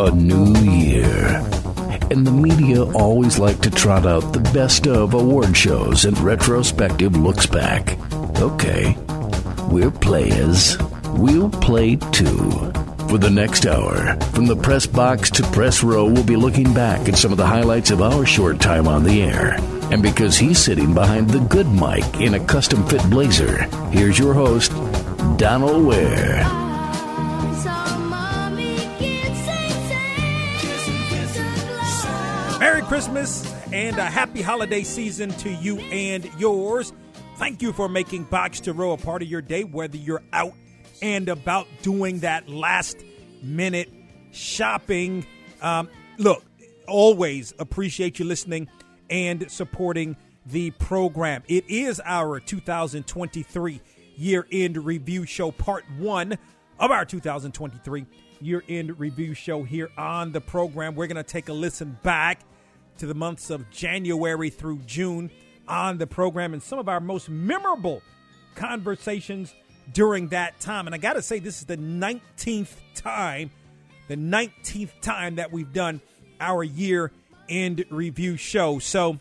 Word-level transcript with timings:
A 0.00 0.12
new 0.12 0.54
year. 0.60 1.42
And 2.12 2.24
the 2.24 2.30
media 2.30 2.84
always 2.84 3.40
like 3.40 3.58
to 3.62 3.70
trot 3.70 4.06
out 4.06 4.32
the 4.32 4.38
best 4.54 4.86
of 4.86 5.12
award 5.12 5.56
shows 5.56 6.04
and 6.04 6.16
retrospective 6.20 7.16
looks 7.16 7.46
back. 7.46 7.98
Okay, 8.38 8.96
we're 9.68 9.90
players. 9.90 10.78
We'll 11.14 11.50
play 11.50 11.96
too. 11.96 12.72
For 13.08 13.18
the 13.18 13.28
next 13.28 13.66
hour, 13.66 14.14
from 14.34 14.46
the 14.46 14.54
press 14.54 14.86
box 14.86 15.32
to 15.32 15.42
press 15.42 15.82
row, 15.82 16.04
we'll 16.04 16.22
be 16.22 16.36
looking 16.36 16.72
back 16.72 17.08
at 17.08 17.16
some 17.16 17.32
of 17.32 17.38
the 17.38 17.46
highlights 17.46 17.90
of 17.90 18.00
our 18.00 18.24
short 18.24 18.60
time 18.60 18.86
on 18.86 19.02
the 19.02 19.22
air. 19.22 19.56
And 19.90 20.00
because 20.00 20.36
he's 20.36 20.58
sitting 20.58 20.94
behind 20.94 21.30
the 21.30 21.40
good 21.40 21.66
mic 21.66 22.20
in 22.20 22.34
a 22.34 22.46
custom 22.46 22.86
fit 22.86 23.02
blazer, 23.10 23.64
here's 23.90 24.18
your 24.18 24.32
host, 24.32 24.70
Donal 25.38 25.82
Ware. 25.82 26.67
Christmas 32.98 33.54
and 33.72 33.96
a 33.96 34.06
happy 34.06 34.42
holiday 34.42 34.82
season 34.82 35.30
to 35.30 35.48
you 35.48 35.78
and 35.78 36.28
yours. 36.36 36.92
Thank 37.36 37.62
you 37.62 37.72
for 37.72 37.88
making 37.88 38.24
Box 38.24 38.58
to 38.62 38.72
Row 38.72 38.90
a 38.90 38.96
part 38.96 39.22
of 39.22 39.28
your 39.28 39.40
day, 39.40 39.62
whether 39.62 39.96
you're 39.96 40.24
out 40.32 40.52
and 41.00 41.28
about 41.28 41.68
doing 41.82 42.18
that 42.20 42.48
last 42.48 42.96
minute 43.40 43.88
shopping. 44.32 45.24
Um, 45.62 45.88
look, 46.16 46.42
always 46.88 47.54
appreciate 47.60 48.18
you 48.18 48.24
listening 48.24 48.66
and 49.08 49.48
supporting 49.48 50.16
the 50.46 50.72
program. 50.72 51.44
It 51.46 51.70
is 51.70 52.00
our 52.04 52.40
2023 52.40 53.80
year 54.16 54.44
end 54.50 54.76
review 54.76 55.24
show, 55.24 55.52
part 55.52 55.84
one 55.98 56.36
of 56.80 56.90
our 56.90 57.04
2023 57.04 58.06
year 58.40 58.64
end 58.68 58.98
review 58.98 59.34
show 59.34 59.62
here 59.62 59.88
on 59.96 60.32
the 60.32 60.40
program. 60.40 60.96
We're 60.96 61.06
going 61.06 61.14
to 61.14 61.22
take 61.22 61.48
a 61.48 61.52
listen 61.52 61.96
back 62.02 62.40
to 62.98 63.06
the 63.06 63.14
months 63.14 63.50
of 63.50 63.70
January 63.70 64.50
through 64.50 64.78
June 64.86 65.30
on 65.66 65.98
the 65.98 66.06
program 66.06 66.52
and 66.52 66.62
some 66.62 66.78
of 66.78 66.88
our 66.88 67.00
most 67.00 67.28
memorable 67.28 68.02
conversations 68.54 69.54
during 69.92 70.28
that 70.28 70.58
time. 70.60 70.86
And 70.86 70.94
I 70.94 70.98
got 70.98 71.14
to 71.14 71.22
say, 71.22 71.38
this 71.38 71.58
is 71.58 71.66
the 71.66 71.76
19th 71.76 72.74
time, 72.94 73.50
the 74.08 74.16
19th 74.16 75.00
time 75.00 75.36
that 75.36 75.52
we've 75.52 75.72
done 75.72 76.00
our 76.40 76.62
year 76.62 77.12
end 77.48 77.84
review 77.90 78.36
show. 78.36 78.78
So 78.78 79.18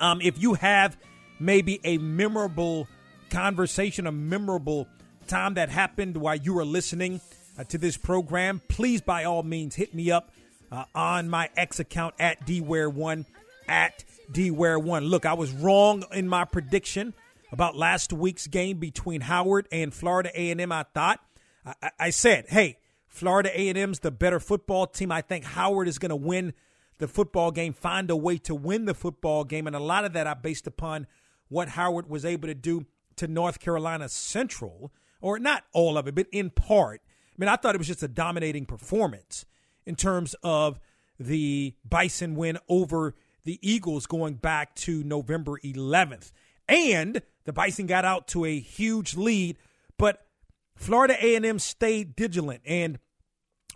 um, 0.00 0.20
if 0.20 0.40
you 0.40 0.54
have 0.54 0.96
maybe 1.38 1.80
a 1.84 1.98
memorable 1.98 2.88
conversation, 3.30 4.06
a 4.06 4.12
memorable 4.12 4.88
time 5.26 5.54
that 5.54 5.68
happened 5.68 6.16
while 6.16 6.36
you 6.36 6.54
were 6.54 6.64
listening 6.64 7.20
uh, 7.58 7.64
to 7.64 7.78
this 7.78 7.96
program, 7.96 8.60
please 8.68 9.00
by 9.00 9.24
all 9.24 9.42
means 9.42 9.74
hit 9.74 9.94
me 9.94 10.10
up 10.10 10.30
uh, 10.70 10.84
on 10.94 11.28
my 11.28 11.50
X 11.56 11.80
account 11.80 12.14
at 12.18 12.46
dware1 12.46 13.24
at 13.68 14.04
dware1. 14.32 15.08
Look, 15.08 15.26
I 15.26 15.34
was 15.34 15.52
wrong 15.52 16.04
in 16.12 16.28
my 16.28 16.44
prediction 16.44 17.14
about 17.52 17.76
last 17.76 18.12
week's 18.12 18.46
game 18.46 18.78
between 18.78 19.20
Howard 19.22 19.68
and 19.70 19.92
Florida 19.92 20.30
A&M. 20.34 20.72
I 20.72 20.84
thought 20.94 21.20
I, 21.64 21.90
I 21.98 22.10
said, 22.10 22.46
"Hey, 22.48 22.78
Florida 23.06 23.50
A&M's 23.54 24.00
the 24.00 24.10
better 24.10 24.40
football 24.40 24.86
team. 24.86 25.10
I 25.10 25.22
think 25.22 25.44
Howard 25.44 25.88
is 25.88 25.98
going 25.98 26.10
to 26.10 26.16
win 26.16 26.52
the 26.98 27.08
football 27.08 27.50
game, 27.50 27.72
find 27.72 28.10
a 28.10 28.16
way 28.16 28.38
to 28.38 28.54
win 28.54 28.84
the 28.84 28.94
football 28.94 29.44
game, 29.44 29.66
and 29.66 29.76
a 29.76 29.80
lot 29.80 30.04
of 30.04 30.12
that 30.14 30.26
I 30.26 30.34
based 30.34 30.66
upon 30.66 31.06
what 31.48 31.68
Howard 31.70 32.08
was 32.08 32.24
able 32.24 32.48
to 32.48 32.54
do 32.54 32.86
to 33.16 33.26
North 33.26 33.60
Carolina 33.60 34.08
Central, 34.08 34.92
or 35.20 35.38
not 35.38 35.64
all 35.72 35.96
of 35.96 36.06
it, 36.08 36.14
but 36.14 36.26
in 36.32 36.50
part. 36.50 37.00
I 37.04 37.34
mean, 37.38 37.48
I 37.48 37.56
thought 37.56 37.74
it 37.74 37.78
was 37.78 37.86
just 37.86 38.02
a 38.02 38.08
dominating 38.08 38.66
performance 38.66 39.44
in 39.86 39.96
terms 39.96 40.34
of 40.42 40.80
the 41.18 41.74
Bison 41.88 42.34
win 42.34 42.58
over 42.68 43.14
the 43.44 43.58
Eagles 43.62 44.06
going 44.06 44.34
back 44.34 44.74
to 44.74 45.02
November 45.04 45.58
11th. 45.64 46.32
And 46.68 47.22
the 47.44 47.52
Bison 47.52 47.86
got 47.86 48.04
out 48.04 48.26
to 48.28 48.44
a 48.44 48.58
huge 48.58 49.16
lead, 49.16 49.56
but 49.96 50.26
Florida 50.74 51.16
A&M 51.20 51.58
stayed 51.58 52.14
vigilant 52.16 52.60
and 52.66 52.98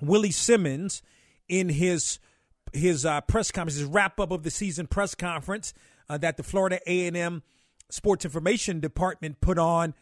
Willie 0.03 0.33
Simmons 0.33 1.03
in 1.49 1.69
his 1.69 2.19
his 2.73 3.05
uh, 3.05 3.21
press 3.23 3.51
conference, 3.51 3.79
his 3.79 3.85
wrap 3.89 4.21
up 4.21 4.31
of 4.31 4.45
the 4.45 4.51
season 4.51 4.87
press 4.87 5.17
conference 5.17 5.75
uh, 6.09 6.17
that 6.19 6.37
the 6.37 6.43
Florida 6.45 6.79
A&M 6.87 7.43
Sports 7.91 8.25
Information 8.25 8.79
Department 8.79 9.41
put 9.41 9.59
on. 9.59 9.95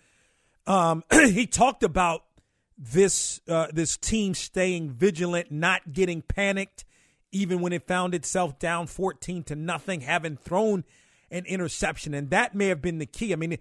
Um, 0.66 1.02
he 1.12 1.46
talked 1.46 1.82
about 1.82 2.24
this 2.78 3.40
uh, 3.48 3.66
this 3.72 3.96
team 3.96 4.34
staying 4.34 4.90
vigilant, 4.90 5.50
not 5.50 5.92
getting 5.92 6.22
panicked, 6.22 6.84
even 7.32 7.60
when 7.60 7.72
it 7.72 7.86
found 7.86 8.14
itself 8.14 8.58
down 8.58 8.86
fourteen 8.86 9.42
to 9.44 9.56
nothing, 9.56 10.02
having 10.02 10.36
thrown 10.36 10.84
an 11.30 11.44
interception, 11.46 12.14
and 12.14 12.30
that 12.30 12.54
may 12.54 12.68
have 12.68 12.80
been 12.80 12.98
the 12.98 13.06
key. 13.06 13.32
I 13.32 13.36
mean, 13.36 13.52
it, 13.52 13.60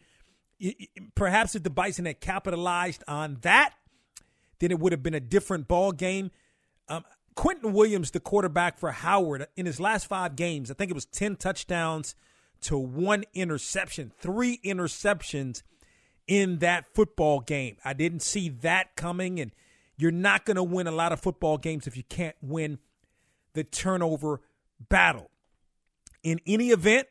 it, 0.60 0.90
perhaps 1.16 1.56
if 1.56 1.64
the 1.64 1.70
Bison 1.70 2.06
had 2.06 2.22
capitalized 2.22 3.04
on 3.08 3.40
that, 3.42 3.74
then 4.60 4.72
it 4.72 4.80
would 4.80 4.94
have 4.94 5.04
been 5.04 5.16
a 5.16 5.20
different 5.20 5.68
ball 5.68 5.92
game. 5.92 6.32
Um, 6.88 7.04
Quentin 7.36 7.74
Williams, 7.74 8.12
the 8.12 8.20
quarterback 8.20 8.80
for 8.80 8.92
Howard, 8.92 9.48
in 9.56 9.66
his 9.66 9.80
last 9.80 10.08
five 10.08 10.36
games, 10.36 10.72
I 10.72 10.76
think 10.76 10.92
it 10.92 10.96
was 10.96 11.06
ten 11.06 11.36
touchdowns 11.36 12.16
to 12.62 12.78
one 12.78 13.24
interception, 13.34 14.12
three 14.18 14.60
interceptions 14.64 15.64
in 16.28 16.60
that 16.60 16.86
football 16.94 17.40
game. 17.40 17.78
I 17.84 17.94
didn't 17.94 18.22
see 18.22 18.50
that 18.50 18.96
coming, 18.96 19.40
and 19.40 19.52
you're 19.98 20.12
not 20.12 20.46
going 20.46 20.56
to 20.56 20.64
win 20.64 20.88
a 20.88 20.92
lot 20.92 21.12
of 21.12 21.22
football 21.22 21.58
games 21.58 21.88
if 21.88 21.96
you 21.96 22.04
can't 22.04 22.36
win 22.42 22.80
the 23.54 23.64
turnover 23.64 24.42
battle. 24.90 25.32
In 26.24 26.40
any 26.46 26.70
event, 26.70 27.08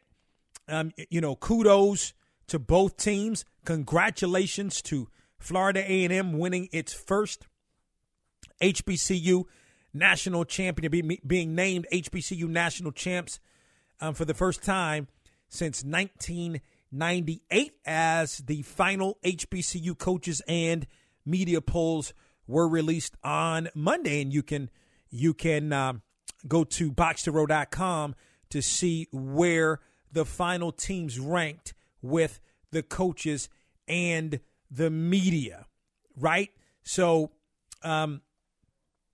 um, 0.68 0.92
you 1.10 1.20
know, 1.20 1.34
kudos 1.36 2.12
to 2.48 2.58
both 2.58 2.96
teams. 2.96 3.44
Congratulations 3.64 4.82
to 4.82 5.08
Florida 5.38 5.80
A&M 5.80 6.38
winning 6.38 6.68
its 6.72 6.92
first 6.92 7.46
HBCU 8.60 9.44
national 9.92 10.44
champion, 10.44 11.18
being 11.26 11.54
named 11.54 11.86
HBCU 11.92 12.48
national 12.48 12.92
champs 12.92 13.40
um, 14.00 14.14
for 14.14 14.24
the 14.24 14.34
first 14.34 14.62
time 14.62 15.08
since 15.48 15.82
19- 15.82 16.60
98 16.92 17.74
as 17.84 18.38
the 18.38 18.62
final 18.62 19.18
HBCU 19.24 19.96
coaches 19.98 20.42
and 20.48 20.86
media 21.24 21.60
polls 21.60 22.14
were 22.46 22.68
released 22.68 23.16
on 23.22 23.68
Monday. 23.74 24.22
And 24.22 24.32
you 24.32 24.42
can 24.42 24.70
you 25.10 25.34
can 25.34 25.72
um, 25.72 26.02
go 26.46 26.64
to 26.64 26.92
boxtorow.com 26.92 28.14
to 28.50 28.62
see 28.62 29.08
where 29.12 29.80
the 30.12 30.24
final 30.24 30.72
teams 30.72 31.18
ranked 31.18 31.74
with 32.02 32.40
the 32.70 32.82
coaches 32.82 33.48
and 33.88 34.40
the 34.70 34.90
media, 34.90 35.66
right? 36.16 36.50
So, 36.82 37.30
um, 37.82 38.20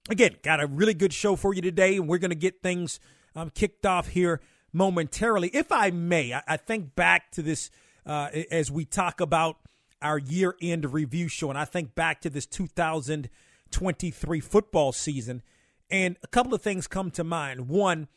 again, 0.09 0.37
got 0.43 0.63
a 0.63 0.67
really 0.67 0.95
good 0.95 1.13
show 1.13 1.37
for 1.37 1.55
you 1.55 1.63
today, 1.63 1.97
and 1.97 2.09
we're 2.09 2.19
going 2.19 2.31
to 2.31 2.37
get 2.37 2.63
things 2.63 3.01
um, 3.35 3.51
kicked 3.51 3.87
off 3.87 4.09
here 4.09 4.41
momentarily. 4.73 5.49
If 5.49 5.71
I 5.71 5.91
may, 5.91 6.33
I, 6.33 6.43
I 6.47 6.57
think 6.57 6.95
back 6.95 7.31
to 7.33 7.43
this 7.43 7.71
uh, 8.07 8.29
as 8.51 8.71
we 8.71 8.85
talk 8.85 9.21
about 9.21 9.59
our 10.01 10.19
year 10.19 10.57
end 10.61 10.93
review 10.93 11.29
show, 11.29 11.51
and 11.51 11.59
I 11.59 11.65
think 11.65 11.95
back 11.95 12.21
to 12.23 12.31
this 12.31 12.47
2023 12.47 14.41
football 14.41 14.93
season, 14.93 15.43
and 15.91 16.17
a 16.23 16.27
couple 16.27 16.55
of 16.55 16.63
things 16.63 16.87
come 16.87 17.11
to 17.13 17.25
mind. 17.25 17.69
One, 17.69 18.09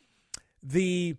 the 0.62 1.16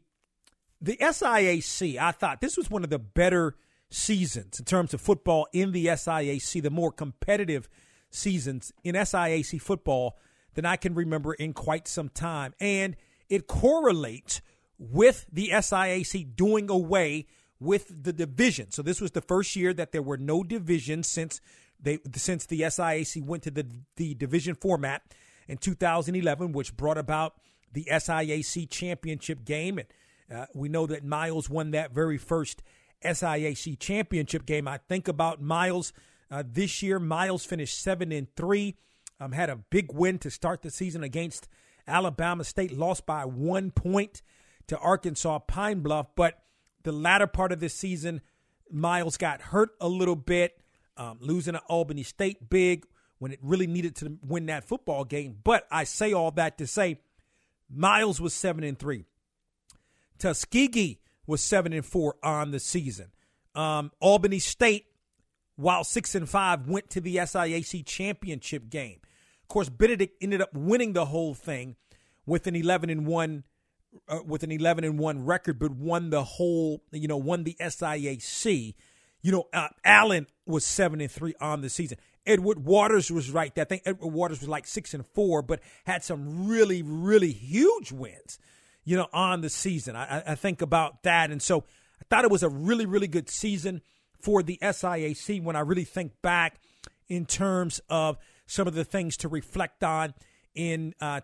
the 0.81 0.97
SIAC, 0.97 1.97
I 1.97 2.11
thought 2.11 2.41
this 2.41 2.57
was 2.57 2.69
one 2.69 2.83
of 2.83 2.89
the 2.89 2.99
better 2.99 3.55
seasons 3.89 4.59
in 4.59 4.65
terms 4.65 4.93
of 4.93 5.01
football 5.01 5.47
in 5.53 5.71
the 5.71 5.87
SIAC, 5.87 6.61
the 6.61 6.69
more 6.69 6.91
competitive 6.91 7.69
seasons 8.09 8.71
in 8.83 8.95
SIAC 8.95 9.61
football 9.61 10.17
than 10.53 10.65
I 10.65 10.75
can 10.75 10.93
remember 10.93 11.33
in 11.33 11.53
quite 11.53 11.87
some 11.87 12.09
time. 12.09 12.53
And 12.59 12.95
it 13.29 13.47
correlates 13.47 14.41
with 14.79 15.25
the 15.31 15.49
SIAC 15.49 16.35
doing 16.35 16.69
away 16.69 17.27
with 17.59 18.03
the 18.03 18.13
division. 18.13 18.71
So 18.71 18.81
this 18.81 19.01
was 19.01 19.11
the 19.11 19.21
first 19.21 19.55
year 19.55 19.73
that 19.73 19.91
there 19.91 20.01
were 20.01 20.17
no 20.17 20.43
divisions 20.43 21.07
since 21.07 21.41
they 21.79 21.99
since 22.15 22.45
the 22.45 22.61
SIAC 22.61 23.23
went 23.23 23.43
to 23.43 23.51
the 23.51 23.65
the 23.95 24.13
division 24.15 24.55
format 24.55 25.03
in 25.47 25.57
2011, 25.57 26.51
which 26.51 26.75
brought 26.75 26.97
about 26.97 27.35
the 27.73 27.87
SIAC 27.91 28.69
championship 28.69 29.45
game. 29.45 29.79
And 29.79 30.39
uh, 30.39 30.45
we 30.53 30.69
know 30.69 30.85
that 30.87 31.03
Miles 31.03 31.49
won 31.49 31.71
that 31.71 31.93
very 31.93 32.17
first 32.17 32.63
SIAC 33.03 33.79
championship 33.79 34.45
game. 34.45 34.67
I 34.67 34.77
think 34.89 35.07
about 35.07 35.41
Miles 35.41 35.93
uh, 36.29 36.43
this 36.45 36.81
year. 36.81 36.99
Miles 36.99 37.45
finished 37.45 37.81
seven 37.81 38.11
and 38.11 38.27
three. 38.35 38.75
Um, 39.19 39.31
had 39.31 39.49
a 39.49 39.55
big 39.55 39.91
win 39.93 40.19
to 40.19 40.29
start 40.29 40.61
the 40.61 40.69
season 40.69 41.03
against 41.03 41.47
Alabama 41.87 42.43
State. 42.43 42.77
Lost 42.77 43.05
by 43.05 43.25
one 43.25 43.71
point 43.71 44.21
to 44.67 44.77
Arkansas 44.77 45.39
Pine 45.39 45.79
Bluff, 45.79 46.07
but 46.15 46.39
the 46.83 46.91
latter 46.91 47.27
part 47.27 47.51
of 47.51 47.59
this 47.59 47.73
season, 47.73 48.21
Miles 48.71 49.17
got 49.17 49.41
hurt 49.41 49.69
a 49.79 49.87
little 49.87 50.15
bit, 50.15 50.59
um, 50.97 51.17
losing 51.21 51.53
to 51.53 51.61
Albany 51.67 52.03
State 52.03 52.49
big, 52.49 52.85
when 53.19 53.31
it 53.31 53.39
really 53.41 53.67
needed 53.67 53.95
to 53.97 54.17
win 54.21 54.45
that 54.47 54.63
football 54.63 55.03
game. 55.03 55.37
But 55.43 55.67
I 55.71 55.83
say 55.85 56.13
all 56.13 56.31
that 56.31 56.57
to 56.59 56.67
say 56.67 56.99
Miles 57.69 58.21
was 58.21 58.33
7 58.33 58.63
and 58.63 58.77
3. 58.77 59.05
Tuskegee 60.19 60.99
was 61.25 61.41
7 61.41 61.73
and 61.73 61.85
4 61.85 62.15
on 62.23 62.51
the 62.51 62.59
season. 62.59 63.11
Um, 63.55 63.91
Albany 63.99 64.39
State, 64.39 64.85
while 65.55 65.83
6 65.83 66.15
and 66.15 66.29
5, 66.29 66.67
went 66.67 66.89
to 66.91 67.01
the 67.01 67.17
SIAC 67.17 67.85
championship 67.85 68.69
game. 68.69 68.99
Of 69.41 69.47
course, 69.47 69.69
Benedict 69.69 70.21
ended 70.21 70.41
up 70.41 70.53
winning 70.53 70.93
the 70.93 71.05
whole 71.05 71.33
thing 71.33 71.75
with 72.25 72.47
an 72.47 72.55
11 72.55 72.89
and 72.89 73.07
1 73.07 73.43
uh, 74.07 74.19
with 74.25 74.43
an 74.43 74.51
11 74.51 74.83
and 74.83 74.99
1 74.99 75.25
record 75.25 75.59
but 75.59 75.71
won 75.71 76.09
the 76.09 76.23
whole, 76.23 76.81
you 76.91 77.07
know, 77.07 77.17
won 77.17 77.43
the 77.43 77.55
SIAC. 77.59 78.75
You 79.21 79.31
know, 79.31 79.45
uh, 79.53 79.69
Allen 79.83 80.27
was 80.45 80.65
7 80.65 81.01
and 81.01 81.11
3 81.11 81.33
on 81.41 81.61
the 81.61 81.69
season. 81.69 81.97
Edward 82.25 82.63
Waters 82.65 83.09
was 83.09 83.31
right. 83.31 83.57
I 83.57 83.63
think 83.63 83.83
Edward 83.85 84.13
Waters 84.13 84.41
was 84.41 84.49
like 84.49 84.67
6 84.67 84.93
and 84.93 85.05
4 85.05 85.41
but 85.41 85.61
had 85.85 86.03
some 86.03 86.47
really 86.47 86.81
really 86.81 87.31
huge 87.31 87.91
wins, 87.91 88.39
you 88.83 88.97
know, 88.97 89.07
on 89.13 89.41
the 89.41 89.49
season. 89.49 89.95
I, 89.95 90.23
I 90.27 90.35
think 90.35 90.61
about 90.61 91.03
that 91.03 91.31
and 91.31 91.41
so 91.41 91.63
I 92.01 92.03
thought 92.09 92.25
it 92.25 92.31
was 92.31 92.43
a 92.43 92.49
really 92.49 92.85
really 92.85 93.07
good 93.07 93.29
season 93.29 93.81
for 94.19 94.43
the 94.43 94.57
SIAC 94.61 95.41
when 95.43 95.55
I 95.55 95.61
really 95.61 95.83
think 95.83 96.13
back 96.21 96.59
in 97.07 97.25
terms 97.25 97.79
of 97.89 98.17
some 98.45 98.67
of 98.67 98.73
the 98.73 98.83
things 98.83 99.17
to 99.17 99.27
reflect 99.27 99.83
on 99.83 100.13
in 100.55 100.93
uh, 100.99 101.21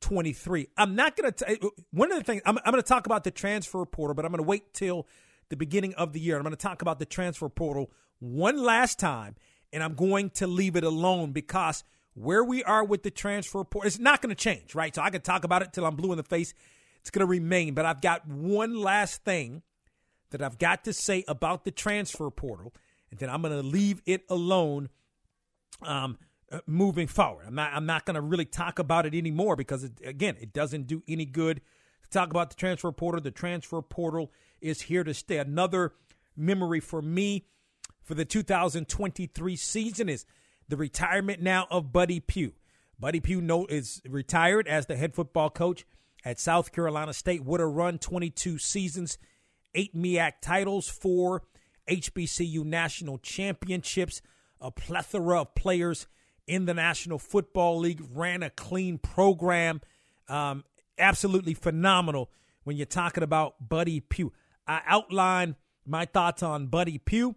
2023. 0.00 0.68
I'm 0.76 0.94
not 0.94 1.16
going 1.16 1.32
to. 1.32 1.72
One 1.90 2.12
of 2.12 2.18
the 2.18 2.24
things 2.24 2.42
I'm, 2.44 2.58
I'm 2.58 2.72
going 2.72 2.82
to 2.82 2.88
talk 2.88 3.06
about 3.06 3.24
the 3.24 3.30
transfer 3.30 3.84
portal, 3.84 4.14
but 4.14 4.24
I'm 4.24 4.30
going 4.30 4.42
to 4.42 4.48
wait 4.48 4.74
till 4.74 5.06
the 5.48 5.56
beginning 5.56 5.94
of 5.94 6.12
the 6.12 6.20
year. 6.20 6.36
I'm 6.36 6.42
going 6.42 6.54
to 6.54 6.56
talk 6.56 6.82
about 6.82 6.98
the 6.98 7.06
transfer 7.06 7.48
portal 7.48 7.90
one 8.18 8.62
last 8.62 8.98
time, 8.98 9.36
and 9.72 9.82
I'm 9.82 9.94
going 9.94 10.30
to 10.30 10.46
leave 10.46 10.76
it 10.76 10.84
alone 10.84 11.32
because 11.32 11.84
where 12.14 12.42
we 12.42 12.64
are 12.64 12.84
with 12.84 13.02
the 13.02 13.10
transfer 13.10 13.62
portal, 13.62 13.86
it's 13.86 13.98
not 13.98 14.22
going 14.22 14.34
to 14.34 14.40
change, 14.40 14.74
right? 14.74 14.94
So 14.94 15.02
I 15.02 15.10
can 15.10 15.20
talk 15.20 15.44
about 15.44 15.62
it 15.62 15.72
till 15.72 15.84
I'm 15.84 15.96
blue 15.96 16.12
in 16.12 16.16
the 16.16 16.24
face. 16.24 16.54
It's 17.00 17.10
going 17.10 17.26
to 17.26 17.30
remain, 17.30 17.74
but 17.74 17.84
I've 17.84 18.00
got 18.00 18.26
one 18.26 18.74
last 18.74 19.22
thing 19.24 19.62
that 20.30 20.42
I've 20.42 20.58
got 20.58 20.84
to 20.84 20.92
say 20.92 21.24
about 21.28 21.64
the 21.64 21.70
transfer 21.70 22.30
portal, 22.30 22.72
and 23.10 23.20
then 23.20 23.30
I'm 23.30 23.42
going 23.42 23.54
to 23.54 23.66
leave 23.66 24.02
it 24.06 24.24
alone. 24.28 24.88
Um, 25.82 26.18
uh, 26.52 26.60
moving 26.66 27.06
forward. 27.06 27.44
I'm 27.46 27.54
not 27.54 27.72
I'm 27.72 27.86
not 27.86 28.04
going 28.04 28.14
to 28.14 28.20
really 28.20 28.44
talk 28.44 28.78
about 28.78 29.06
it 29.06 29.14
anymore 29.14 29.56
because 29.56 29.84
it, 29.84 29.92
again, 30.04 30.36
it 30.40 30.52
doesn't 30.52 30.86
do 30.86 31.02
any 31.08 31.24
good 31.24 31.60
to 32.02 32.10
talk 32.10 32.30
about 32.30 32.50
the 32.50 32.56
transfer 32.56 32.92
portal. 32.92 33.20
The 33.20 33.30
transfer 33.30 33.82
portal 33.82 34.30
is 34.60 34.82
here 34.82 35.04
to 35.04 35.14
stay. 35.14 35.38
Another 35.38 35.94
memory 36.36 36.80
for 36.80 37.02
me 37.02 37.46
for 38.02 38.14
the 38.14 38.24
2023 38.24 39.56
season 39.56 40.08
is 40.08 40.24
the 40.68 40.76
retirement 40.76 41.42
now 41.42 41.66
of 41.70 41.92
Buddy 41.92 42.20
Pough. 42.20 42.52
Buddy 42.98 43.20
Pough 43.20 43.40
no, 43.40 43.66
is 43.66 44.00
retired 44.08 44.68
as 44.68 44.86
the 44.86 44.96
head 44.96 45.14
football 45.14 45.50
coach 45.50 45.84
at 46.24 46.38
South 46.38 46.72
Carolina 46.72 47.12
State. 47.12 47.44
Would 47.44 47.60
have 47.60 47.70
run 47.70 47.98
22 47.98 48.58
seasons, 48.58 49.18
eight 49.74 49.94
MEAC 49.94 50.34
titles, 50.40 50.88
four 50.88 51.42
HBCU 51.88 52.64
national 52.64 53.18
championships, 53.18 54.22
a 54.60 54.70
plethora 54.70 55.42
of 55.42 55.54
players 55.54 56.06
in 56.46 56.66
the 56.66 56.74
National 56.74 57.18
Football 57.18 57.78
League, 57.78 58.02
ran 58.12 58.42
a 58.42 58.50
clean 58.50 58.98
program. 58.98 59.80
Um, 60.28 60.64
absolutely 60.98 61.54
phenomenal 61.54 62.30
when 62.64 62.76
you're 62.76 62.86
talking 62.86 63.22
about 63.22 63.68
Buddy 63.68 64.00
Pough. 64.00 64.32
I 64.66 64.80
outlined 64.86 65.56
my 65.84 66.04
thoughts 66.04 66.42
on 66.42 66.66
Buddy 66.66 66.98
Pough 66.98 67.34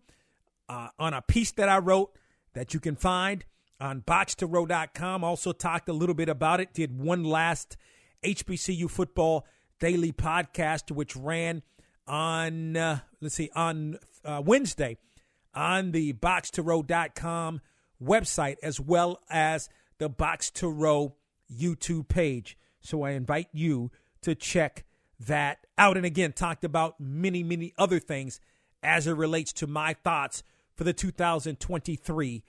uh, 0.67 0.89
on 0.97 1.13
a 1.13 1.21
piece 1.21 1.51
that 1.53 1.69
I 1.69 1.79
wrote 1.79 2.11
that 2.53 2.73
you 2.73 2.79
can 2.79 2.95
find 2.95 3.45
on 3.79 4.01
boxtorow.com. 4.01 5.23
Also 5.23 5.51
talked 5.51 5.89
a 5.89 5.94
little 5.94 6.15
bit 6.15 6.29
about 6.29 6.59
it. 6.59 6.73
Did 6.73 6.97
one 7.00 7.23
last 7.23 7.77
HBCU 8.23 8.89
football 8.89 9.45
daily 9.79 10.11
podcast, 10.11 10.91
which 10.91 11.15
ran 11.15 11.63
on, 12.07 12.75
uh, 12.75 13.00
let's 13.21 13.35
see, 13.35 13.50
on 13.56 13.97
uh, 14.25 14.41
Wednesday 14.44 14.97
on 15.53 15.91
the 15.91 16.13
boxtorow.com 16.13 17.61
website 18.03 18.57
as 18.63 18.79
well 18.79 19.19
as 19.29 19.69
the 19.97 20.09
Box 20.09 20.49
to 20.51 20.69
Row 20.69 21.15
YouTube 21.51 22.07
page. 22.07 22.57
So 22.81 23.03
I 23.03 23.11
invite 23.11 23.49
you 23.51 23.91
to 24.21 24.35
check 24.35 24.85
that 25.19 25.65
out. 25.77 25.97
And 25.97 26.05
again, 26.05 26.31
talked 26.31 26.63
about 26.63 26.99
many, 26.99 27.43
many 27.43 27.73
other 27.77 27.99
things 27.99 28.39
as 28.81 29.07
it 29.07 29.13
relates 29.13 29.51
to 29.53 29.67
my 29.67 29.93
thoughts 29.93 30.43
for 30.75 30.83
the 30.83 30.93
2023 30.93 32.43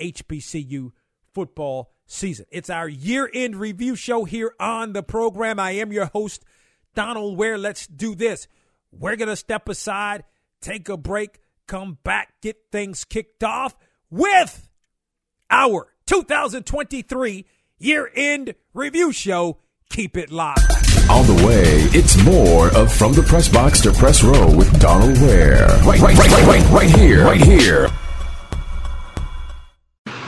HBCU 0.00 0.92
football 1.32 1.92
season. 2.06 2.46
It's 2.50 2.70
our 2.70 2.88
year 2.88 3.30
end 3.32 3.56
review 3.56 3.96
show 3.96 4.24
here 4.24 4.52
on 4.60 4.92
the 4.92 5.02
program. 5.02 5.58
I 5.58 5.72
am 5.72 5.92
your 5.92 6.06
host, 6.06 6.44
Donal 6.94 7.36
Ware. 7.36 7.56
Let's 7.56 7.86
do 7.86 8.14
this. 8.14 8.48
We're 8.92 9.16
going 9.16 9.28
to 9.28 9.36
step 9.36 9.68
aside, 9.68 10.24
take 10.60 10.88
a 10.88 10.96
break, 10.96 11.40
come 11.66 11.98
back, 12.02 12.34
get 12.42 12.56
things 12.72 13.04
kicked 13.04 13.44
off 13.44 13.76
with 14.10 14.68
our 15.50 15.88
2023 16.06 17.46
year 17.78 18.10
end 18.14 18.54
review 18.74 19.12
show. 19.12 19.58
Keep 19.90 20.16
it 20.16 20.30
locked. 20.30 20.70
On 21.10 21.26
the 21.26 21.44
way, 21.44 21.88
it's 21.92 22.22
more 22.24 22.68
of 22.76 22.92
From 22.92 23.12
the 23.12 23.22
Press 23.22 23.48
Box 23.48 23.80
to 23.80 23.92
Press 23.92 24.22
Row 24.22 24.54
with 24.54 24.80
Donald 24.80 25.20
Ware. 25.20 25.66
Right, 25.84 26.00
right, 26.00 26.16
right, 26.16 26.30
right, 26.30 26.46
right, 26.46 26.70
right 26.70 26.90
here. 26.90 27.24
Right 27.24 27.40
here 27.42 27.89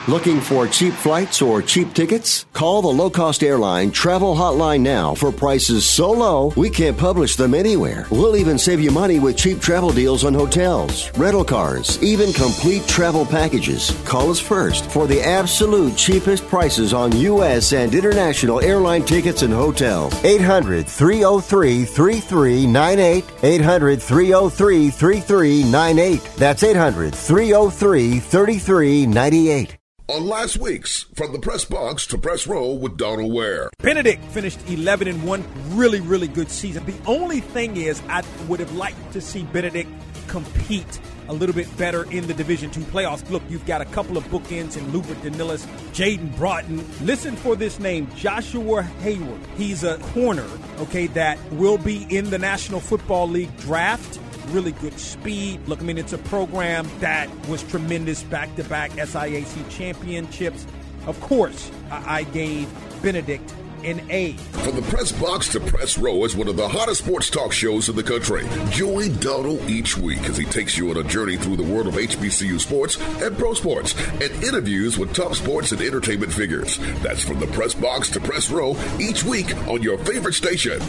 Looking 0.09 0.41
for 0.41 0.67
cheap 0.67 0.95
flights 0.95 1.41
or 1.41 1.63
cheap 1.63 1.95
tickets? 1.95 2.45
Call 2.53 2.83
the 2.83 2.89
low 2.89 3.09
cost 3.09 3.45
airline 3.45 3.93
travel 3.93 4.35
hotline 4.35 4.81
now 4.81 5.15
for 5.15 5.31
prices 5.31 5.89
so 5.89 6.11
low 6.11 6.53
we 6.57 6.71
can't 6.71 6.99
publish 6.99 7.37
them 7.37 7.55
anywhere. 7.55 8.09
We'll 8.11 8.35
even 8.35 8.59
save 8.59 8.81
you 8.81 8.91
money 8.91 9.21
with 9.21 9.37
cheap 9.37 9.61
travel 9.61 9.93
deals 9.93 10.25
on 10.25 10.35
hotels, 10.35 11.17
rental 11.17 11.45
cars, 11.45 12.03
even 12.03 12.33
complete 12.33 12.85
travel 12.89 13.25
packages. 13.25 13.93
Call 14.05 14.33
us 14.33 14.41
first 14.41 14.91
for 14.91 15.07
the 15.07 15.23
absolute 15.23 15.97
cheapest 15.97 16.49
prices 16.49 16.93
on 16.93 17.17
U.S. 17.19 17.73
and 17.73 17.95
international 17.95 18.61
airline 18.61 19.05
tickets 19.05 19.43
and 19.43 19.53
hotels. 19.53 20.13
800 20.25 20.89
303 20.89 21.85
3398. 21.85 23.25
800 23.45 24.03
303 24.03 24.91
3398. 24.91 26.23
That's 26.39 26.65
800 26.65 27.15
303 27.15 28.19
3398 28.19 29.79
on 30.09 30.27
last 30.27 30.59
week's 30.59 31.05
From 31.15 31.33
the 31.33 31.39
Press 31.39 31.65
Box 31.65 32.07
to 32.09 32.19
Press 32.19 32.47
Row 32.47 32.73
with 32.73 32.97
Donal 32.97 33.31
Ware. 33.31 33.71
Benedict 33.79 34.25
finished 34.27 34.59
11 34.69 35.09
and 35.09 35.23
1, 35.23 35.45
really, 35.77 36.01
really 36.01 36.29
good 36.29 36.51
season. 36.51 36.85
The 36.85 36.95
only 37.07 37.41
thing 37.41 37.77
is, 37.77 38.03
I 38.09 38.23
would 38.49 38.61
have 38.61 38.75
liked 38.75 39.13
to 39.13 39.21
see 39.21 39.45
Benedict 39.45 39.91
compete 40.27 41.01
a 41.29 41.33
little 41.33 41.55
bit 41.55 41.75
better 41.77 42.11
in 42.11 42.27
the 42.27 42.35
Division 42.35 42.71
Two 42.71 42.81
playoffs. 42.81 43.29
Look, 43.31 43.43
you've 43.49 43.67
got 43.67 43.81
a 43.81 43.85
couple 43.87 44.17
of 44.17 44.25
bookends 44.25 44.77
in 44.77 44.85
Lubert 44.87 45.17
Danilis, 45.23 45.67
Jaden 45.93 46.37
Broughton. 46.37 46.85
Listen 47.05 47.37
for 47.37 47.55
this 47.55 47.79
name, 47.79 48.09
Joshua 48.17 48.83
Hayward. 48.83 49.41
He's 49.57 49.85
a 49.85 49.99
corner, 49.99 50.47
okay, 50.79 51.07
that 51.09 51.39
will 51.53 51.79
be 51.79 52.07
in 52.15 52.31
the 52.31 52.39
National 52.39 52.81
Football 52.81 53.29
League 53.29 53.57
draft 53.59 54.19
really 54.49 54.73
good 54.73 54.99
speed. 54.99 55.61
Look, 55.67 55.81
I 55.81 55.83
mean, 55.85 55.99
it's 55.99 56.13
a 56.13 56.19
program 56.19 56.89
that 57.01 57.29
was 57.49 57.63
tremendous 57.65 58.23
back 58.25 58.55
to 58.57 58.65
back 58.65 58.91
SIAC 58.93 59.69
championships. 59.71 60.67
Of 61.07 61.21
course, 61.21 61.71
I 61.91 62.25
gave 62.25 62.69
Benedict 63.03 63.55
an 63.85 64.01
A. 64.11 64.33
From 64.35 64.77
the 64.77 64.83
press 64.83 65.13
box 65.13 65.49
to 65.49 65.61
press 65.61 65.99
row 65.99 66.25
is 66.25 66.37
one 66.37 66.49
of 66.49 66.57
the 66.57 66.69
hottest 66.69 67.05
sports 67.05 67.31
talk 67.31 67.53
shows 67.53 67.89
in 67.89 67.97
the 67.97 68.03
country. 68.03 68.47
Join 68.71 69.13
Donal 69.17 69.59
each 69.69 69.97
week 69.97 70.23
as 70.29 70.37
he 70.37 70.45
takes 70.45 70.79
you 70.79 70.91
on 70.91 70.97
a 70.97 71.03
journey 71.03 71.37
through 71.37 71.57
the 71.57 71.63
world 71.63 71.89
of 71.89 71.95
HBCU 71.95 72.61
sports 72.61 72.99
and 73.21 73.37
pro 73.37 73.55
sports 73.55 73.95
and 74.13 74.31
interviews 74.45 74.99
with 74.99 75.13
top 75.13 75.35
sports 75.35 75.73
and 75.73 75.81
entertainment 75.81 76.33
figures. 76.33 76.79
That's 77.03 77.25
from 77.25 77.41
the 77.41 77.49
press 77.49 77.75
box 77.75 78.11
to 78.11 78.21
press 78.21 78.51
row 78.51 78.77
each 79.01 79.25
week 79.25 79.57
on 79.67 79.83
your 79.83 79.99
favorite 79.99 80.35
station. 80.35 80.81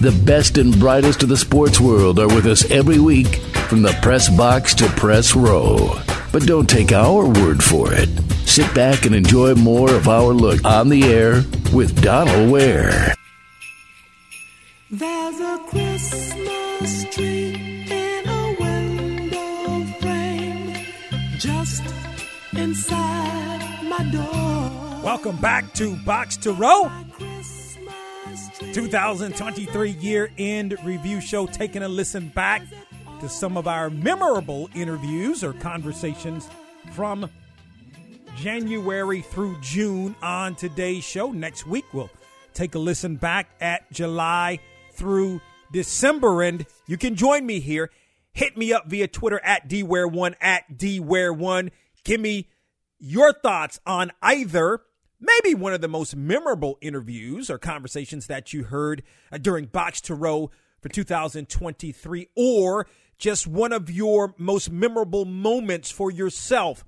The 0.00 0.12
best 0.24 0.58
and 0.58 0.78
brightest 0.78 1.24
of 1.24 1.28
the 1.28 1.36
sports 1.36 1.80
world 1.80 2.20
are 2.20 2.28
with 2.28 2.46
us 2.46 2.70
every 2.70 3.00
week 3.00 3.34
from 3.66 3.82
the 3.82 3.90
press 4.00 4.28
box 4.28 4.72
to 4.76 4.86
press 4.90 5.34
row. 5.34 5.98
But 6.30 6.44
don't 6.44 6.70
take 6.70 6.92
our 6.92 7.26
word 7.26 7.64
for 7.64 7.92
it. 7.92 8.08
Sit 8.46 8.72
back 8.76 9.06
and 9.06 9.14
enjoy 9.14 9.56
more 9.56 9.92
of 9.92 10.06
our 10.06 10.32
look 10.32 10.64
on 10.64 10.88
the 10.88 11.02
air 11.02 11.42
with 11.72 12.00
Donal 12.00 12.48
Ware. 12.48 13.12
There's 14.88 15.40
a 15.40 15.58
Christmas 15.66 17.04
tree 17.12 17.84
in 17.90 18.28
a 18.28 18.56
window 18.60 19.84
frame 20.00 20.86
just 21.38 21.82
inside 22.52 23.82
my 23.82 24.04
door. 24.12 25.02
Welcome 25.02 25.38
back 25.38 25.74
to 25.74 25.96
Box 25.96 26.36
to 26.36 26.52
Row. 26.52 26.88
2023 28.78 29.90
year 29.90 30.30
end 30.38 30.76
review 30.84 31.20
show, 31.20 31.46
taking 31.46 31.82
a 31.82 31.88
listen 31.88 32.28
back 32.28 32.62
to 33.18 33.28
some 33.28 33.56
of 33.56 33.66
our 33.66 33.90
memorable 33.90 34.70
interviews 34.72 35.42
or 35.42 35.52
conversations 35.52 36.48
from 36.92 37.28
January 38.36 39.20
through 39.20 39.60
June 39.60 40.14
on 40.22 40.54
today's 40.54 41.02
show. 41.02 41.32
Next 41.32 41.66
week, 41.66 41.86
we'll 41.92 42.08
take 42.54 42.76
a 42.76 42.78
listen 42.78 43.16
back 43.16 43.50
at 43.60 43.90
July 43.90 44.60
through 44.92 45.40
December. 45.72 46.44
And 46.44 46.64
you 46.86 46.96
can 46.96 47.16
join 47.16 47.44
me 47.44 47.58
here. 47.58 47.90
Hit 48.30 48.56
me 48.56 48.72
up 48.72 48.86
via 48.86 49.08
Twitter 49.08 49.40
at 49.42 49.68
DWare1 49.68 50.34
at 50.40 50.78
DWare1. 50.78 51.72
Give 52.04 52.20
me 52.20 52.48
your 53.00 53.32
thoughts 53.32 53.80
on 53.84 54.12
either 54.22 54.82
maybe 55.20 55.54
one 55.54 55.72
of 55.72 55.80
the 55.80 55.88
most 55.88 56.16
memorable 56.16 56.78
interviews 56.80 57.50
or 57.50 57.58
conversations 57.58 58.26
that 58.26 58.52
you 58.52 58.64
heard 58.64 59.02
uh, 59.32 59.38
during 59.38 59.66
Box 59.66 60.00
to 60.02 60.14
Row 60.14 60.50
for 60.80 60.88
2023, 60.88 62.28
or 62.36 62.86
just 63.18 63.46
one 63.46 63.72
of 63.72 63.90
your 63.90 64.34
most 64.38 64.70
memorable 64.70 65.24
moments 65.24 65.90
for 65.90 66.10
yourself 66.10 66.84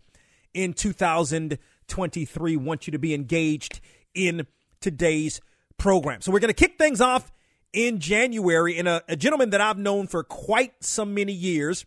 in 0.54 0.72
2023. 0.72 2.56
Want 2.56 2.86
you 2.86 2.92
to 2.92 2.98
be 2.98 3.14
engaged 3.14 3.80
in 4.14 4.46
today's 4.80 5.40
program. 5.76 6.20
So 6.20 6.30
we're 6.30 6.40
going 6.40 6.48
to 6.48 6.54
kick 6.54 6.78
things 6.78 7.00
off 7.00 7.32
in 7.72 7.98
January 7.98 8.78
in 8.78 8.86
a, 8.86 9.02
a 9.08 9.16
gentleman 9.16 9.50
that 9.50 9.60
I've 9.60 9.78
known 9.78 10.06
for 10.06 10.22
quite 10.22 10.72
some 10.82 11.14
many 11.14 11.32
years. 11.32 11.84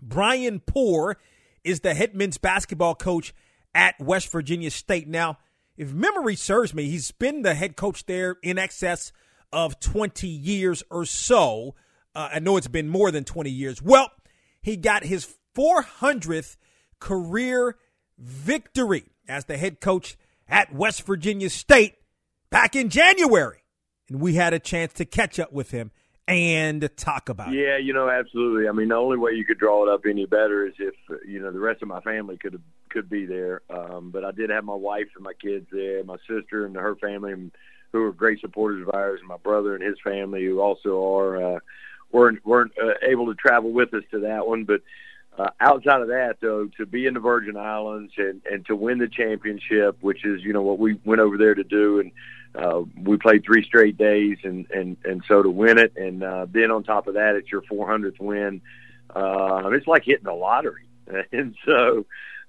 Bryan 0.00 0.60
Poore 0.60 1.16
is 1.64 1.80
the 1.80 1.94
head 1.94 2.14
men's 2.14 2.38
basketball 2.38 2.94
coach 2.94 3.34
at 3.74 3.98
West 4.00 4.30
Virginia 4.30 4.70
State. 4.70 5.08
Now, 5.08 5.38
if 5.78 5.92
memory 5.92 6.34
serves 6.34 6.74
me, 6.74 6.90
he's 6.90 7.12
been 7.12 7.42
the 7.42 7.54
head 7.54 7.76
coach 7.76 8.04
there 8.06 8.36
in 8.42 8.58
excess 8.58 9.12
of 9.52 9.78
20 9.78 10.26
years 10.26 10.82
or 10.90 11.04
so. 11.04 11.76
Uh, 12.14 12.30
I 12.34 12.40
know 12.40 12.56
it's 12.56 12.66
been 12.66 12.88
more 12.88 13.12
than 13.12 13.24
20 13.24 13.48
years. 13.48 13.80
Well, 13.80 14.10
he 14.60 14.76
got 14.76 15.04
his 15.04 15.36
400th 15.56 16.56
career 16.98 17.76
victory 18.18 19.04
as 19.28 19.44
the 19.44 19.56
head 19.56 19.80
coach 19.80 20.18
at 20.48 20.74
West 20.74 21.06
Virginia 21.06 21.48
State 21.48 21.94
back 22.50 22.74
in 22.74 22.88
January. 22.90 23.62
And 24.08 24.20
we 24.20 24.34
had 24.34 24.52
a 24.52 24.58
chance 24.58 24.94
to 24.94 25.04
catch 25.04 25.38
up 25.38 25.52
with 25.52 25.70
him 25.70 25.92
and 26.26 26.90
talk 26.96 27.28
about 27.28 27.52
yeah, 27.52 27.60
it. 27.60 27.64
Yeah, 27.64 27.76
you 27.78 27.92
know, 27.92 28.10
absolutely. 28.10 28.68
I 28.68 28.72
mean, 28.72 28.88
the 28.88 28.96
only 28.96 29.16
way 29.16 29.32
you 29.32 29.44
could 29.44 29.58
draw 29.58 29.86
it 29.86 29.94
up 29.94 30.02
any 30.08 30.26
better 30.26 30.66
is 30.66 30.74
if 30.78 30.94
you 31.26 31.40
know 31.40 31.52
the 31.52 31.60
rest 31.60 31.82
of 31.82 31.88
my 31.88 32.00
family 32.00 32.36
could 32.36 32.60
could 32.90 33.08
be 33.08 33.26
there. 33.26 33.62
Um, 33.70 34.10
but 34.10 34.24
I 34.24 34.32
did 34.32 34.50
have 34.50 34.64
my 34.64 34.74
wife 34.74 35.08
and 35.14 35.24
my 35.24 35.34
kids 35.34 35.66
there, 35.70 36.02
my 36.04 36.16
sister 36.28 36.66
and 36.66 36.76
her 36.76 36.96
family, 36.96 37.34
who 37.92 38.02
are 38.02 38.12
great 38.12 38.40
supporters 38.40 38.82
of 38.82 38.94
ours, 38.94 39.20
and 39.20 39.28
my 39.28 39.36
brother 39.36 39.74
and 39.74 39.82
his 39.82 39.98
family, 40.02 40.44
who 40.44 40.60
also 40.60 41.16
are 41.16 41.56
uh, 41.56 41.58
weren't 42.12 42.44
weren't 42.44 42.72
uh, 42.82 42.94
able 43.02 43.26
to 43.26 43.34
travel 43.34 43.70
with 43.70 43.94
us 43.94 44.04
to 44.10 44.20
that 44.20 44.46
one. 44.46 44.64
But 44.64 44.82
uh, 45.38 45.50
outside 45.60 46.00
of 46.00 46.08
that, 46.08 46.38
though, 46.40 46.68
to 46.76 46.86
be 46.86 47.06
in 47.06 47.14
the 47.14 47.20
Virgin 47.20 47.56
Islands 47.56 48.12
and 48.16 48.42
and 48.50 48.66
to 48.66 48.76
win 48.76 48.98
the 48.98 49.08
championship, 49.08 49.96
which 50.00 50.24
is 50.24 50.42
you 50.42 50.52
know 50.52 50.62
what 50.62 50.78
we 50.78 50.98
went 51.04 51.20
over 51.20 51.38
there 51.38 51.54
to 51.54 51.64
do, 51.64 52.00
and 52.00 52.12
uh, 52.54 52.82
we 53.02 53.16
played 53.16 53.44
three 53.44 53.64
straight 53.64 53.96
days, 53.96 54.38
and 54.42 54.68
and 54.70 54.96
and 55.04 55.22
so 55.28 55.42
to 55.42 55.50
win 55.50 55.78
it, 55.78 55.92
and 55.96 56.22
uh, 56.22 56.46
then 56.50 56.70
on 56.70 56.82
top 56.82 57.06
of 57.06 57.14
that, 57.14 57.36
it's 57.36 57.50
your 57.50 57.62
400th 57.62 58.20
win. 58.20 58.60
Uh, 59.14 59.70
it's 59.72 59.86
like 59.86 60.04
hitting 60.04 60.24
the 60.24 60.32
lottery, 60.32 60.86
and 61.32 61.54
so 61.64 62.04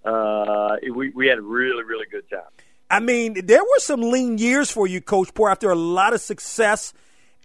uh, 0.05 0.77
we 0.93 1.09
we 1.09 1.27
had 1.27 1.37
a 1.37 1.41
really 1.41 1.83
really 1.83 2.05
good 2.09 2.29
time. 2.29 2.41
I 2.89 2.99
mean, 2.99 3.45
there 3.45 3.61
were 3.61 3.79
some 3.79 4.01
lean 4.01 4.39
years 4.39 4.71
for 4.71 4.87
you, 4.87 4.99
Coach 4.99 5.33
Poore, 5.33 5.51
after 5.51 5.69
a 5.69 5.75
lot 5.75 6.13
of 6.13 6.21
success, 6.21 6.91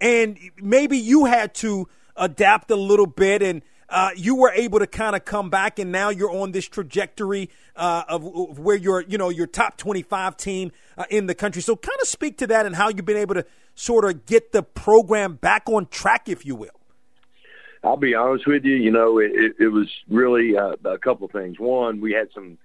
and 0.01 0.39
maybe 0.61 0.97
you 0.97 1.27
had 1.27 1.55
to 1.57 1.87
adapt 2.17 2.71
a 2.71 2.77
little 2.77 3.07
bit 3.07 3.43
and 3.43 3.61
uh, 3.89 4.11
you 4.17 4.35
were 4.35 4.51
able 4.51 4.79
to 4.79 4.87
kind 4.87 5.15
of 5.15 5.25
come 5.25 5.51
back, 5.51 5.79
and 5.79 5.93
now 5.93 6.09
you're 6.09 6.31
on 6.31 6.53
this 6.53 6.67
trajectory 6.67 7.51
uh, 7.77 8.03
of, 8.09 8.25
of, 8.25 8.59
where 8.59 8.77
you're, 8.77 9.03
you 9.03 9.19
know, 9.19 9.29
your 9.29 9.47
top 9.47 9.77
25 9.77 10.37
team 10.37 10.73
uh, 10.97 11.05
in 11.11 11.27
the 11.27 11.35
country. 11.35 11.63
So, 11.63 11.77
kind 11.77 11.99
of 12.01 12.09
speak 12.09 12.39
to 12.39 12.47
that 12.49 12.67
and 12.67 12.75
how 12.75 12.89
you've 12.89 13.05
been 13.05 13.17
able 13.17 13.35
to 13.35 13.47
sort 13.75 14.05
of 14.05 14.27
get 14.27 14.53
the 14.53 14.63
program 14.63 15.35
back 15.35 15.69
on 15.69 15.87
track, 15.87 16.29
if 16.29 16.47
you 16.47 16.55
will. 16.57 16.81
I'll 17.85 17.97
be 17.97 18.15
honest 18.15 18.47
with 18.47 18.65
you. 18.65 18.75
You 18.75 18.91
know, 18.91 19.19
it, 19.19 19.57
it 19.59 19.69
was 19.69 19.89
really 20.09 20.57
uh, 20.57 20.77
a 20.85 20.99
couple 20.99 21.27
of 21.27 21.33
things. 21.33 21.59
One, 21.59 22.01
we 22.01 22.13
had 22.13 22.29
some 22.35 22.57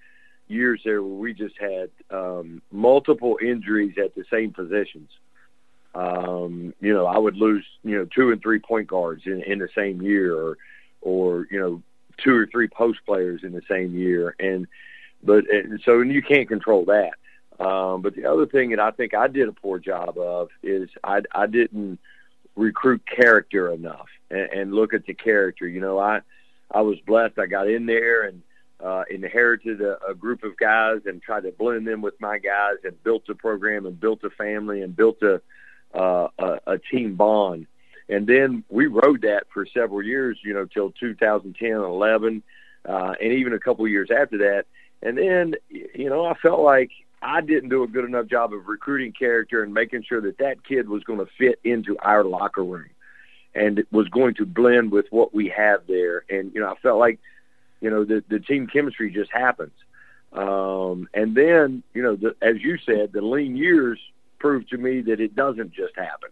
years 0.48 0.82
there 0.84 1.04
where 1.04 1.12
we 1.12 1.34
just 1.34 1.56
had 1.60 1.90
um, 2.10 2.62
multiple 2.72 3.38
injuries 3.42 3.96
at 4.04 4.16
the 4.16 4.24
same 4.32 4.52
positions. 4.52 5.10
Um, 5.94 6.74
you 6.80 6.94
know, 6.94 7.06
I 7.06 7.18
would 7.18 7.36
lose, 7.36 7.66
you 7.84 7.98
know, 7.98 8.06
two 8.06 8.32
and 8.32 8.42
three 8.42 8.60
point 8.60 8.88
guards 8.88 9.24
in, 9.26 9.42
in 9.44 9.60
the 9.60 9.70
same 9.76 10.02
year, 10.02 10.36
or 10.36 10.58
or 11.02 11.48
you 11.52 11.60
know 11.60 11.82
two 12.24 12.36
or 12.36 12.48
three 12.48 12.68
post 12.68 13.00
players 13.06 13.42
in 13.44 13.52
the 13.52 13.62
same 13.70 13.96
year, 13.96 14.36
and 14.40 14.68
but 15.24 15.50
and 15.50 15.82
so 15.84 16.02
and 16.02 16.14
you 16.14 16.22
can't 16.22 16.48
control 16.48 16.86
that. 16.86 17.14
Um, 17.64 18.02
but 18.02 18.16
the 18.16 18.26
other 18.26 18.46
thing 18.46 18.70
that 18.70 18.80
I 18.80 18.92
think 18.92 19.14
I 19.14 19.28
did 19.28 19.50
a 19.50 19.52
poor 19.52 19.80
job 19.80 20.18
of 20.18 20.50
is 20.64 20.90
I 21.04 21.22
I 21.34 21.48
didn't 21.48 22.00
recruit 22.60 23.02
character 23.06 23.72
enough 23.72 24.08
and, 24.30 24.50
and 24.52 24.74
look 24.74 24.94
at 24.94 25.06
the 25.06 25.14
character. 25.14 25.68
You 25.68 25.82
know, 25.82 25.98
I 25.98 26.22
I 26.72 26.82
was 26.82 27.00
blessed. 27.08 27.40
I 27.40 27.48
got 27.48 27.70
in 27.70 27.86
there 27.86 28.24
and 28.24 28.44
uh, 28.84 29.04
inherited 29.10 29.82
a, 29.82 29.98
a 30.08 30.14
group 30.14 30.44
of 30.44 30.58
guys 30.58 31.02
and 31.06 31.22
tried 31.22 31.44
to 31.44 31.52
blend 31.52 31.88
them 31.88 32.02
with 32.02 32.20
my 32.20 32.38
guys 32.38 32.76
and 32.84 33.02
built 33.04 33.24
a 33.30 33.36
program 33.36 33.86
and 33.86 34.00
built 34.00 34.24
a 34.24 34.30
family 34.30 34.82
and 34.82 34.96
built 34.96 35.22
a 35.24 35.42
uh, 35.94 36.28
a, 36.38 36.60
a 36.68 36.78
team 36.78 37.16
bond. 37.16 37.66
And 38.10 38.28
then 38.28 38.64
we 38.70 38.88
rode 38.88 39.22
that 39.22 39.44
for 39.54 39.66
several 39.66 40.02
years, 40.04 40.40
you 40.44 40.54
know, 40.54 40.66
till 40.66 40.92
2010 40.92 41.72
and 41.72 41.84
11, 41.84 42.44
uh, 42.88 43.14
and 43.22 43.34
even 43.34 43.54
a 43.54 43.60
couple 43.60 43.88
years 43.88 44.10
after 44.12 44.38
that. 44.40 44.66
And 45.02 45.18
then, 45.18 45.56
you 45.70 46.10
know, 46.10 46.26
I 46.26 46.34
felt 46.36 46.60
like 46.60 46.92
I 47.22 47.42
didn't 47.42 47.70
do 47.70 47.84
a 47.84 47.88
good 47.88 48.06
enough 48.06 48.28
job 48.28 48.54
of 48.54 48.68
recruiting 48.68 49.12
character 49.12 49.64
and 49.64 49.74
making 49.74 50.04
sure 50.04 50.22
that 50.22 50.38
that 50.38 50.64
kid 50.64 50.88
was 50.88 51.04
going 51.04 51.20
to 51.20 51.28
fit 51.38 51.60
into 51.64 51.98
our 52.00 52.24
locker 52.24 52.64
room 52.64 52.90
and 53.54 53.84
was 53.92 54.08
going 54.10 54.36
to 54.36 54.46
blend 54.46 54.92
with 54.92 55.08
what 55.10 55.34
we 55.34 55.50
have 55.50 55.82
there. 55.88 56.24
And, 56.30 56.54
you 56.54 56.62
know, 56.62 56.72
I 56.72 56.76
felt 56.76 57.00
like, 57.00 57.20
you 57.82 57.90
know, 57.90 58.06
the, 58.06 58.24
the 58.30 58.40
team 58.40 58.68
chemistry 58.68 59.12
just 59.12 59.32
happens. 59.32 59.74
Um, 60.32 61.10
and 61.14 61.36
then, 61.36 61.84
you 61.94 62.04
know, 62.04 62.16
the, 62.16 62.36
as 62.42 62.62
you 62.62 62.78
said, 62.78 63.12
the 63.12 63.22
lean 63.22 63.56
years 63.56 64.00
proved 64.38 64.70
to 64.70 64.78
me 64.78 65.02
that 65.02 65.20
it 65.20 65.36
doesn't 65.36 65.74
just 65.74 65.96
happen. 65.96 66.30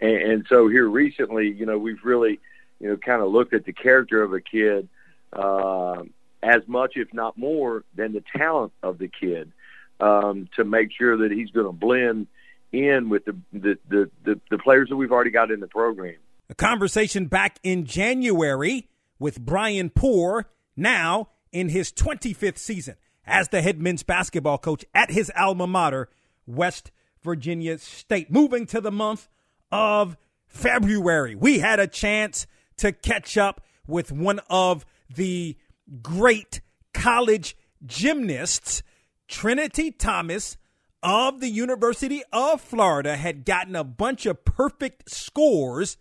And, 0.00 0.16
and 0.16 0.46
so 0.48 0.68
here 0.68 0.88
recently, 0.88 1.50
you 1.50 1.66
know, 1.66 1.78
we've 1.78 2.04
really, 2.04 2.40
you 2.80 2.88
know, 2.88 2.96
kind 2.96 3.22
of 3.22 3.30
looked 3.30 3.54
at 3.54 3.64
the 3.64 3.72
character 3.72 4.22
of 4.22 4.32
a 4.32 4.40
kid 4.40 4.88
uh, 5.32 6.02
as 6.42 6.66
much, 6.66 6.96
if 6.96 7.12
not 7.12 7.36
more, 7.36 7.84
than 7.94 8.12
the 8.12 8.24
talent 8.36 8.72
of 8.82 8.98
the 8.98 9.08
kid 9.08 9.52
um, 10.00 10.48
to 10.56 10.64
make 10.64 10.90
sure 10.96 11.16
that 11.18 11.30
he's 11.30 11.50
going 11.50 11.66
to 11.66 11.72
blend 11.72 12.26
in 12.72 13.08
with 13.08 13.24
the, 13.24 13.36
the, 13.52 13.78
the, 13.88 14.10
the, 14.24 14.40
the 14.50 14.58
players 14.58 14.88
that 14.88 14.96
we've 14.96 15.12
already 15.12 15.30
got 15.30 15.50
in 15.50 15.60
the 15.60 15.66
program. 15.66 16.16
A 16.48 16.54
conversation 16.54 17.26
back 17.26 17.58
in 17.62 17.84
January 17.84 18.88
with 19.18 19.40
Bryan 19.40 19.90
Poore, 19.90 20.46
now 20.76 21.28
in 21.52 21.68
his 21.68 21.92
25th 21.92 22.58
season 22.58 22.96
as 23.26 23.48
the 23.48 23.62
head 23.62 23.80
men's 23.80 24.02
basketball 24.02 24.58
coach 24.58 24.84
at 24.94 25.10
his 25.10 25.30
alma 25.36 25.66
mater, 25.66 26.08
West 26.46 26.90
Virginia 27.22 27.78
State. 27.78 28.30
Moving 28.30 28.66
to 28.66 28.80
the 28.80 28.90
month 28.90 29.28
of 29.70 30.16
February, 30.46 31.34
we 31.34 31.60
had 31.60 31.78
a 31.78 31.86
chance 31.86 32.46
to 32.78 32.92
catch 32.92 33.36
up 33.36 33.60
with 33.86 34.10
one 34.10 34.40
of 34.48 34.84
the 35.14 35.56
great 36.02 36.60
college 36.92 37.56
gymnasts, 37.86 38.82
Trinity 39.30 39.90
Thomas 39.90 40.56
of 41.02 41.40
the 41.40 41.48
University 41.48 42.22
of 42.32 42.60
Florida, 42.60 43.16
had 43.16 43.46
gotten 43.46 43.74
a 43.74 43.84
bunch 43.84 44.26
of 44.26 44.44
perfect 44.44 45.10
scores, 45.10 45.96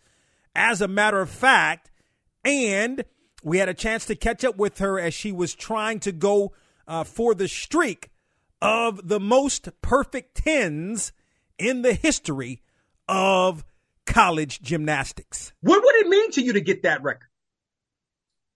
as 0.55 0.81
a 0.81 0.87
matter 0.87 1.21
of 1.21 1.29
fact, 1.29 1.89
and 2.43 3.05
we 3.43 3.59
had 3.59 3.69
a 3.69 3.73
chance 3.73 4.05
to 4.05 4.15
catch 4.15 4.43
up 4.43 4.57
with 4.57 4.79
her 4.79 4.99
as 4.99 5.13
she 5.13 5.31
was 5.31 5.55
trying 5.55 5.99
to 6.01 6.11
go 6.11 6.53
uh, 6.87 7.03
for 7.03 7.33
the 7.33 7.47
streak 7.47 8.09
of 8.61 9.07
the 9.07 9.19
most 9.19 9.69
perfect 9.81 10.43
tens 10.43 11.13
in 11.57 11.81
the 11.81 11.93
history 11.93 12.61
of 13.07 13.63
college 14.05 14.61
gymnastics. 14.61 15.53
What 15.61 15.81
would 15.81 15.95
it 15.95 16.07
mean 16.07 16.31
to 16.31 16.41
you 16.41 16.53
to 16.53 16.61
get 16.61 16.83
that 16.83 17.03
record? 17.03 17.29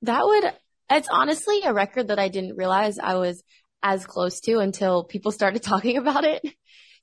That 0.02 0.26
would, 0.26 0.52
it's 0.90 1.08
honestly 1.10 1.62
a 1.64 1.74
record 1.74 2.10
that 2.10 2.20
I 2.20 2.28
didn't 2.28 2.58
realize 2.58 3.00
I 3.00 3.16
was 3.16 3.44
as 3.84 4.06
close 4.06 4.40
to 4.42 4.60
until 4.60 5.04
people 5.04 5.32
started 5.32 5.62
talking 5.64 5.98
about 5.98 6.24
it. 6.24 6.44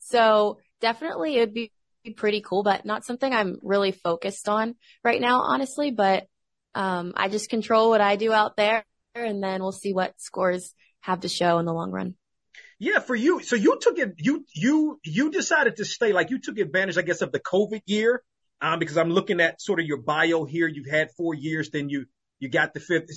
So 0.00 0.58
definitely 0.80 1.36
it 1.36 1.40
would 1.40 1.54
be 1.54 1.70
pretty 2.16 2.40
cool, 2.40 2.62
but 2.62 2.84
not 2.84 3.04
something 3.04 3.32
I'm 3.32 3.58
really 3.62 3.92
focused 3.92 4.48
on 4.48 4.74
right 5.04 5.20
now, 5.20 5.42
honestly. 5.42 5.90
But, 5.90 6.26
um, 6.74 7.12
I 7.16 7.28
just 7.28 7.50
control 7.50 7.90
what 7.90 8.00
I 8.00 8.16
do 8.16 8.32
out 8.32 8.56
there 8.56 8.84
and 9.14 9.42
then 9.42 9.60
we'll 9.62 9.72
see 9.72 9.92
what 9.92 10.20
scores 10.20 10.74
have 11.00 11.20
to 11.20 11.28
show 11.28 11.58
in 11.58 11.66
the 11.66 11.72
long 11.72 11.90
run. 11.90 12.14
Yeah, 12.78 13.00
for 13.00 13.14
you. 13.14 13.42
So 13.42 13.56
you 13.56 13.78
took 13.78 13.98
it. 13.98 14.14
You 14.16 14.46
you 14.54 14.98
you 15.04 15.30
decided 15.30 15.76
to 15.76 15.84
stay. 15.84 16.14
Like 16.14 16.30
you 16.30 16.38
took 16.38 16.56
advantage, 16.56 16.96
I 16.96 17.02
guess, 17.02 17.20
of 17.20 17.30
the 17.30 17.38
COVID 17.38 17.82
year. 17.84 18.22
Um, 18.62 18.78
because 18.78 18.96
I'm 18.98 19.10
looking 19.10 19.40
at 19.40 19.60
sort 19.60 19.80
of 19.80 19.86
your 19.86 19.98
bio 19.98 20.44
here. 20.44 20.66
You've 20.66 20.90
had 20.90 21.10
four 21.12 21.34
years, 21.34 21.70
then 21.70 21.88
you 21.90 22.06
you 22.38 22.48
got 22.48 22.74
the 22.74 22.80
fifth. 22.80 23.10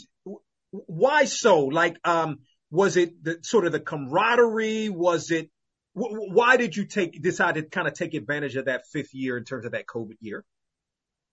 Why 0.72 1.25
so? 1.25 1.65
Like, 1.65 1.98
um, 2.03 2.39
was 2.74 2.98
it 2.98 3.24
the 3.24 3.38
sort 3.44 3.68
of 3.68 3.72
the 3.72 3.80
camaraderie? 3.80 4.89
Was 4.89 5.30
it? 5.30 5.50
why 5.96 6.58
did 6.58 6.75
you 6.75 6.86
take 6.86 7.22
decide 7.22 7.53
to 7.53 7.62
kind 7.62 7.88
of 7.88 7.94
take 7.94 8.15
advantage 8.15 8.56
of 8.56 8.65
that 8.65 8.88
fifth 8.92 9.13
year 9.13 9.38
in 9.38 9.44
terms 9.44 9.63
of 9.63 9.74
that 9.74 9.86
COVID 9.86 10.18
year? 10.22 10.44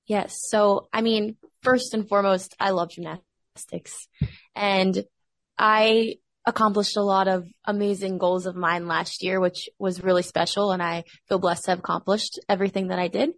Yes. 0.06 0.38
So, 0.50 0.88
I 0.92 1.00
mean, 1.00 1.38
first 1.62 1.94
and 1.94 2.06
foremost, 2.06 2.54
I 2.60 2.70
love 2.70 2.90
gymnastics 2.90 4.06
and 4.54 5.02
I 5.56 6.16
accomplished 6.44 6.98
a 6.98 7.02
lot 7.02 7.26
of 7.26 7.48
amazing 7.64 8.18
goals 8.18 8.44
of 8.44 8.54
mine 8.54 8.86
last 8.86 9.22
year, 9.22 9.40
which 9.40 9.70
was 9.78 10.02
really 10.02 10.22
special. 10.22 10.72
And 10.72 10.82
I 10.82 11.04
feel 11.26 11.38
blessed 11.38 11.64
to 11.64 11.70
have 11.70 11.78
accomplished 11.78 12.38
everything 12.50 12.88
that 12.88 12.98
I 12.98 13.08
did. 13.08 13.30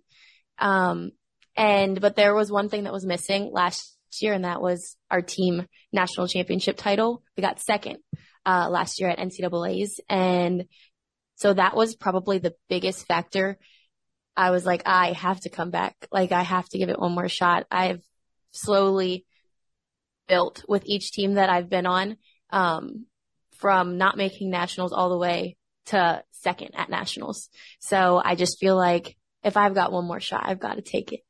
Um, 0.59 1.13
and, 1.55 2.01
but 2.01 2.17
there 2.17 2.35
was 2.35 2.51
one 2.51 2.69
thing 2.69 2.83
that 2.83 2.93
was 2.93 3.07
missing 3.07 3.51
last 3.53 3.92
year, 4.21 4.33
and 4.33 4.45
that 4.45 4.61
was 4.61 4.97
our 5.11 5.23
team 5.23 5.67
national 5.93 6.27
championship 6.27 6.77
title. 6.77 7.23
We 7.37 7.43
got 7.43 7.61
second, 7.61 7.99
uh, 8.45 8.69
last 8.69 9.01
year 9.01 9.09
at 9.09 9.19
NCAA's. 9.19 10.01
And 10.09 10.65
so 11.37 11.55
that 11.55 11.77
was 11.77 11.97
probably 11.97 12.39
the 12.39 12.55
biggest 12.69 13.07
factor. 13.07 13.59
I 14.37 14.51
was 14.51 14.67
like, 14.67 14.83
I 14.87 15.13
have 15.13 15.41
to 15.41 15.51
come 15.51 15.71
back. 15.71 15.95
Like 16.11 16.33
I 16.33 16.43
have 16.43 16.69
to 16.71 16.79
give 16.79 16.89
it 16.89 16.99
one 16.99 17.13
more 17.13 17.29
shot. 17.29 17.67
I've 17.71 18.03
slowly 18.51 19.25
built 20.29 20.65
with 20.69 20.85
each 20.87 21.13
team 21.13 21.35
that 21.35 21.51
I've 21.51 21.69
been 21.69 21.87
on, 21.87 22.17
um, 22.51 23.07
from 23.59 23.99
not 23.99 24.17
making 24.17 24.51
nationals 24.51 24.93
all 24.93 25.11
the 25.11 25.19
way 25.19 25.57
to 25.87 26.23
second 26.33 26.71
at 26.75 26.91
nationals. 26.91 27.49
So 27.81 28.21
I 28.23 28.35
just 28.35 28.59
feel 28.59 28.77
like 28.77 29.17
if 29.43 29.57
I've 29.57 29.75
got 29.75 29.93
one 29.93 30.07
more 30.07 30.21
shot, 30.21 30.45
I've 30.45 30.61
got 30.61 30.75
to 30.75 30.83
take 30.83 31.13
it. 31.13 31.21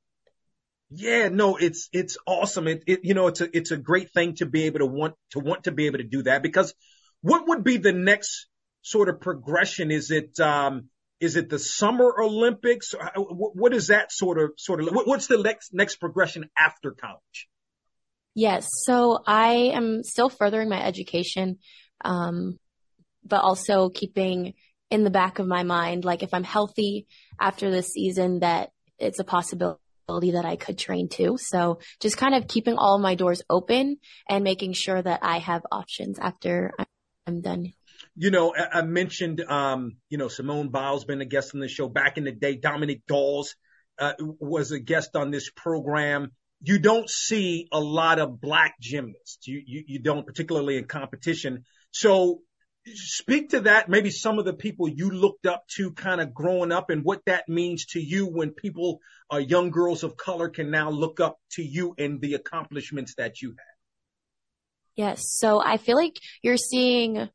Yeah, 0.95 1.29
no, 1.29 1.57
it's 1.57 1.89
it's 1.93 2.19
awesome. 2.27 2.69
It, 2.69 2.85
it 2.87 3.01
you 3.03 3.15
know 3.15 3.29
it's 3.29 3.41
a 3.41 3.57
it's 3.57 3.71
a 3.71 3.77
great 3.79 4.13
thing 4.13 4.35
to 4.37 4.47
be 4.47 4.65
able 4.65 4.81
to 4.81 4.87
want 4.87 5.15
to 5.31 5.39
want 5.39 5.65
to 5.65 5.73
be 5.73 5.87
able 5.87 5.99
to 5.99 6.05
do 6.05 6.23
that 6.25 6.43
because 6.43 6.75
what 7.23 7.49
would 7.49 7.65
be 7.65 7.79
the 7.79 7.93
next 7.93 8.47
sort 8.83 9.09
of 9.09 9.21
progression? 9.21 9.91
Is 9.91 10.11
it 10.11 10.39
um 10.39 10.89
is 11.19 11.37
it 11.37 11.49
the 11.49 11.59
Summer 11.59 12.13
Olympics? 12.21 12.95
What 13.17 13.73
is 13.73 13.87
that 13.87 14.13
sort 14.13 14.39
of 14.39 14.51
sort 14.59 14.81
of 14.81 14.89
what's 14.93 15.29
the 15.29 15.39
next 15.39 15.73
next 15.73 15.97
progression 15.97 16.51
after 16.59 16.91
college? 16.91 17.49
Yes, 18.35 18.67
so 18.85 19.19
I 19.27 19.73
am 19.75 20.03
still 20.03 20.29
furthering 20.29 20.69
my 20.69 20.83
education, 20.83 21.59
um, 22.05 22.59
but 23.25 23.43
also 23.43 23.89
keeping 23.89 24.55
in 24.91 25.05
the 25.05 25.11
back 25.11 25.39
of 25.39 25.47
my 25.47 25.63
mind, 25.63 26.05
like 26.05 26.23
if 26.23 26.35
I'm 26.35 26.45
healthy 26.45 27.07
after 27.41 27.71
this 27.71 27.89
season, 27.89 28.41
that 28.41 28.71
it's 28.99 29.19
a 29.19 29.25
possibility 29.25 29.82
that 30.21 30.45
I 30.45 30.57
could 30.57 30.79
train 30.79 31.09
to. 31.11 31.37
So 31.39 31.81
just 32.01 32.17
kind 32.17 32.35
of 32.35 32.49
keeping 32.49 32.77
all 32.77 32.99
my 32.99 33.15
doors 33.15 33.43
open 33.49 33.99
and 34.29 34.45
making 34.45 34.75
sure 34.75 35.01
that 35.01 35.21
I 35.23 35.39
have 35.39 35.63
options 35.71 36.19
after 36.19 36.73
I'm 37.27 37.41
done. 37.41 37.73
You 38.15 38.31
know, 38.31 38.55
I 38.55 38.83
mentioned, 38.83 39.41
um, 39.41 39.97
you 40.11 40.19
know, 40.19 40.29
Simone 40.29 40.69
Biles 40.69 41.05
been 41.05 41.21
a 41.21 41.25
guest 41.25 41.55
on 41.55 41.61
the 41.61 41.69
show 41.69 41.89
back 41.89 42.19
in 42.19 42.25
the 42.25 42.33
day. 42.33 42.57
Dominique 42.57 43.03
Dawes 43.07 43.55
uh, 43.99 44.13
was 44.19 44.71
a 44.73 44.81
guest 44.81 45.17
on 45.17 45.31
this 45.31 45.51
program. 45.51 46.33
You 46.63 46.79
don't 46.79 47.09
see 47.09 47.69
a 47.73 47.81
lot 47.81 48.19
of 48.19 48.41
black 48.41 48.75
gymnasts. 48.81 49.47
You, 49.47 49.63
you, 49.65 49.85
you 49.87 49.99
don't, 49.99 50.27
particularly 50.27 50.77
in 50.77 50.85
competition. 50.85 51.65
So 51.91 52.43
speak 52.87 53.51
to 53.51 53.61
that, 53.61 53.89
maybe 53.89 54.11
some 54.11 54.39
of 54.39 54.45
the 54.45 54.53
people 54.53 54.89
you 54.89 55.11
looked 55.11 55.47
up 55.47 55.67
to 55.77 55.93
kind 55.93 56.21
of 56.21 56.35
growing 56.35 56.73
up 56.73 56.91
and 56.91 57.05
what 57.05 57.25
that 57.27 57.49
means 57.49 57.87
to 57.87 58.01
you 58.01 58.27
when 58.27 58.51
people, 58.51 59.01
uh, 59.33 59.39
young 59.39 59.71
girls 59.71 60.03
of 60.03 60.17
color 60.17 60.49
can 60.49 60.71
now 60.71 60.91
look 60.91 61.21
up 61.21 61.39
to 61.53 61.63
you 61.63 61.95
and 61.99 62.21
the 62.21 62.35
accomplishments 62.35 63.15
that 63.17 63.41
you 63.41 63.51
have. 63.51 63.59
Yes. 64.95 65.23
So 65.39 65.61
I 65.61 65.77
feel 65.79 65.97
like 65.97 66.17
you're 66.43 66.57
seeing 66.57 67.29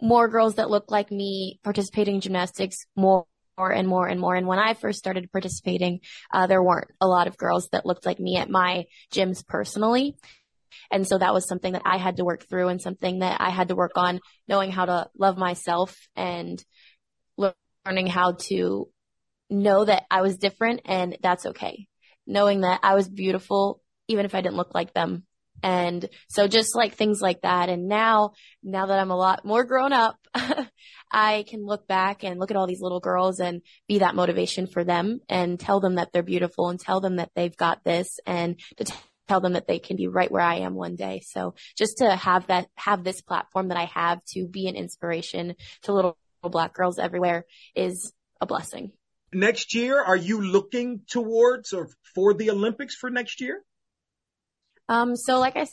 more 0.00 0.28
girls 0.28 0.56
that 0.56 0.70
look 0.70 0.90
like 0.90 1.10
me 1.10 1.60
participating 1.62 2.16
in 2.16 2.20
gymnastics 2.20 2.76
more 2.96 3.26
more 3.58 3.72
and 3.72 3.88
more 3.88 4.06
and 4.06 4.20
more. 4.20 4.36
And 4.36 4.46
when 4.46 4.60
I 4.60 4.74
first 4.74 5.00
started 5.00 5.32
participating, 5.32 6.00
uh, 6.32 6.46
there 6.46 6.62
weren't 6.62 6.92
a 7.00 7.08
lot 7.08 7.26
of 7.26 7.36
girls 7.36 7.68
that 7.72 7.84
looked 7.84 8.06
like 8.06 8.20
me 8.20 8.36
at 8.36 8.48
my 8.48 8.84
gyms 9.12 9.44
personally. 9.44 10.14
And 10.90 11.06
so 11.06 11.18
that 11.18 11.34
was 11.34 11.48
something 11.48 11.72
that 11.72 11.82
I 11.84 11.98
had 11.98 12.16
to 12.16 12.24
work 12.24 12.48
through 12.48 12.68
and 12.68 12.80
something 12.80 13.20
that 13.20 13.40
I 13.40 13.50
had 13.50 13.68
to 13.68 13.76
work 13.76 13.92
on 13.96 14.20
knowing 14.46 14.70
how 14.70 14.84
to 14.84 15.08
love 15.18 15.36
myself 15.36 15.96
and 16.16 16.62
learning 17.36 18.06
how 18.06 18.32
to 18.48 18.88
know 19.50 19.84
that 19.84 20.04
I 20.10 20.22
was 20.22 20.36
different 20.36 20.82
and 20.84 21.16
that's 21.22 21.46
okay. 21.46 21.86
Knowing 22.26 22.60
that 22.60 22.80
I 22.82 22.94
was 22.94 23.08
beautiful, 23.08 23.80
even 24.08 24.24
if 24.26 24.34
I 24.34 24.40
didn't 24.40 24.56
look 24.56 24.74
like 24.74 24.92
them. 24.92 25.24
And 25.62 26.08
so 26.28 26.46
just 26.46 26.76
like 26.76 26.94
things 26.94 27.20
like 27.20 27.40
that. 27.42 27.68
And 27.68 27.88
now, 27.88 28.32
now 28.62 28.86
that 28.86 28.98
I'm 28.98 29.10
a 29.10 29.16
lot 29.16 29.44
more 29.44 29.64
grown 29.64 29.92
up, 29.92 30.16
I 31.12 31.44
can 31.48 31.64
look 31.64 31.88
back 31.88 32.22
and 32.22 32.38
look 32.38 32.50
at 32.50 32.56
all 32.56 32.66
these 32.66 32.80
little 32.80 33.00
girls 33.00 33.40
and 33.40 33.62
be 33.88 34.00
that 34.00 34.14
motivation 34.14 34.66
for 34.66 34.84
them 34.84 35.20
and 35.28 35.58
tell 35.58 35.80
them 35.80 35.96
that 35.96 36.12
they're 36.12 36.22
beautiful 36.22 36.68
and 36.68 36.78
tell 36.78 37.00
them 37.00 37.16
that 37.16 37.30
they've 37.34 37.56
got 37.56 37.82
this 37.82 38.20
and 38.26 38.60
to 38.76 38.92
tell 39.28 39.40
them 39.40 39.52
that 39.52 39.66
they 39.66 39.78
can 39.78 39.96
be 39.96 40.08
right 40.08 40.30
where 40.30 40.42
I 40.42 40.56
am 40.60 40.74
one 40.74 40.96
day. 40.96 41.22
So 41.24 41.54
just 41.76 41.98
to 41.98 42.16
have 42.16 42.46
that, 42.48 42.68
have 42.76 43.04
this 43.04 43.20
platform 43.20 43.68
that 43.68 43.78
I 43.78 43.84
have 43.84 44.24
to 44.32 44.46
be 44.46 44.66
an 44.68 44.76
inspiration 44.76 45.54
to 45.82 45.92
little 45.92 46.18
black 46.42 46.72
girls 46.72 46.98
everywhere 46.98 47.44
is 47.74 48.12
a 48.40 48.46
blessing. 48.46 48.92
Next 49.32 49.74
year, 49.74 50.02
are 50.02 50.16
you 50.16 50.40
looking 50.40 51.02
towards 51.06 51.72
or 51.72 51.90
for 52.14 52.32
the 52.32 52.50
Olympics 52.50 52.94
for 52.94 53.10
next 53.10 53.40
year? 53.40 53.62
Um, 54.88 55.16
so 55.16 55.38
like 55.38 55.56
I 55.56 55.66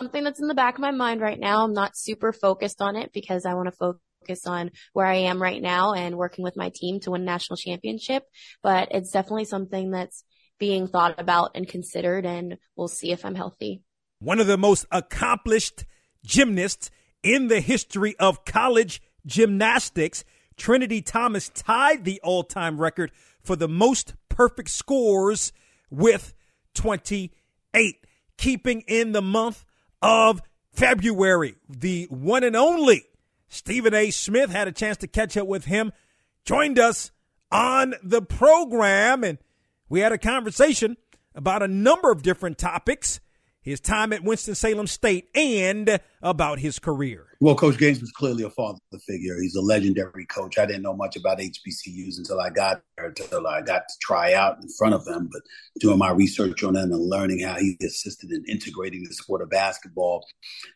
something 0.00 0.24
that's 0.24 0.40
in 0.40 0.48
the 0.48 0.54
back 0.54 0.74
of 0.74 0.80
my 0.80 0.90
mind 0.90 1.20
right 1.20 1.38
now. 1.38 1.64
I'm 1.64 1.72
not 1.72 1.96
super 1.96 2.32
focused 2.32 2.82
on 2.82 2.96
it 2.96 3.12
because 3.12 3.46
I 3.46 3.54
want 3.54 3.68
to 3.68 3.96
focus 4.26 4.46
on 4.46 4.70
where 4.92 5.06
I 5.06 5.16
am 5.16 5.40
right 5.40 5.62
now 5.62 5.92
and 5.92 6.16
working 6.16 6.42
with 6.42 6.56
my 6.56 6.72
team 6.74 6.98
to 7.00 7.12
win 7.12 7.22
a 7.22 7.24
national 7.24 7.56
championship. 7.56 8.24
But 8.62 8.88
it's 8.90 9.10
definitely 9.10 9.44
something 9.44 9.92
that's 9.92 10.24
being 10.64 10.86
thought 10.86 11.14
about 11.18 11.50
and 11.54 11.68
considered, 11.68 12.24
and 12.24 12.56
we'll 12.74 12.88
see 12.88 13.12
if 13.12 13.22
I'm 13.22 13.34
healthy. 13.34 13.82
One 14.18 14.40
of 14.40 14.46
the 14.46 14.56
most 14.56 14.86
accomplished 14.90 15.84
gymnasts 16.24 16.90
in 17.22 17.48
the 17.48 17.60
history 17.60 18.16
of 18.18 18.46
college 18.46 19.02
gymnastics, 19.26 20.24
Trinity 20.56 21.02
Thomas 21.02 21.50
tied 21.50 22.06
the 22.06 22.18
all 22.24 22.44
time 22.44 22.80
record 22.80 23.12
for 23.42 23.56
the 23.56 23.68
most 23.68 24.14
perfect 24.30 24.70
scores 24.70 25.52
with 25.90 26.32
28, 26.72 28.06
keeping 28.38 28.80
in 28.88 29.12
the 29.12 29.20
month 29.20 29.66
of 30.00 30.40
February. 30.72 31.56
The 31.68 32.06
one 32.08 32.42
and 32.42 32.56
only 32.56 33.04
Stephen 33.48 33.92
A. 33.92 34.10
Smith 34.10 34.48
had 34.48 34.66
a 34.66 34.72
chance 34.72 34.96
to 34.96 35.06
catch 35.06 35.36
up 35.36 35.46
with 35.46 35.66
him, 35.66 35.92
joined 36.46 36.78
us 36.78 37.10
on 37.52 37.96
the 38.02 38.22
program, 38.22 39.24
and 39.24 39.36
we 39.88 40.00
had 40.00 40.12
a 40.12 40.18
conversation 40.18 40.96
about 41.34 41.62
a 41.62 41.68
number 41.68 42.10
of 42.10 42.22
different 42.22 42.58
topics 42.58 43.20
his 43.64 43.80
time 43.80 44.12
at 44.12 44.22
Winston-Salem 44.22 44.86
State, 44.86 45.30
and 45.34 45.98
about 46.22 46.58
his 46.58 46.78
career. 46.78 47.26
Well, 47.40 47.54
Coach 47.54 47.78
Gaines 47.78 48.00
was 48.00 48.12
clearly 48.12 48.44
a 48.44 48.50
father 48.50 48.78
figure. 49.06 49.40
He's 49.40 49.56
a 49.56 49.62
legendary 49.62 50.26
coach. 50.26 50.58
I 50.58 50.66
didn't 50.66 50.82
know 50.82 50.94
much 50.94 51.16
about 51.16 51.38
HBCUs 51.38 52.18
until 52.18 52.40
I 52.40 52.50
got 52.50 52.82
there, 52.96 53.06
until 53.06 53.46
I 53.46 53.62
got 53.62 53.88
to 53.88 53.94
try 54.02 54.34
out 54.34 54.58
in 54.60 54.68
front 54.68 54.94
of 54.94 55.06
them. 55.06 55.30
But 55.32 55.42
doing 55.80 55.98
my 55.98 56.10
research 56.10 56.62
on 56.62 56.74
them 56.74 56.92
and 56.92 57.08
learning 57.08 57.40
how 57.40 57.54
he 57.54 57.78
assisted 57.82 58.30
in 58.30 58.44
integrating 58.46 59.02
the 59.04 59.14
sport 59.14 59.40
of 59.40 59.48
basketball 59.48 60.26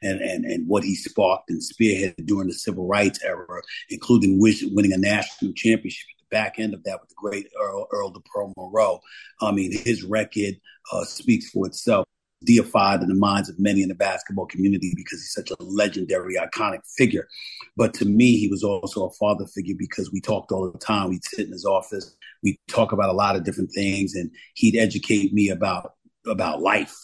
and, 0.02 0.20
and, 0.20 0.46
and 0.46 0.66
what 0.66 0.82
he 0.82 0.94
sparked 0.94 1.50
and 1.50 1.60
spearheaded 1.60 2.24
during 2.24 2.48
the 2.48 2.54
civil 2.54 2.86
rights 2.86 3.20
era, 3.22 3.44
including 3.90 4.40
winning 4.40 4.92
a 4.94 4.98
national 4.98 5.52
championship 5.52 6.06
back 6.30 6.58
end 6.58 6.74
of 6.74 6.84
that 6.84 7.00
with 7.00 7.08
the 7.08 7.14
great 7.16 7.48
Earl, 7.60 7.86
Earl 7.92 8.10
the 8.10 8.20
Pearl 8.20 8.52
Monroe. 8.56 9.00
I 9.40 9.52
mean, 9.52 9.72
his 9.72 10.02
record 10.04 10.54
uh, 10.92 11.04
speaks 11.04 11.50
for 11.50 11.66
itself 11.66 12.06
deified 12.44 13.02
in 13.02 13.08
the 13.08 13.14
minds 13.14 13.48
of 13.48 13.58
many 13.58 13.82
in 13.82 13.88
the 13.88 13.94
basketball 13.94 14.46
community 14.46 14.92
because 14.94 15.20
he's 15.20 15.32
such 15.32 15.50
a 15.50 15.62
legendary, 15.62 16.36
iconic 16.36 16.80
figure. 16.96 17.26
But 17.76 17.94
to 17.94 18.04
me, 18.04 18.38
he 18.38 18.48
was 18.48 18.62
also 18.62 19.06
a 19.06 19.12
father 19.12 19.46
figure 19.46 19.74
because 19.76 20.12
we 20.12 20.20
talked 20.20 20.52
all 20.52 20.70
the 20.70 20.78
time. 20.78 21.10
We'd 21.10 21.24
sit 21.24 21.46
in 21.46 21.52
his 21.52 21.64
office, 21.64 22.16
we'd 22.42 22.58
talk 22.68 22.92
about 22.92 23.10
a 23.10 23.14
lot 23.14 23.36
of 23.36 23.44
different 23.44 23.72
things, 23.74 24.14
and 24.14 24.30
he'd 24.54 24.76
educate 24.76 25.32
me 25.32 25.48
about 25.48 25.92
about 26.26 26.60
life 26.60 26.94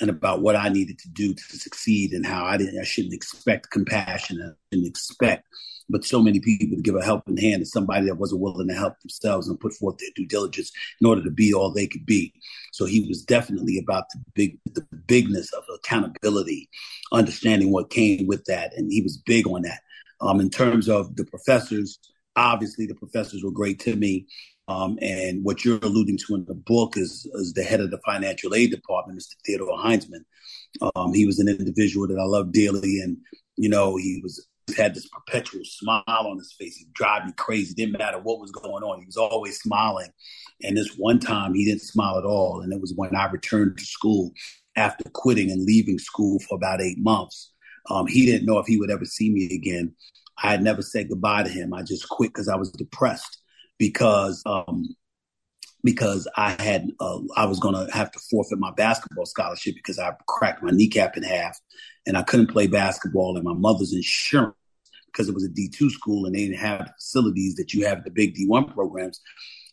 and 0.00 0.10
about 0.10 0.42
what 0.42 0.56
I 0.56 0.68
needed 0.68 0.98
to 0.98 1.08
do 1.10 1.32
to 1.32 1.58
succeed 1.58 2.12
and 2.12 2.26
how 2.26 2.44
I 2.44 2.56
didn't 2.56 2.80
I 2.80 2.84
shouldn't 2.84 3.14
expect 3.14 3.70
compassion 3.70 4.56
and 4.72 4.86
expect 4.86 5.46
but 5.88 6.04
so 6.04 6.22
many 6.22 6.40
people 6.40 6.76
to 6.76 6.82
give 6.82 6.96
a 6.96 7.04
helping 7.04 7.36
hand 7.36 7.60
to 7.60 7.66
somebody 7.66 8.06
that 8.06 8.16
wasn't 8.16 8.40
willing 8.40 8.68
to 8.68 8.74
help 8.74 8.98
themselves 9.00 9.48
and 9.48 9.60
put 9.60 9.74
forth 9.74 9.98
their 9.98 10.08
due 10.14 10.26
diligence 10.26 10.72
in 11.00 11.06
order 11.06 11.22
to 11.22 11.30
be 11.30 11.52
all 11.52 11.72
they 11.72 11.86
could 11.86 12.06
be. 12.06 12.32
So 12.72 12.86
he 12.86 13.06
was 13.08 13.22
definitely 13.22 13.78
about 13.78 14.04
the 14.10 14.20
big, 14.34 14.58
the 14.72 14.86
bigness 15.06 15.52
of 15.52 15.64
accountability, 15.74 16.68
understanding 17.12 17.72
what 17.72 17.90
came 17.90 18.26
with 18.26 18.44
that, 18.46 18.72
and 18.76 18.90
he 18.90 19.02
was 19.02 19.18
big 19.18 19.46
on 19.46 19.62
that. 19.62 19.80
Um, 20.20 20.40
in 20.40 20.50
terms 20.50 20.88
of 20.88 21.16
the 21.16 21.24
professors, 21.24 21.98
obviously 22.36 22.86
the 22.86 22.94
professors 22.94 23.42
were 23.42 23.50
great 23.50 23.80
to 23.80 23.94
me. 23.96 24.26
Um, 24.66 24.98
and 25.02 25.44
what 25.44 25.64
you're 25.64 25.78
alluding 25.82 26.18
to 26.26 26.34
in 26.36 26.46
the 26.46 26.54
book 26.54 26.96
is, 26.96 27.28
is 27.34 27.52
the 27.52 27.62
head 27.62 27.80
of 27.80 27.90
the 27.90 28.00
financial 28.04 28.54
aid 28.54 28.70
department, 28.70 29.18
Mr. 29.18 29.34
Theodore 29.44 29.76
Heinzman. 29.76 30.24
Um, 30.96 31.12
he 31.12 31.26
was 31.26 31.38
an 31.38 31.48
individual 31.48 32.08
that 32.08 32.18
I 32.18 32.24
loved 32.24 32.52
dearly, 32.52 33.00
and 33.00 33.18
you 33.56 33.68
know 33.68 33.96
he 33.96 34.20
was 34.22 34.46
had 34.76 34.94
this 34.94 35.08
perpetual 35.08 35.62
smile 35.64 36.04
on 36.06 36.38
his 36.38 36.54
face. 36.58 36.76
He'd 36.76 36.92
drive 36.94 37.26
me 37.26 37.32
crazy. 37.36 37.74
Didn't 37.74 37.98
matter 37.98 38.18
what 38.18 38.40
was 38.40 38.50
going 38.50 38.82
on. 38.82 39.00
He 39.00 39.06
was 39.06 39.16
always 39.16 39.58
smiling. 39.58 40.10
And 40.62 40.76
this 40.76 40.94
one 40.96 41.18
time 41.18 41.54
he 41.54 41.64
didn't 41.64 41.82
smile 41.82 42.18
at 42.18 42.24
all. 42.24 42.60
And 42.60 42.72
it 42.72 42.80
was 42.80 42.92
when 42.96 43.14
I 43.14 43.30
returned 43.30 43.78
to 43.78 43.84
school 43.84 44.32
after 44.76 45.04
quitting 45.10 45.50
and 45.50 45.64
leaving 45.64 45.98
school 45.98 46.38
for 46.40 46.56
about 46.56 46.80
eight 46.80 46.98
months. 46.98 47.52
Um, 47.90 48.06
he 48.06 48.24
didn't 48.24 48.46
know 48.46 48.58
if 48.58 48.66
he 48.66 48.78
would 48.78 48.90
ever 48.90 49.04
see 49.04 49.30
me 49.30 49.54
again. 49.54 49.94
I 50.42 50.50
had 50.50 50.62
never 50.62 50.82
said 50.82 51.08
goodbye 51.08 51.44
to 51.44 51.50
him. 51.50 51.74
I 51.74 51.82
just 51.82 52.08
quit 52.08 52.30
because 52.30 52.48
I 52.48 52.56
was 52.56 52.70
depressed 52.70 53.38
because 53.78 54.42
um, 54.46 54.96
because 55.84 56.26
I 56.36 56.60
had 56.60 56.90
uh, 56.98 57.18
I 57.36 57.44
was 57.44 57.60
going 57.60 57.74
to 57.74 57.92
have 57.92 58.10
to 58.10 58.18
forfeit 58.30 58.58
my 58.58 58.72
basketball 58.72 59.26
scholarship 59.26 59.74
because 59.74 59.98
I 59.98 60.12
cracked 60.26 60.62
my 60.62 60.70
kneecap 60.70 61.16
in 61.16 61.22
half 61.22 61.60
and 62.06 62.16
I 62.16 62.22
couldn't 62.22 62.48
play 62.48 62.66
basketball. 62.66 63.36
And 63.36 63.44
my 63.44 63.54
mother's 63.54 63.92
insurance 63.92 64.56
because 65.06 65.28
it 65.28 65.34
was 65.34 65.44
a 65.44 65.48
D 65.48 65.68
two 65.68 65.90
school 65.90 66.26
and 66.26 66.34
they 66.34 66.46
didn't 66.46 66.58
have 66.58 66.90
facilities 66.98 67.54
that 67.56 67.72
you 67.72 67.86
have 67.86 67.98
at 67.98 68.04
the 68.04 68.10
big 68.10 68.34
D 68.34 68.46
one 68.46 68.66
programs. 68.66 69.20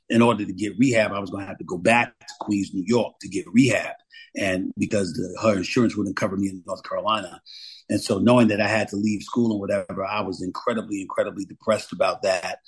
In 0.10 0.22
order 0.22 0.46
to 0.46 0.54
get 0.54 0.78
rehab, 0.78 1.14
I 1.14 1.20
was 1.20 1.30
going 1.30 1.44
to 1.44 1.48
have 1.48 1.58
to 1.60 1.64
go 1.64 1.78
back 1.78 2.20
to 2.20 2.34
Queens, 2.42 2.74
New 2.74 2.84
York, 2.86 3.14
to 3.22 3.30
get 3.30 3.46
rehab, 3.54 3.96
and 4.36 4.74
because 4.78 5.14
the, 5.14 5.40
her 5.42 5.56
insurance 5.56 5.96
wouldn't 5.96 6.18
cover 6.18 6.36
me 6.36 6.50
in 6.50 6.62
North 6.68 6.84
Carolina, 6.84 7.42
and 7.92 8.02
so 8.02 8.20
knowing 8.20 8.48
that 8.48 8.62
I 8.62 8.68
had 8.68 8.88
to 8.90 8.96
leave 8.96 9.22
school 9.22 9.52
and 9.52 9.60
whatever, 9.60 10.06
I 10.06 10.22
was 10.22 10.42
incredibly, 10.42 11.02
incredibly 11.02 11.44
depressed 11.44 11.92
about 11.92 12.22
that. 12.22 12.60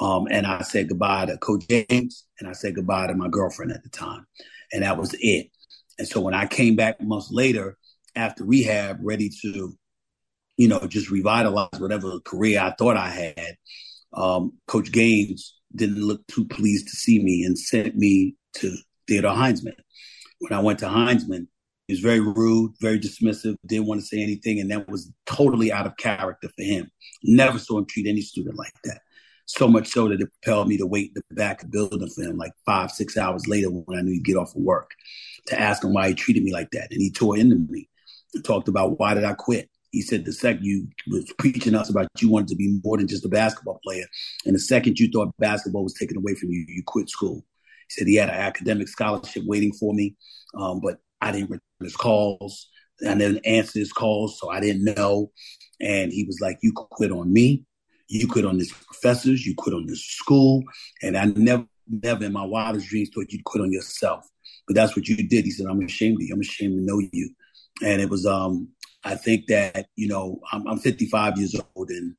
Um, 0.00 0.28
and 0.30 0.46
I 0.46 0.62
said 0.62 0.88
goodbye 0.88 1.26
to 1.26 1.36
Coach 1.38 1.66
Gaines 1.66 2.24
and 2.38 2.48
I 2.48 2.52
said 2.52 2.76
goodbye 2.76 3.08
to 3.08 3.14
my 3.14 3.28
girlfriend 3.28 3.72
at 3.72 3.82
the 3.82 3.88
time. 3.88 4.24
And 4.72 4.84
that 4.84 4.96
was 4.96 5.16
it. 5.18 5.50
And 5.98 6.06
so 6.06 6.20
when 6.20 6.34
I 6.34 6.46
came 6.46 6.76
back 6.76 7.00
months 7.00 7.32
later 7.32 7.76
after 8.18 8.44
rehab, 8.44 8.98
ready 9.02 9.30
to, 9.42 9.72
you 10.56 10.68
know, 10.68 10.80
just 10.86 11.10
revitalize 11.10 11.78
whatever 11.78 12.18
career 12.20 12.60
I 12.60 12.74
thought 12.76 12.96
I 12.96 13.08
had, 13.08 13.56
um, 14.12 14.52
Coach 14.66 14.90
Gaines 14.90 15.54
didn't 15.74 16.02
look 16.02 16.26
too 16.26 16.46
pleased 16.46 16.88
to 16.88 16.96
see 16.96 17.22
me 17.22 17.44
and 17.44 17.58
sent 17.58 17.96
me 17.96 18.34
to 18.54 18.76
Theodore 19.06 19.32
Heinzman. 19.32 19.76
When 20.40 20.52
I 20.52 20.60
went 20.60 20.80
to 20.80 20.86
Heinzman, 20.86 21.46
he 21.86 21.94
was 21.94 22.00
very 22.00 22.20
rude, 22.20 22.72
very 22.80 22.98
dismissive, 22.98 23.56
didn't 23.66 23.86
want 23.86 24.00
to 24.00 24.06
say 24.06 24.22
anything, 24.22 24.60
and 24.60 24.70
that 24.70 24.88
was 24.88 25.10
totally 25.26 25.72
out 25.72 25.86
of 25.86 25.96
character 25.96 26.48
for 26.54 26.62
him. 26.62 26.90
Never 27.22 27.58
saw 27.58 27.78
him 27.78 27.86
treat 27.86 28.06
any 28.06 28.20
student 28.20 28.56
like 28.56 28.74
that. 28.84 29.00
So 29.46 29.66
much 29.66 29.88
so 29.88 30.08
that 30.08 30.20
it 30.20 30.28
propelled 30.42 30.68
me 30.68 30.76
to 30.76 30.86
wait 30.86 31.12
in 31.16 31.22
the 31.28 31.34
back 31.34 31.62
of 31.62 31.70
the 31.70 31.78
building 31.78 32.10
for 32.10 32.22
him 32.22 32.36
like 32.36 32.52
five, 32.66 32.90
six 32.90 33.16
hours 33.16 33.46
later 33.46 33.68
when 33.68 33.98
I 33.98 34.02
knew 34.02 34.12
he'd 34.12 34.24
get 34.24 34.36
off 34.36 34.54
of 34.54 34.60
work 34.60 34.90
to 35.46 35.58
ask 35.58 35.82
him 35.82 35.94
why 35.94 36.08
he 36.08 36.14
treated 36.14 36.42
me 36.42 36.52
like 36.52 36.70
that. 36.72 36.88
And 36.90 37.00
he 37.00 37.10
tore 37.10 37.38
into 37.38 37.56
me 37.56 37.88
talked 38.44 38.68
about 38.68 38.98
why 38.98 39.14
did 39.14 39.24
I 39.24 39.34
quit. 39.34 39.68
He 39.90 40.02
said 40.02 40.24
the 40.24 40.32
second 40.32 40.64
you 40.64 40.88
was 41.08 41.32
preaching 41.38 41.74
us 41.74 41.88
about 41.88 42.08
you 42.18 42.28
wanted 42.30 42.48
to 42.48 42.56
be 42.56 42.78
more 42.84 42.98
than 42.98 43.08
just 43.08 43.24
a 43.24 43.28
basketball 43.28 43.80
player. 43.82 44.04
And 44.44 44.54
the 44.54 44.60
second 44.60 44.98
you 44.98 45.08
thought 45.10 45.34
basketball 45.38 45.84
was 45.84 45.94
taken 45.94 46.16
away 46.16 46.34
from 46.34 46.50
you, 46.50 46.64
you 46.68 46.82
quit 46.84 47.08
school. 47.08 47.44
He 47.88 47.94
said 47.94 48.06
he 48.06 48.16
had 48.16 48.28
an 48.28 48.34
academic 48.34 48.88
scholarship 48.88 49.44
waiting 49.46 49.72
for 49.72 49.94
me, 49.94 50.16
um, 50.54 50.80
but 50.80 50.98
I 51.20 51.32
didn't 51.32 51.50
return 51.50 51.62
his 51.80 51.96
calls. 51.96 52.68
I 53.06 53.14
didn't 53.14 53.46
answer 53.46 53.78
his 53.78 53.92
calls, 53.92 54.38
so 54.38 54.50
I 54.50 54.60
didn't 54.60 54.84
know. 54.84 55.30
And 55.80 56.12
he 56.12 56.24
was 56.24 56.40
like, 56.40 56.58
You 56.62 56.72
quit 56.72 57.12
on 57.12 57.32
me. 57.32 57.64
You 58.08 58.26
quit 58.26 58.46
on 58.46 58.58
his 58.58 58.72
professors, 58.72 59.46
you 59.46 59.54
quit 59.54 59.74
on 59.74 59.86
this 59.86 60.02
school, 60.02 60.64
and 61.02 61.14
I 61.16 61.26
never, 61.26 61.66
never 61.86 62.24
in 62.24 62.32
my 62.32 62.44
wildest 62.44 62.88
dreams 62.88 63.10
thought 63.14 63.30
you'd 63.30 63.44
quit 63.44 63.62
on 63.62 63.70
yourself. 63.70 64.26
But 64.66 64.76
that's 64.76 64.96
what 64.96 65.08
you 65.08 65.16
did. 65.16 65.44
He 65.44 65.50
said, 65.50 65.66
I'm 65.66 65.80
ashamed 65.82 66.16
of 66.16 66.22
you. 66.22 66.34
I'm 66.34 66.40
ashamed 66.40 66.78
to 66.78 66.84
know 66.84 67.00
you. 67.12 67.30
And 67.82 68.00
it 68.00 68.10
was, 68.10 68.26
um, 68.26 68.68
I 69.04 69.14
think 69.14 69.46
that, 69.46 69.86
you 69.96 70.08
know, 70.08 70.40
I'm, 70.52 70.66
I'm 70.66 70.78
55 70.78 71.38
years 71.38 71.54
old 71.74 71.90
and, 71.90 72.14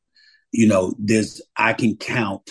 you 0.51 0.67
know, 0.67 0.93
there's, 0.97 1.41
I 1.55 1.73
can 1.73 1.97
count 1.97 2.49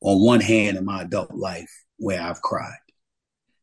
on 0.00 0.24
one 0.24 0.40
hand 0.40 0.76
in 0.76 0.84
my 0.84 1.02
adult 1.02 1.34
life 1.34 1.70
where 1.98 2.20
I've 2.20 2.42
cried. 2.42 2.76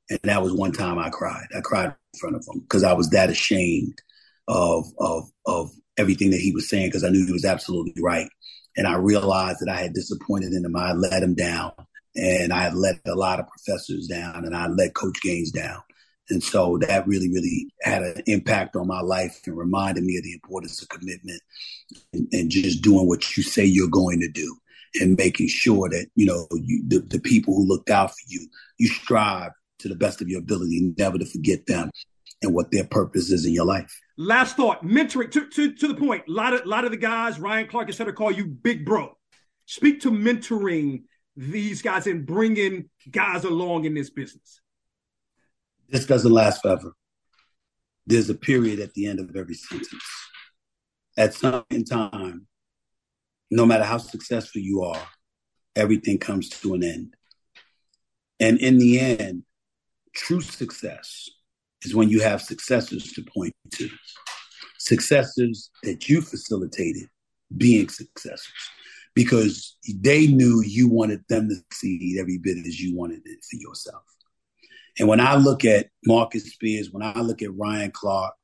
And 0.10 0.20
that 0.24 0.42
was 0.42 0.54
one 0.54 0.72
time 0.72 0.98
I 0.98 1.10
cried. 1.10 1.48
I 1.56 1.62
cried 1.62 1.94
in 2.14 2.20
front 2.20 2.36
of 2.36 2.46
him 2.48 2.62
because 2.62 2.84
I 2.84 2.94
was 2.94 3.10
that 3.12 3.30
ashamed 3.30 4.02
of, 4.48 4.86
of, 4.98 5.30
of 5.46 5.70
everything 5.98 6.32
that 6.32 6.40
he 6.40 6.52
was 6.52 6.68
saying 6.68 6.88
because 6.88 7.04
I 7.04 7.10
knew 7.10 7.26
he 7.26 7.34
was 7.34 7.46
absolutely 7.46 8.02
right. 8.02 8.30
And 8.76 8.88
I 8.88 8.96
realized 8.96 9.60
that 9.60 9.70
I 9.70 9.82
had 9.82 9.94
disappointed 9.94 10.54
him. 10.54 10.76
I 10.76 10.94
let 10.94 11.22
him 11.22 11.36
down 11.36 11.74
and 12.16 12.52
I 12.52 12.62
had 12.64 12.74
let 12.74 13.00
a 13.06 13.16
lot 13.16 13.40
of 13.40 13.48
professors 13.48 14.08
down 14.08 14.46
and 14.46 14.56
I 14.56 14.68
let 14.68 14.94
Coach 14.94 15.22
Gaines 15.22 15.52
down. 15.52 15.82
And 16.30 16.44
so 16.44 16.78
that 16.80 17.08
really, 17.08 17.30
really 17.30 17.72
had 17.82 18.04
an 18.04 18.24
impact 18.28 18.76
on 18.76 18.88
my 18.88 19.02
life 19.02 19.42
and 19.46 19.58
reminded 19.58 20.04
me 20.04 20.18
of 20.18 20.24
the 20.24 20.34
importance 20.34 20.82
of 20.82 20.90
commitment 20.90 21.42
and, 22.14 22.28
and 22.32 22.52
just 22.52 22.82
doing 22.82 23.08
what 23.08 23.36
you 23.36 23.44
say 23.44 23.66
you're 23.66 23.88
going 23.90 24.20
to 24.20 24.30
do 24.30 24.56
and 25.02 25.18
making 25.18 25.48
sure 25.48 25.90
that, 25.90 26.08
you 26.16 26.26
know, 26.26 26.48
you, 26.52 26.84
the, 26.88 27.00
the 27.00 27.20
people 27.20 27.56
who 27.56 27.68
looked 27.68 27.90
out 27.90 28.12
for 28.12 28.24
you, 28.28 28.48
you 28.78 28.88
strive 28.88 29.52
to 29.80 29.88
the 29.88 29.96
best 29.96 30.22
of 30.22 30.30
your 30.30 30.40
ability, 30.40 30.94
never 30.98 31.18
to 31.18 31.26
forget 31.26 31.66
them 31.66 31.90
and 32.42 32.54
what 32.54 32.72
their 32.72 32.86
purpose 32.86 33.32
is 33.32 33.46
in 33.46 33.54
your 33.54 33.66
life. 33.66 34.00
Last 34.18 34.56
thought, 34.56 34.84
mentoring 34.84 35.32
to, 35.32 35.48
to, 35.48 35.74
to 35.74 35.88
the 35.88 35.96
point. 35.96 36.24
A 36.28 36.32
lot 36.32 36.54
of, 36.54 36.66
lot 36.66 36.86
of 36.86 36.92
the 36.92 36.98
guys, 36.98 37.40
Ryan 37.40 37.68
Clark, 37.68 37.88
instead 37.88 38.08
of 38.08 38.16
call 38.16 38.32
you 38.32 38.46
big 38.46 38.86
bro. 38.86 39.16
Speak 39.66 40.02
to 40.02 40.12
mentoring 40.12 41.04
these 41.36 41.82
guys 41.82 42.08
and 42.08 42.26
bringing 42.26 42.90
guys 43.10 43.44
along 43.44 43.86
in 43.86 43.94
this 43.94 44.10
business. 44.10 44.62
This 45.90 46.06
doesn't 46.06 46.32
last 46.32 46.62
forever. 46.62 46.94
There's 48.06 48.30
a 48.30 48.36
period 48.36 48.80
at 48.80 48.94
the 48.94 49.08
end 49.08 49.20
of 49.20 49.36
every 49.36 49.56
sentence. 49.56 50.04
At 51.18 51.34
some 51.34 51.54
point 51.54 51.66
in 51.72 51.84
time, 51.84 52.48
no 53.52 53.66
matter 53.66 53.84
how 53.84 53.98
successful 53.98 54.62
you 54.62 54.84
are, 54.84 55.02
everything 55.76 56.20
comes 56.20 56.50
to 56.50 56.76
an 56.76 56.84
end. 56.84 57.16
And 58.40 58.60
in 58.60 58.78
the 58.78 59.00
end, 59.00 59.44
true 60.16 60.42
success 60.42 61.30
is 61.82 61.96
when 61.96 62.10
you 62.10 62.22
have 62.22 62.42
successors 62.42 63.12
to 63.14 63.26
point 63.36 63.56
to, 63.74 63.90
successors 64.78 65.72
that 65.84 66.08
you 66.08 66.22
facilitated 66.22 67.08
being 67.58 67.90
successors 67.90 68.70
because 69.16 69.78
they 69.96 70.28
knew 70.28 70.64
you 70.66 70.88
wanted 70.88 71.24
them 71.30 71.50
to 71.50 71.56
succeed 71.56 72.20
every 72.20 72.38
bit 72.38 72.58
as 72.60 72.80
you 72.80 72.96
wanted 72.96 73.22
it 73.26 73.40
for 73.50 73.58
yourself. 73.58 74.04
And 75.00 75.08
when 75.08 75.22
I 75.22 75.36
look 75.36 75.64
at 75.64 75.88
Marcus 76.06 76.52
Spears, 76.52 76.92
when 76.92 77.02
I 77.02 77.22
look 77.22 77.42
at 77.42 77.56
Ryan 77.56 77.92
Clark, 77.92 78.36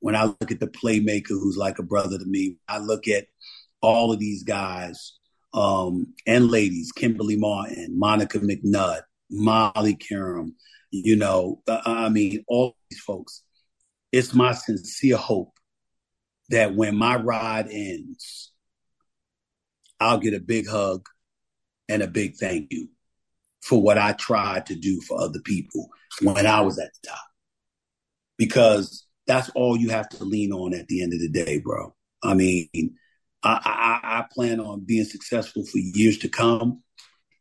when 0.00 0.16
I 0.16 0.24
look 0.24 0.50
at 0.50 0.58
the 0.58 0.66
playmaker 0.66 1.28
who's 1.28 1.56
like 1.56 1.78
a 1.78 1.82
brother 1.82 2.18
to 2.18 2.24
me, 2.24 2.56
I 2.66 2.78
look 2.78 3.08
at 3.08 3.26
all 3.82 4.12
of 4.12 4.18
these 4.18 4.42
guys 4.42 5.18
um, 5.52 6.14
and 6.26 6.50
ladies, 6.50 6.92
Kimberly 6.92 7.36
Martin, 7.36 7.98
Monica 7.98 8.38
McNutt, 8.38 9.02
Molly 9.30 9.96
Qerim, 9.96 10.52
you 10.90 11.16
know, 11.16 11.62
uh, 11.68 11.82
I 11.84 12.08
mean, 12.08 12.44
all 12.48 12.76
these 12.90 13.00
folks. 13.00 13.42
It's 14.10 14.34
my 14.34 14.52
sincere 14.52 15.18
hope 15.18 15.52
that 16.48 16.74
when 16.74 16.96
my 16.96 17.16
ride 17.16 17.68
ends, 17.70 18.52
I'll 20.00 20.18
get 20.18 20.32
a 20.32 20.40
big 20.40 20.66
hug 20.66 21.06
and 21.88 22.02
a 22.02 22.06
big 22.06 22.36
thank 22.36 22.72
you 22.72 22.88
for 23.62 23.80
what 23.80 23.98
I 23.98 24.12
tried 24.12 24.66
to 24.66 24.74
do 24.74 25.00
for 25.00 25.20
other 25.20 25.40
people 25.40 25.88
when 26.22 26.46
I 26.46 26.60
was 26.60 26.78
at 26.78 26.90
the 26.94 27.08
top. 27.08 27.18
Because 28.36 29.04
that's 29.26 29.50
all 29.50 29.76
you 29.76 29.90
have 29.90 30.08
to 30.10 30.24
lean 30.24 30.52
on 30.52 30.74
at 30.74 30.88
the 30.88 31.02
end 31.02 31.12
of 31.12 31.20
the 31.20 31.28
day, 31.28 31.58
bro. 31.58 31.94
I 32.22 32.34
mean, 32.34 32.68
I, 33.42 33.60
I, 33.64 34.00
I 34.20 34.24
plan 34.32 34.60
on 34.60 34.84
being 34.84 35.04
successful 35.04 35.64
for 35.64 35.78
years 35.78 36.18
to 36.18 36.28
come, 36.28 36.82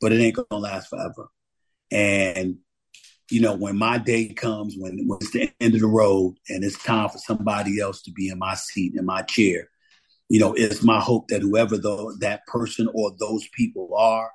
but 0.02 0.12
it 0.12 0.20
ain't 0.20 0.36
gonna 0.36 0.62
last 0.62 0.90
forever. 0.90 1.30
And 1.92 2.58
you 3.30 3.42
know, 3.42 3.56
when 3.56 3.78
my 3.78 3.98
day 3.98 4.30
comes, 4.30 4.76
when, 4.78 5.06
when 5.08 5.20
it's 5.22 5.32
the 5.32 5.52
end 5.60 5.76
of 5.76 5.82
the 5.82 5.88
road 5.88 6.36
and 6.50 6.64
it's 6.64 6.82
time 6.82 7.10
for 7.10 7.18
somebody 7.18 7.80
else 7.80 8.02
to 8.04 8.12
be 8.12 8.30
in 8.30 8.40
my 8.40 8.56
seat, 8.56 8.94
in 8.96 9.06
my 9.06 9.22
chair, 9.24 9.70
you 10.30 10.40
know, 10.40 10.54
it's 10.54 10.84
my 10.84 11.00
hope 11.00 11.28
that 11.28 11.42
whoever 11.42 11.78
the, 11.78 12.16
that 12.22 12.46
person 12.48 12.90
or 12.94 13.14
those 13.20 13.48
people 13.50 13.90
are, 13.98 14.24
are 14.26 14.32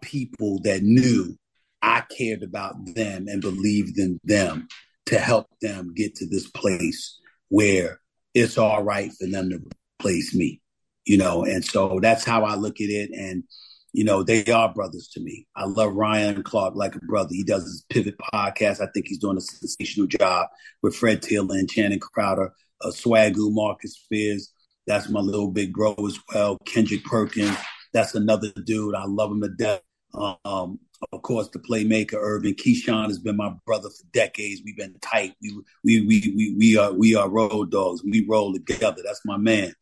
people 0.00 0.60
that 0.64 0.82
knew 0.82 1.36
I 1.82 2.02
cared 2.16 2.42
about 2.42 2.74
them 2.94 3.26
and 3.28 3.40
believed 3.40 3.98
in 3.98 4.18
them 4.24 4.68
to 5.06 5.18
help 5.18 5.46
them 5.60 5.92
get 5.94 6.14
to 6.16 6.26
this 6.26 6.48
place 6.50 7.18
where 7.48 8.00
it's 8.32 8.56
all 8.58 8.82
right 8.82 9.12
for 9.12 9.28
them 9.28 9.50
to 9.50 9.60
replace 10.00 10.34
me, 10.34 10.60
you 11.04 11.18
know, 11.18 11.44
and 11.44 11.64
so 11.64 11.98
that's 12.00 12.24
how 12.24 12.44
I 12.44 12.54
look 12.54 12.80
at 12.80 12.88
it. 12.88 13.10
And, 13.12 13.44
you 13.92 14.02
know, 14.02 14.22
they 14.22 14.44
are 14.46 14.72
brothers 14.72 15.08
to 15.14 15.20
me. 15.20 15.46
I 15.54 15.66
love 15.66 15.94
Ryan 15.94 16.42
Clark 16.42 16.74
like 16.74 16.96
a 16.96 17.00
brother. 17.00 17.30
He 17.32 17.44
does 17.44 17.64
his 17.64 17.84
Pivot 17.90 18.16
podcast. 18.32 18.80
I 18.80 18.88
think 18.92 19.06
he's 19.06 19.18
doing 19.18 19.36
a 19.36 19.42
sensational 19.42 20.06
job 20.06 20.48
with 20.82 20.96
Fred 20.96 21.22
Taylor 21.22 21.56
and 21.56 21.70
Channing 21.70 22.00
Crowder, 22.00 22.52
uh, 22.80 22.88
Swagu, 22.88 23.52
Marcus 23.52 23.94
Spears. 23.94 24.50
That's 24.86 25.08
my 25.08 25.20
little 25.20 25.50
big 25.50 25.72
bro 25.72 25.94
as 26.06 26.18
well. 26.32 26.58
Kendrick 26.66 27.04
Perkins. 27.04 27.56
That's 27.94 28.14
another 28.16 28.50
dude. 28.64 28.96
I 28.96 29.04
love 29.06 29.30
him 29.30 29.40
to 29.40 29.48
death. 29.48 29.80
Um, 30.12 30.80
of 31.12 31.22
course, 31.22 31.48
the 31.48 31.60
playmaker 31.60 32.14
Irvin 32.14 32.54
Keyshawn 32.54 33.06
has 33.06 33.18
been 33.18 33.36
my 33.36 33.54
brother 33.64 33.88
for 33.88 34.04
decades. 34.12 34.62
We've 34.64 34.76
been 34.76 34.96
tight. 35.00 35.34
We 35.40 35.62
we 35.84 36.00
we 36.02 36.34
we, 36.36 36.54
we 36.56 36.76
are 36.76 36.92
we 36.92 37.14
are 37.14 37.28
road 37.28 37.70
dogs. 37.70 38.02
We 38.04 38.26
roll 38.28 38.52
together. 38.52 39.00
That's 39.04 39.20
my 39.24 39.36
man, 39.36 39.72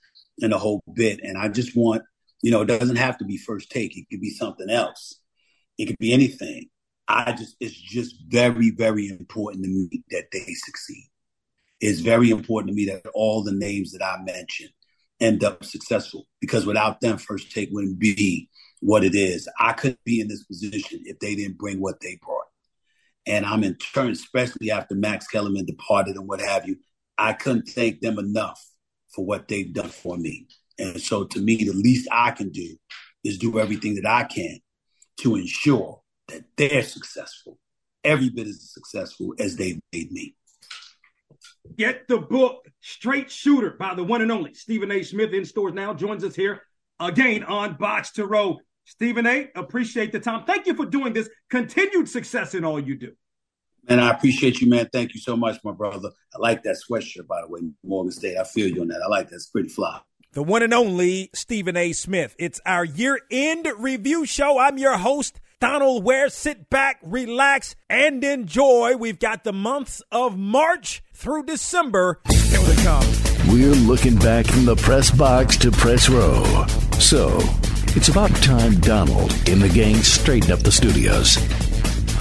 and 0.40 0.52
the 0.52 0.58
whole 0.58 0.82
bit. 0.94 1.20
And 1.22 1.38
I 1.38 1.48
just 1.48 1.74
want, 1.74 2.02
you 2.42 2.50
know, 2.50 2.60
it 2.60 2.66
doesn't 2.66 2.96
have 2.96 3.18
to 3.18 3.24
be 3.24 3.38
first 3.38 3.70
take. 3.70 3.96
It 3.96 4.06
could 4.10 4.20
be 4.20 4.30
something 4.30 4.68
else. 4.70 5.18
It 5.78 5.86
could 5.86 5.98
be 5.98 6.12
anything. 6.12 6.68
I 7.08 7.32
just 7.32 7.56
it's 7.60 7.74
just 7.74 8.16
very 8.28 8.70
very 8.70 9.08
important 9.08 9.64
to 9.64 9.70
me 9.70 10.02
that 10.10 10.26
they 10.32 10.54
succeed. 10.54 11.08
It's 11.80 12.00
very 12.00 12.30
important 12.30 12.68
to 12.70 12.76
me 12.76 12.86
that 12.86 13.06
all 13.14 13.42
the 13.42 13.52
names 13.52 13.92
that 13.92 14.04
I 14.04 14.22
mentioned 14.22 14.70
end 15.22 15.44
up 15.44 15.64
successful 15.64 16.26
because 16.40 16.66
without 16.66 17.00
them, 17.00 17.16
first 17.16 17.52
take 17.52 17.70
wouldn't 17.70 17.98
be 17.98 18.48
what 18.80 19.04
it 19.04 19.14
is. 19.14 19.48
I 19.58 19.72
couldn't 19.72 20.04
be 20.04 20.20
in 20.20 20.28
this 20.28 20.44
position 20.44 21.02
if 21.04 21.18
they 21.20 21.34
didn't 21.34 21.58
bring 21.58 21.80
what 21.80 22.00
they 22.00 22.18
brought. 22.20 22.46
And 23.24 23.46
I'm 23.46 23.62
in 23.62 23.76
turn, 23.76 24.10
especially 24.10 24.72
after 24.72 24.96
Max 24.96 25.28
Kellerman 25.28 25.64
departed 25.64 26.16
and 26.16 26.28
what 26.28 26.40
have 26.40 26.66
you, 26.66 26.76
I 27.16 27.32
couldn't 27.34 27.68
thank 27.68 28.00
them 28.00 28.18
enough 28.18 28.60
for 29.14 29.24
what 29.24 29.46
they've 29.46 29.72
done 29.72 29.90
for 29.90 30.16
me. 30.16 30.48
And 30.78 31.00
so 31.00 31.24
to 31.24 31.40
me, 31.40 31.56
the 31.56 31.72
least 31.72 32.08
I 32.10 32.32
can 32.32 32.50
do 32.50 32.76
is 33.22 33.38
do 33.38 33.60
everything 33.60 33.94
that 33.96 34.06
I 34.06 34.24
can 34.24 34.58
to 35.18 35.36
ensure 35.36 36.00
that 36.28 36.42
they're 36.56 36.82
successful, 36.82 37.58
every 38.02 38.30
bit 38.30 38.48
as 38.48 38.72
successful 38.72 39.34
as 39.38 39.56
they've 39.56 39.78
made 39.92 40.10
me. 40.10 40.34
Get 41.76 42.08
the 42.08 42.18
book 42.18 42.68
Straight 42.80 43.30
Shooter 43.30 43.76
by 43.78 43.94
the 43.94 44.04
one 44.04 44.22
and 44.22 44.32
only 44.32 44.54
Stephen 44.54 44.90
A. 44.90 45.02
Smith 45.02 45.32
in 45.32 45.44
stores 45.44 45.74
now. 45.74 45.94
Joins 45.94 46.24
us 46.24 46.34
here 46.34 46.62
again 47.00 47.44
on 47.44 47.76
Box 47.76 48.12
to 48.12 48.26
Row. 48.26 48.58
Stephen 48.84 49.26
A., 49.26 49.48
appreciate 49.54 50.12
the 50.12 50.20
time. 50.20 50.44
Thank 50.44 50.66
you 50.66 50.74
for 50.74 50.86
doing 50.86 51.12
this. 51.12 51.28
Continued 51.50 52.08
success 52.08 52.54
in 52.54 52.64
all 52.64 52.80
you 52.80 52.96
do. 52.96 53.12
Man, 53.88 53.98
I 53.98 54.10
appreciate 54.10 54.60
you, 54.60 54.68
man. 54.68 54.88
Thank 54.92 55.14
you 55.14 55.20
so 55.20 55.36
much, 55.36 55.58
my 55.64 55.72
brother. 55.72 56.10
I 56.34 56.38
like 56.38 56.62
that 56.64 56.76
sweatshirt, 56.76 57.26
by 57.26 57.40
the 57.40 57.48
way, 57.48 57.60
Morgan 57.84 58.12
State. 58.12 58.36
I 58.36 58.44
feel 58.44 58.68
you 58.68 58.82
on 58.82 58.88
that. 58.88 59.02
I 59.02 59.08
like 59.08 59.28
that. 59.30 59.36
It's 59.36 59.46
pretty 59.46 59.68
fly. 59.68 60.00
The 60.34 60.42
one 60.42 60.62
and 60.62 60.72
only 60.72 61.30
Stephen 61.34 61.76
A. 61.76 61.92
Smith. 61.92 62.34
It's 62.38 62.60
our 62.64 62.84
year 62.84 63.20
end 63.30 63.68
review 63.78 64.24
show. 64.24 64.58
I'm 64.58 64.78
your 64.78 64.96
host, 64.96 65.40
Donal 65.62 66.02
Ware. 66.02 66.28
Sit 66.28 66.68
back, 66.70 66.98
relax, 67.04 67.76
and 67.88 68.24
enjoy. 68.24 68.96
We've 68.96 69.20
got 69.20 69.44
the 69.44 69.52
months 69.52 70.02
of 70.10 70.36
March 70.36 71.04
through 71.14 71.44
December. 71.44 72.20
Here 72.28 72.58
they 72.58 72.82
come. 72.82 73.06
We're 73.46 73.70
looking 73.70 74.16
back 74.16 74.44
from 74.46 74.64
the 74.64 74.74
press 74.74 75.12
box 75.12 75.56
to 75.58 75.70
press 75.70 76.08
row. 76.08 76.66
So, 76.98 77.38
it's 77.94 78.08
about 78.08 78.34
time 78.42 78.80
Donal 78.80 79.30
and 79.46 79.62
the 79.62 79.70
gang 79.72 79.94
straighten 79.98 80.50
up 80.50 80.64
the 80.64 80.72
studios. 80.72 81.38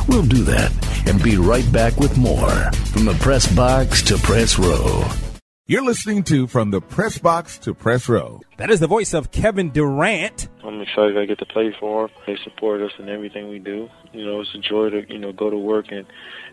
We'll 0.08 0.22
do 0.22 0.44
that 0.44 0.72
and 1.08 1.24
be 1.24 1.38
right 1.38 1.70
back 1.72 1.98
with 1.98 2.16
more 2.20 2.72
from 2.94 3.06
the 3.06 3.18
press 3.22 3.52
box 3.56 4.04
to 4.04 4.20
press 4.20 4.60
row. 4.60 5.04
You're 5.72 5.86
listening 5.86 6.24
to 6.24 6.48
From 6.48 6.72
the 6.72 6.82
Press 6.82 7.18
Box 7.18 7.58
to 7.60 7.74
Press 7.74 8.10
Row. 8.10 8.42
That 8.58 8.70
is 8.70 8.82
the 8.82 8.88
voice 8.88 9.14
of 9.14 9.32
Kevin 9.32 9.70
Durant. 9.70 10.50
I'm 10.63 10.82
excited 10.82 11.17
I 11.17 11.26
get 11.26 11.39
to 11.39 11.45
play 11.45 11.76
for 11.80 12.08
them. 12.08 12.15
They 12.28 12.38
support 12.43 12.82
us 12.82 12.91
in 13.00 13.10
everything 13.10 13.50
we 13.50 13.60
do. 13.60 13.89
You 14.13 14.26
know, 14.26 14.41
it's 14.41 14.54
a 14.54 14.60
joy 14.60 14.89
to, 14.89 15.12
you 15.12 15.19
know, 15.19 15.32
go 15.32 15.50
to 15.50 15.58
work 15.58 15.91
and, 15.91 16.06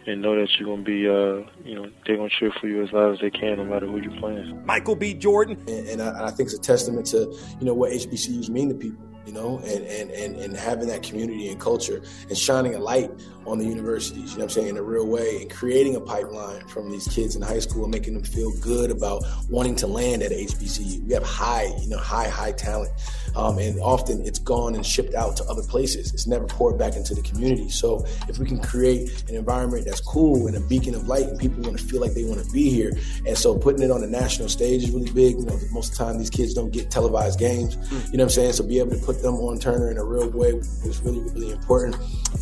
and 0.07 0.23
know 0.23 0.35
that 0.41 0.49
you're 0.59 0.67
going 0.67 0.85
to 0.85 0.91
be, 0.91 1.09
uh, 1.09 1.51
you 1.65 1.75
know, 1.75 1.91
they're 2.07 2.17
going 2.17 2.31
to 2.31 2.37
cheer 2.37 2.53
for 2.61 2.69
you 2.69 2.83
as 2.83 2.93
loud 2.93 3.13
as 3.13 3.21
they 3.21 3.31
can 3.31 3.59
no 3.59 3.65
matter 3.65 3.87
who 3.87 4.01
you're 4.01 4.19
playing. 4.19 4.65
Michael 4.65 4.97
B. 4.97 5.15
Jordan. 5.15 5.59
And, 5.69 5.89
and 5.89 6.03
I, 6.03 6.27
I 6.27 6.31
think 6.31 6.49
it's 6.49 6.59
a 6.59 6.61
testament 6.61 7.07
to, 7.09 7.37
you 7.61 7.67
know, 7.67 7.75
what 7.75 7.93
HBCUs 7.93 8.49
mean 8.49 8.69
to 8.71 8.75
people 8.75 9.09
you 9.29 9.35
know, 9.35 9.59
and, 9.59 9.85
and, 9.85 10.11
and, 10.11 10.37
and 10.37 10.57
having 10.57 10.89
that 10.89 11.03
community 11.03 11.51
and 11.51 11.61
culture 11.61 12.01
and 12.31 12.39
shining 12.39 12.75
a 12.75 12.79
light 12.79 13.11
on 13.47 13.59
the 13.59 13.65
universities, 13.67 14.33
you 14.33 14.39
know 14.39 14.45
I'm 14.45 14.51
saying, 14.51 14.69
in 14.69 14.77
a 14.79 14.83
real 14.83 15.07
way 15.07 15.43
and 15.43 15.51
creating 15.51 15.97
a 15.97 16.01
pipeline 16.01 16.67
from 16.67 16.91
these 16.91 17.07
kids 17.07 17.37
in 17.37 17.43
high 17.43 17.59
school 17.59 17.83
and 17.85 17.93
making 17.93 18.15
them 18.15 18.23
feel 18.23 18.51
good 18.61 18.91
about 18.91 19.23
wanting 19.51 19.77
to 19.77 19.87
land 19.87 20.23
at 20.23 20.33
HBCU. 20.33 21.05
We 21.05 21.13
have 21.13 21.25
high, 21.25 21.67
you 21.79 21.91
know, 21.91 21.99
high, 21.99 22.29
high 22.29 22.53
talent. 22.53 22.91
Um, 23.37 23.59
and 23.59 23.79
often 23.99 24.25
it's 24.25 24.39
gone 24.39 24.75
and 24.75 24.87
shipped 24.87 25.15
out 25.15 25.37
to 25.37 25.45
other 25.45 25.63
places. 25.63 26.15
It's 26.15 26.27
never 26.27 26.47
poured 26.47 26.79
back 26.79 26.95
into 26.95 27.15
the 27.15 27.23
community. 27.23 27.69
So 27.69 28.05
if 28.29 28.39
we 28.39 28.47
can 28.47 28.61
create 28.61 29.25
an 29.29 29.35
environment 29.35 29.85
that's 29.87 30.01
cool 30.01 30.47
and 30.47 30.57
a 30.57 30.61
beacon 30.61 30.95
of 30.95 31.09
light 31.09 31.27
and 31.27 31.39
people 31.39 31.63
want 31.63 31.79
to 31.79 31.85
feel 31.85 32.01
like 32.01 32.13
they 32.13 32.25
want 32.25 32.45
to 32.45 32.51
be 32.53 32.71
here. 32.71 32.93
And 33.27 33.37
so 33.37 33.57
putting 33.59 33.83
it 33.83 33.91
on 33.91 34.01
the 34.01 34.07
national 34.07 34.49
stage 34.49 34.85
is 34.85 34.91
really 34.91 35.11
big. 35.11 35.37
You 35.37 35.47
know, 35.47 35.59
most 35.73 35.93
of 35.93 35.99
the 35.99 36.05
time 36.05 36.19
these 36.19 36.31
kids 36.31 36.55
don't 36.55 36.71
get 36.71 36.91
televised 36.91 37.39
games. 37.39 37.77
You 37.91 38.19
know 38.19 38.23
what 38.23 38.23
I'm 38.23 38.31
saying? 38.31 38.53
So 38.53 38.65
be 38.65 38.79
able 38.79 38.93
to 38.93 39.05
put 39.05 39.21
them 39.21 39.35
on 39.35 39.59
Turner 39.59 39.91
in 39.91 39.99
a 39.99 40.05
real 40.05 40.31
way 40.31 40.51
is 40.51 41.01
really, 41.03 41.21
really 41.21 41.51
important. 41.51 41.97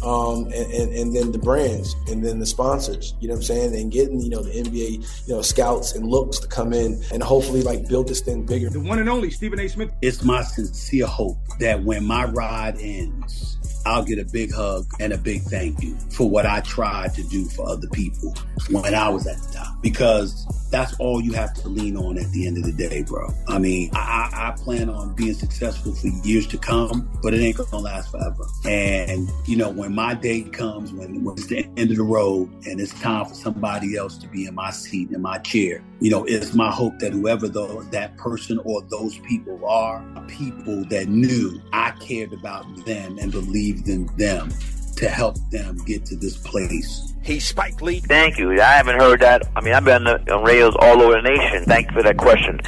Um, 0.04 0.44
and, 0.46 0.72
and, 0.72 0.92
and 0.92 1.16
then 1.16 1.32
the 1.32 1.38
brands 1.38 1.94
and 2.08 2.24
then 2.24 2.38
the 2.38 2.46
sponsors, 2.46 3.14
you 3.20 3.28
know 3.28 3.34
what 3.34 3.38
I'm 3.38 3.44
saying? 3.44 3.74
And 3.76 3.90
getting, 3.90 4.20
you 4.20 4.30
know, 4.30 4.42
the 4.42 4.50
NBA, 4.50 5.26
you 5.26 5.34
know, 5.34 5.42
scouts 5.42 5.94
and 5.94 6.06
looks 6.06 6.38
to 6.40 6.48
come 6.48 6.72
in 6.72 7.02
and 7.12 7.22
hopefully 7.22 7.62
like 7.62 7.88
build 7.88 8.08
this 8.08 8.20
thing 8.20 8.44
bigger. 8.44 8.68
The 8.68 8.80
one 8.80 8.98
and 8.98 9.08
only 9.08 9.30
Stephen 9.30 9.58
A. 9.60 9.68
Smith. 9.68 9.90
It's 10.02 10.22
my 10.22 10.42
sincere 10.42 11.06
hope 11.06 11.45
that 11.58 11.82
when 11.82 12.04
my 12.04 12.24
ride 12.26 12.76
ends, 12.78 13.56
I'll 13.86 14.04
get 14.04 14.18
a 14.18 14.24
big 14.24 14.52
hug 14.52 14.86
and 14.98 15.12
a 15.12 15.18
big 15.18 15.42
thank 15.42 15.82
you 15.82 15.96
for 16.10 16.28
what 16.28 16.44
I 16.44 16.60
tried 16.60 17.14
to 17.14 17.22
do 17.28 17.44
for 17.46 17.68
other 17.68 17.86
people 17.88 18.34
when 18.70 18.94
I 18.94 19.08
was 19.08 19.26
at 19.26 19.38
the 19.38 19.52
top. 19.52 19.80
Because 19.80 20.44
that's 20.76 20.94
all 20.98 21.22
you 21.22 21.32
have 21.32 21.54
to 21.54 21.68
lean 21.68 21.96
on 21.96 22.18
at 22.18 22.30
the 22.32 22.46
end 22.46 22.58
of 22.58 22.64
the 22.64 22.72
day, 22.72 23.02
bro. 23.02 23.32
I 23.48 23.58
mean, 23.58 23.90
I, 23.94 24.28
I 24.32 24.62
plan 24.62 24.90
on 24.90 25.14
being 25.14 25.32
successful 25.32 25.94
for 25.94 26.08
years 26.08 26.46
to 26.48 26.58
come, 26.58 27.08
but 27.22 27.32
it 27.32 27.40
ain't 27.40 27.56
gonna 27.56 27.78
last 27.78 28.10
forever. 28.10 28.44
And 28.66 29.30
you 29.46 29.56
know, 29.56 29.70
when 29.70 29.94
my 29.94 30.14
day 30.14 30.42
comes, 30.42 30.92
when, 30.92 31.24
when 31.24 31.34
it's 31.36 31.46
the 31.46 31.64
end 31.78 31.90
of 31.90 31.96
the 31.96 32.02
road 32.02 32.50
and 32.66 32.78
it's 32.78 32.92
time 33.00 33.24
for 33.24 33.34
somebody 33.34 33.96
else 33.96 34.18
to 34.18 34.28
be 34.28 34.44
in 34.44 34.54
my 34.54 34.70
seat, 34.70 35.10
in 35.12 35.22
my 35.22 35.38
chair, 35.38 35.82
you 36.00 36.10
know, 36.10 36.24
it's 36.24 36.52
my 36.52 36.70
hope 36.70 36.98
that 36.98 37.14
whoever 37.14 37.48
that 37.48 38.16
person 38.18 38.60
or 38.64 38.82
those 38.82 39.18
people 39.20 39.64
are 39.66 40.04
people 40.28 40.84
that 40.86 41.08
knew 41.08 41.60
I 41.72 41.92
cared 41.92 42.34
about 42.34 42.84
them 42.84 43.18
and 43.18 43.32
believed 43.32 43.88
in 43.88 44.06
them 44.18 44.50
to 44.96 45.08
help 45.08 45.36
them 45.50 45.78
get 45.84 46.04
to 46.06 46.16
this 46.16 46.36
place. 46.36 47.14
He's 47.22 47.46
Spike 47.46 47.82
Lee. 47.82 48.00
Thank 48.00 48.38
you. 48.38 48.52
I 48.52 48.76
haven't 48.76 49.00
heard 49.00 49.20
that. 49.20 49.48
I 49.56 49.60
mean, 49.60 49.74
I've 49.74 49.84
been 49.84 50.06
on, 50.06 50.24
the, 50.24 50.34
on 50.34 50.44
radios 50.44 50.74
all 50.78 51.02
over 51.02 51.20
the 51.20 51.22
nation. 51.22 51.64
Thank 51.64 51.88
you 51.88 51.96
for 51.96 52.02
that 52.02 52.16
question. 52.16 52.60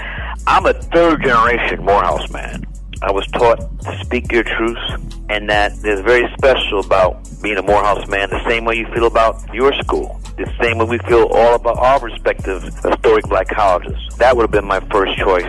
I'm 0.47 0.67
a 0.67 0.75
third 0.75 1.23
generation 1.23 1.85
Morehouse 1.85 2.31
man. 2.31 2.65
I 3.03 3.13
was 3.13 3.27
taught 3.29 3.59
to 3.83 3.99
speak 4.05 4.33
your 4.33 4.43
truth, 4.43 4.79
and 5.29 5.49
that 5.49 5.81
there's 5.83 6.01
very 6.01 6.29
special 6.37 6.81
about 6.81 7.29
being 7.43 7.59
a 7.59 7.63
Morehouse 7.63 8.07
man. 8.09 8.31
The 8.31 8.45
same 8.49 8.65
way 8.65 8.77
you 8.77 8.87
feel 8.93 9.07
about 9.07 9.43
your 9.53 9.73
school, 9.75 10.21
the 10.37 10.51
same 10.61 10.79
way 10.79 10.87
we 10.87 10.99
feel 10.99 11.27
all 11.27 11.55
about 11.55 11.79
our 11.79 12.01
respective 12.01 12.63
historic 12.63 13.25
black 13.29 13.49
colleges. 13.49 13.99
That 14.19 14.37
would 14.37 14.43
have 14.43 14.51
been 14.51 14.67
my 14.67 14.81
first 14.81 15.17
choice 15.19 15.47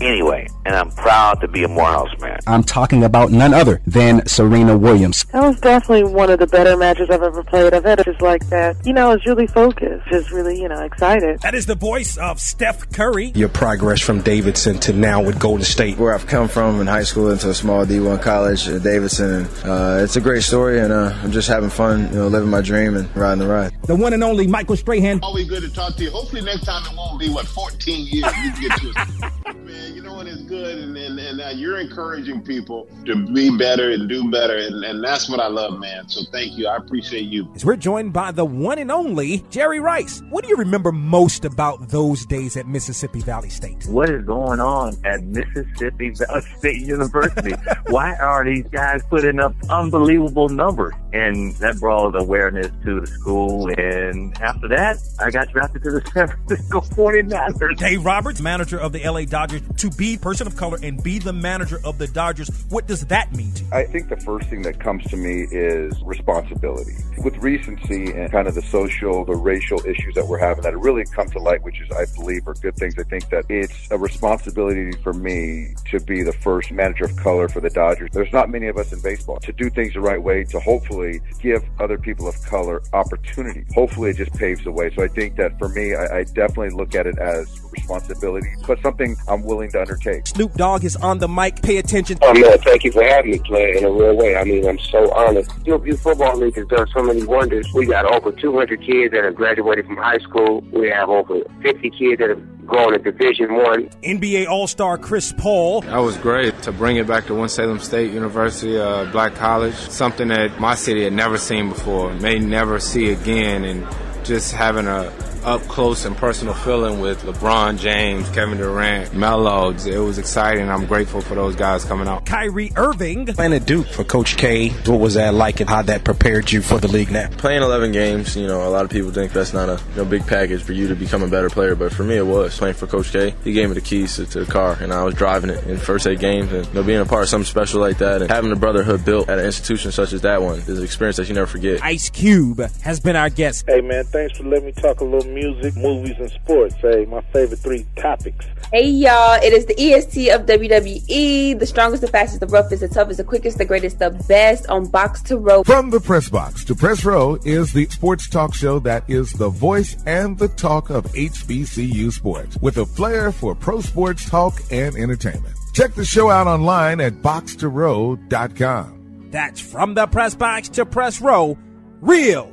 anyway, 0.00 0.48
and 0.64 0.74
I'm 0.74 0.90
proud 0.90 1.40
to 1.40 1.48
be 1.48 1.64
a 1.64 1.68
Morehouse 1.68 2.10
man. 2.20 2.38
I'm 2.46 2.64
talking 2.64 3.04
about 3.04 3.30
none 3.30 3.54
other 3.54 3.80
than 3.86 4.26
Serena 4.26 4.76
Williams. 4.76 5.24
That 5.24 5.42
was 5.42 5.60
definitely 5.60 6.12
one 6.12 6.30
of 6.30 6.38
the 6.38 6.46
better 6.46 6.76
matches 6.76 7.10
I've 7.10 7.22
ever 7.22 7.42
played. 7.44 7.74
I've 7.74 7.84
had 7.84 8.04
just 8.04 8.22
like 8.22 8.48
that. 8.48 8.76
You 8.84 8.92
know, 8.92 9.10
I 9.10 9.14
was 9.14 9.26
really 9.26 9.46
focused, 9.46 10.06
just 10.08 10.30
really, 10.30 10.60
you 10.60 10.68
know, 10.68 10.82
excited. 10.82 11.40
That 11.40 11.54
is 11.54 11.66
the 11.66 11.74
voice 11.74 12.16
of 12.16 12.40
Steph 12.40 12.90
Curry. 12.92 13.32
Your 13.34 13.48
progress 13.48 14.00
from 14.00 14.22
Davidson 14.22 14.78
to 14.80 14.92
now 14.92 15.22
with 15.22 15.38
Golden 15.38 15.64
State. 15.64 15.98
Where 15.98 16.14
I've 16.14 16.26
come 16.26 16.48
from 16.48 16.80
in 16.80 16.86
high 16.86 17.04
school 17.04 17.30
into 17.30 17.50
a 17.50 17.54
small 17.54 17.84
D1 17.84 18.22
college 18.22 18.68
uh, 18.68 18.78
at 19.20 19.28
Davidson. 19.28 19.70
Uh, 19.70 20.00
it's 20.02 20.16
a 20.16 20.20
great 20.20 20.42
story, 20.42 20.80
and 20.80 20.92
uh, 20.92 21.12
I'm 21.22 21.32
just 21.32 21.48
having 21.48 21.70
fun, 21.70 22.08
you 22.08 22.16
know, 22.16 22.28
living 22.28 22.50
my 22.50 22.60
dream 22.60 22.96
and 22.96 23.14
riding 23.16 23.38
the 23.40 23.46
ride. 23.46 23.72
The 23.84 23.96
one 23.96 24.12
and 24.12 24.24
only 24.24 24.46
Michael 24.46 24.76
Strahan. 24.76 25.20
Always 25.22 25.48
good 25.48 25.62
to 25.62 25.72
talk 25.72 25.96
to 25.96 26.04
you. 26.04 26.10
Hopefully 26.10 26.42
next 26.42 26.64
time 26.64 26.82
it 26.90 26.96
won't 26.96 27.20
be, 27.20 27.28
what, 27.28 27.46
14 27.46 28.06
years. 28.06 28.32
You 28.44 28.68
get 28.68 28.78
to 28.80 28.92
it. 28.96 29.32
Man, 29.70 29.94
you 29.94 30.02
know 30.02 30.14
what 30.14 30.26
is 30.26 30.42
good, 30.42 30.78
and, 30.78 30.96
and, 30.96 31.16
and 31.20 31.40
uh, 31.40 31.50
you're 31.50 31.78
encouraging 31.78 32.42
people 32.42 32.88
to 33.06 33.24
be 33.32 33.56
better 33.56 33.92
and 33.92 34.08
do 34.08 34.28
better, 34.28 34.56
and, 34.56 34.84
and 34.84 35.04
that's 35.04 35.30
what 35.30 35.38
I 35.38 35.46
love, 35.46 35.78
man. 35.78 36.08
So 36.08 36.22
thank 36.32 36.58
you. 36.58 36.66
I 36.66 36.74
appreciate 36.74 37.26
you. 37.26 37.48
As 37.54 37.64
we're 37.64 37.76
joined 37.76 38.12
by 38.12 38.32
the 38.32 38.44
one 38.44 38.80
and 38.80 38.90
only 38.90 39.44
Jerry 39.50 39.78
Rice. 39.78 40.24
What 40.30 40.42
do 40.42 40.50
you 40.50 40.56
remember 40.56 40.90
most 40.90 41.44
about 41.44 41.88
those 41.88 42.26
days 42.26 42.56
at 42.56 42.66
Mississippi 42.66 43.20
Valley 43.20 43.48
State? 43.48 43.86
What 43.86 44.10
is 44.10 44.24
going 44.24 44.58
on 44.58 44.96
at 45.04 45.22
Mississippi 45.22 46.10
Valley 46.10 46.42
State 46.58 46.82
University? 46.82 47.54
Why 47.86 48.16
are 48.16 48.44
these 48.44 48.66
guys 48.72 49.04
putting 49.08 49.38
up 49.38 49.54
unbelievable 49.68 50.48
numbers? 50.48 50.94
And 51.12 51.54
that 51.56 51.78
brought 51.80 52.20
awareness 52.20 52.68
to 52.84 53.00
the 53.00 53.06
school. 53.06 53.68
And 53.78 54.36
after 54.40 54.68
that, 54.68 54.98
I 55.18 55.30
got 55.30 55.48
drafted 55.50 55.82
to 55.84 55.90
the 55.90 56.00
San 56.14 56.28
Francisco 56.28 56.80
49ers. 56.80 57.76
Dave 57.76 58.04
Roberts, 58.04 58.40
manager 58.40 58.78
of 58.78 58.92
the 58.92 59.02
LA 59.08 59.24
Dodgers, 59.24 59.62
to 59.78 59.90
be 59.90 60.16
person 60.16 60.46
of 60.46 60.56
color 60.56 60.78
and 60.82 61.02
be 61.02 61.18
the 61.18 61.32
manager 61.32 61.80
of 61.84 61.98
the 61.98 62.06
Dodgers. 62.06 62.48
What 62.68 62.86
does 62.86 63.06
that 63.06 63.34
mean 63.34 63.52
to 63.52 63.64
you? 63.64 63.70
I 63.72 63.84
think 63.84 64.08
the 64.08 64.16
first 64.18 64.48
thing 64.48 64.62
that 64.62 64.80
comes 64.80 65.04
to 65.04 65.16
me 65.16 65.46
is 65.50 66.00
responsibility. 66.02 66.96
With 67.18 67.36
recency 67.38 68.12
and 68.12 68.30
kind 68.30 68.46
of 68.46 68.54
the 68.54 68.62
social, 68.62 69.24
the 69.24 69.34
racial 69.34 69.84
issues 69.86 70.14
that 70.14 70.26
we're 70.26 70.38
having 70.38 70.62
that 70.62 70.78
really 70.78 71.04
come 71.04 71.28
to 71.30 71.38
light, 71.38 71.62
which 71.62 71.80
is, 71.80 71.90
I 71.90 72.06
believe, 72.16 72.46
are 72.48 72.54
good 72.54 72.76
things. 72.76 72.98
I 72.98 73.02
think 73.02 73.28
that 73.30 73.44
it's 73.48 73.90
a 73.90 73.98
responsibility 73.98 74.92
for 75.02 75.12
me 75.12 75.74
to 75.90 76.00
be 76.00 76.22
the 76.22 76.32
first 76.32 76.70
manager 76.70 77.04
of 77.04 77.16
color 77.16 77.48
for 77.48 77.60
the 77.60 77.70
Dodgers. 77.70 78.10
There's 78.12 78.32
not 78.32 78.48
many 78.50 78.68
of 78.68 78.76
us 78.76 78.92
in 78.92 79.00
baseball 79.00 79.40
to 79.40 79.52
do 79.52 79.70
things 79.70 79.94
the 79.94 80.00
right 80.00 80.22
way, 80.22 80.44
to 80.44 80.60
hopefully 80.60 80.99
give 81.40 81.62
other 81.78 81.98
people 81.98 82.28
of 82.28 82.40
color 82.46 82.82
opportunity. 82.92 83.64
Hopefully, 83.74 84.10
it 84.10 84.16
just 84.16 84.32
paves 84.34 84.62
the 84.64 84.72
way. 84.72 84.90
So 84.94 85.02
I 85.02 85.08
think 85.08 85.36
that 85.36 85.58
for 85.58 85.68
me, 85.68 85.94
I, 85.94 86.18
I 86.18 86.24
definitely 86.24 86.70
look 86.70 86.94
at 86.94 87.06
it 87.06 87.18
as 87.18 87.60
responsibility, 87.72 88.48
but 88.66 88.80
something 88.82 89.16
I'm 89.28 89.42
willing 89.42 89.70
to 89.70 89.80
undertake. 89.80 90.26
Snoop 90.26 90.54
Dogg 90.54 90.84
is 90.84 90.96
on 90.96 91.18
the 91.18 91.28
mic. 91.28 91.62
Pay 91.62 91.78
attention. 91.78 92.18
Oh 92.22 92.32
man, 92.34 92.58
thank 92.58 92.84
you 92.84 92.92
for 92.92 93.02
having 93.02 93.32
me 93.32 93.38
play 93.38 93.76
in 93.76 93.84
a 93.84 93.90
real 93.90 94.16
way. 94.16 94.36
I 94.36 94.44
mean, 94.44 94.66
I'm 94.66 94.78
so 94.78 95.12
honored. 95.12 95.46
Hillview 95.64 95.96
Football 95.96 96.36
League 96.36 96.56
has 96.56 96.66
done 96.66 96.86
so 96.94 97.02
many 97.02 97.24
wonders. 97.24 97.66
We 97.74 97.86
got 97.86 98.04
over 98.04 98.32
200 98.32 98.80
kids 98.82 99.12
that 99.12 99.24
have 99.24 99.34
graduated 99.34 99.86
from 99.86 99.96
high 99.96 100.18
school. 100.18 100.62
We 100.72 100.88
have 100.88 101.08
over 101.08 101.40
50 101.62 101.90
kids 101.90 102.18
that 102.20 102.30
have 102.30 102.59
gone 102.70 102.92
to 102.92 102.98
Division 102.98 103.54
One. 103.54 103.88
NBA 104.02 104.48
All 104.48 104.66
Star 104.66 104.96
Chris 104.96 105.32
Paul. 105.36 105.82
That 105.82 105.98
was 105.98 106.16
great 106.16 106.62
to 106.62 106.72
bring 106.72 106.96
it 106.96 107.06
back 107.06 107.26
to 107.26 107.34
Winston-Salem 107.34 107.80
State 107.80 108.12
University, 108.12 108.78
uh, 108.78 109.10
Black 109.12 109.34
College. 109.34 109.74
Something 109.74 110.28
that 110.28 110.58
my 110.60 110.74
city 110.74 111.04
had 111.04 111.12
never 111.12 111.38
seen 111.38 111.68
before, 111.68 112.14
may 112.14 112.38
never 112.38 112.78
see 112.78 113.10
again, 113.10 113.64
and 113.64 113.86
just 114.24 114.52
having 114.52 114.86
a 114.86 115.12
up 115.44 115.62
close 115.62 116.04
and 116.04 116.16
personal 116.16 116.54
feeling 116.54 117.00
with 117.00 117.22
LeBron 117.22 117.78
James, 117.78 118.28
Kevin 118.30 118.58
Durant, 118.58 119.14
Melo. 119.14 119.70
It 119.70 119.98
was 119.98 120.18
exciting. 120.18 120.68
I'm 120.68 120.86
grateful 120.86 121.20
for 121.20 121.34
those 121.34 121.56
guys 121.56 121.84
coming 121.84 122.08
out. 122.08 122.26
Kyrie 122.26 122.72
Irving. 122.76 123.26
Playing 123.26 123.54
at 123.54 123.66
Duke 123.66 123.86
for 123.86 124.04
Coach 124.04 124.36
K, 124.36 124.70
what 124.86 125.00
was 125.00 125.14
that 125.14 125.34
like 125.34 125.60
and 125.60 125.68
how 125.68 125.82
that 125.82 126.04
prepared 126.04 126.50
you 126.50 126.62
for 126.62 126.78
the 126.78 126.88
league 126.88 127.10
now? 127.10 127.28
Playing 127.28 127.62
11 127.62 127.92
games, 127.92 128.36
you 128.36 128.46
know, 128.46 128.66
a 128.66 128.70
lot 128.70 128.84
of 128.84 128.90
people 128.90 129.10
think 129.10 129.32
that's 129.32 129.52
not 129.52 129.68
a 129.68 129.80
you 129.90 129.96
know, 129.96 130.04
big 130.04 130.26
package 130.26 130.62
for 130.62 130.72
you 130.72 130.88
to 130.88 130.94
become 130.94 131.22
a 131.22 131.28
better 131.28 131.50
player, 131.50 131.74
but 131.74 131.92
for 131.92 132.04
me 132.04 132.16
it 132.16 132.26
was. 132.26 132.56
Playing 132.58 132.74
for 132.74 132.86
Coach 132.86 133.12
K, 133.12 133.34
he 133.44 133.52
gave 133.52 133.68
me 133.68 133.74
the 133.74 133.80
keys 133.80 134.16
to, 134.16 134.26
to 134.26 134.44
the 134.44 134.50
car 134.50 134.76
and 134.80 134.92
I 134.92 135.04
was 135.04 135.14
driving 135.14 135.50
it 135.50 135.64
in 135.66 135.78
first 135.78 136.06
eight 136.06 136.20
games 136.20 136.52
and 136.52 136.66
you 136.66 136.74
know, 136.74 136.82
being 136.82 137.00
a 137.00 137.06
part 137.06 137.22
of 137.22 137.28
something 137.28 137.46
special 137.46 137.80
like 137.80 137.98
that 137.98 138.22
and 138.22 138.30
having 138.30 138.52
a 138.52 138.56
brotherhood 138.56 139.04
built 139.04 139.28
at 139.28 139.38
an 139.38 139.44
institution 139.44 139.92
such 139.92 140.12
as 140.12 140.22
that 140.22 140.42
one 140.42 140.58
is 140.58 140.78
an 140.78 140.84
experience 140.84 141.16
that 141.16 141.28
you 141.28 141.34
never 141.34 141.46
forget. 141.46 141.82
Ice 141.82 142.10
Cube 142.10 142.60
has 142.82 143.00
been 143.00 143.16
our 143.16 143.30
guest. 143.30 143.64
Hey 143.66 143.80
man, 143.80 144.04
thanks 144.04 144.36
for 144.36 144.44
letting 144.44 144.66
me 144.66 144.72
talk 144.72 145.00
a 145.00 145.04
little 145.04 145.29
music, 145.34 145.76
movies, 145.76 146.14
and 146.18 146.30
sports. 146.30 146.74
Hey, 146.76 147.04
my 147.06 147.20
favorite 147.32 147.58
three 147.58 147.84
topics. 147.96 148.46
Hey 148.72 148.88
y'all, 148.88 149.34
it 149.42 149.52
is 149.52 149.66
the 149.66 149.74
EST 149.76 150.30
of 150.30 150.46
WWE, 150.46 151.58
the 151.58 151.66
strongest, 151.66 152.02
the 152.02 152.08
fastest, 152.08 152.38
the 152.40 152.46
roughest, 152.46 152.82
the 152.82 152.88
toughest, 152.88 153.18
the 153.18 153.24
quickest, 153.24 153.58
the 153.58 153.64
greatest, 153.64 153.98
the 153.98 154.10
best 154.28 154.68
on 154.68 154.86
Box 154.86 155.22
to 155.22 155.38
Row. 155.38 155.64
From 155.64 155.90
the 155.90 155.98
Press 155.98 156.28
Box 156.28 156.64
to 156.66 156.76
Press 156.76 157.04
Row 157.04 157.36
is 157.44 157.72
the 157.72 157.86
sports 157.86 158.28
talk 158.28 158.54
show 158.54 158.78
that 158.80 159.02
is 159.08 159.32
the 159.32 159.48
voice 159.48 159.96
and 160.06 160.38
the 160.38 160.48
talk 160.48 160.90
of 160.90 161.04
HBCU 161.06 162.12
sports 162.12 162.56
with 162.60 162.78
a 162.78 162.86
flair 162.86 163.32
for 163.32 163.56
pro 163.56 163.80
sports 163.80 164.30
talk 164.30 164.60
and 164.70 164.94
entertainment. 164.94 165.56
Check 165.72 165.94
the 165.94 166.04
show 166.04 166.30
out 166.30 166.46
online 166.46 167.00
at 167.00 167.14
boxtorow.com. 167.14 169.30
That's 169.30 169.60
from 169.60 169.94
the 169.94 170.06
Press 170.06 170.34
Box 170.34 170.68
to 170.70 170.84
Press 170.86 171.20
Row, 171.20 171.58
real, 172.00 172.52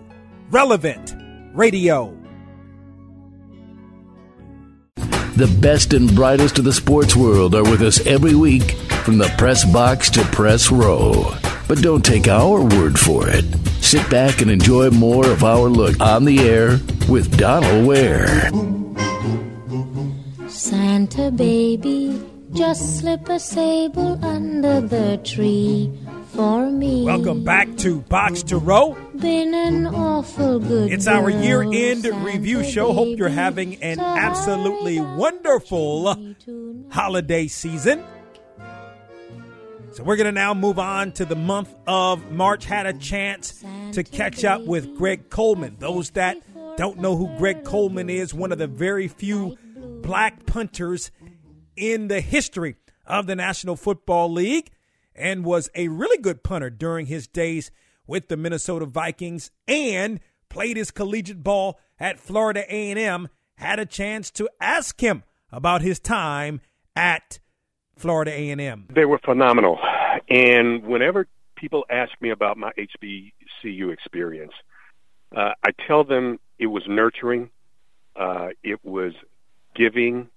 relevant 0.49 1.15
radio. 1.53 2.17
The 5.37 5.59
best 5.61 5.93
and 5.93 6.15
brightest 6.15 6.57
of 6.57 6.65
the 6.65 6.73
sports 6.73 7.15
world 7.15 7.53
are 7.53 7.61
with 7.61 7.83
us 7.83 8.03
every 8.07 8.33
week 8.33 8.71
from 9.05 9.19
the 9.19 9.31
press 9.37 9.63
box 9.71 10.09
to 10.09 10.23
press 10.23 10.71
row. 10.71 11.31
But 11.67 11.83
don't 11.83 12.03
take 12.03 12.27
our 12.27 12.63
word 12.63 12.97
for 12.97 13.29
it. 13.29 13.45
Sit 13.79 14.09
back 14.09 14.41
and 14.41 14.49
enjoy 14.49 14.89
more 14.89 15.29
of 15.29 15.43
our 15.43 15.69
look 15.69 16.01
on 16.01 16.25
the 16.25 16.39
air 16.39 16.79
with 17.07 17.37
Donal 17.37 17.85
Ware. 17.85 18.49
Santa 20.49 21.29
baby, 21.29 22.19
just 22.53 22.97
slip 22.97 23.29
a 23.29 23.39
sable 23.39 24.17
under 24.25 24.81
the 24.81 25.21
tree 25.23 25.93
for 26.33 26.67
me. 26.71 27.05
Welcome 27.05 27.43
back 27.43 27.77
to 27.77 28.01
Box 28.01 28.41
to 28.41 28.57
Row. 28.57 28.97
Been 29.19 29.55
an 29.55 29.87
awful 29.87 30.59
good. 30.59 30.91
It's 30.91 31.07
our 31.07 31.29
year 31.29 31.63
end 31.63 32.05
review 32.05 32.63
show. 32.63 32.93
Hope 32.93 33.17
you're 33.17 33.29
having 33.29 33.81
an 33.81 33.99
absolutely 33.99 34.99
wonderful 34.99 36.35
holiday 36.91 37.47
season. 37.47 38.03
So 39.93 40.03
we're 40.03 40.17
going 40.17 40.25
to 40.25 40.31
now 40.31 40.53
move 40.53 40.77
on 40.77 41.13
to 41.13 41.25
the 41.25 41.35
month 41.35 41.73
of 41.87 42.31
March. 42.31 42.65
Had 42.65 42.85
a 42.85 42.93
chance 42.93 43.63
to 43.93 44.03
catch 44.03 44.45
up 44.45 44.61
with 44.61 44.95
Greg 44.95 45.31
Coleman. 45.31 45.77
Those 45.79 46.11
that 46.11 46.37
don't 46.77 46.99
know 46.99 47.15
who 47.15 47.35
Greg 47.37 47.63
Coleman 47.63 48.11
is, 48.11 48.35
one 48.35 48.51
of 48.51 48.59
the 48.59 48.67
very 48.67 49.07
few 49.07 49.57
black 50.03 50.45
punters 50.45 51.09
in 51.75 52.07
the 52.07 52.21
history 52.21 52.75
of 53.07 53.25
the 53.25 53.35
National 53.35 53.75
Football 53.75 54.31
League 54.31 54.69
and 55.15 55.43
was 55.43 55.71
a 55.73 55.87
really 55.87 56.19
good 56.19 56.43
punter 56.43 56.69
during 56.69 57.07
his 57.07 57.27
days 57.27 57.71
with 58.07 58.29
the 58.29 58.37
Minnesota 58.37 58.85
Vikings 58.85 59.51
and 59.67 60.19
played 60.49 60.77
his 60.77 60.91
collegiate 60.91 61.43
ball 61.43 61.79
at 61.99 62.19
Florida 62.19 62.63
A&M. 62.67 63.27
Had 63.55 63.79
a 63.79 63.85
chance 63.85 64.31
to 64.31 64.49
ask 64.61 65.01
him 65.01 65.23
about 65.51 65.81
his 65.81 65.99
time 65.99 66.61
at 66.95 67.39
Florida 67.95 68.31
A&M. 68.31 68.87
They 68.93 69.05
were 69.05 69.19
phenomenal. 69.19 69.79
And 70.29 70.83
whenever 70.83 71.27
people 71.55 71.85
ask 71.89 72.11
me 72.21 72.29
about 72.29 72.57
my 72.57 72.71
HBCU 72.77 73.91
experience, 73.91 74.53
uh, 75.35 75.51
I 75.63 75.71
tell 75.87 76.03
them 76.03 76.39
it 76.59 76.67
was 76.67 76.83
nurturing, 76.87 77.49
uh, 78.15 78.49
it 78.63 78.79
was 78.83 79.13
giving, 79.75 80.29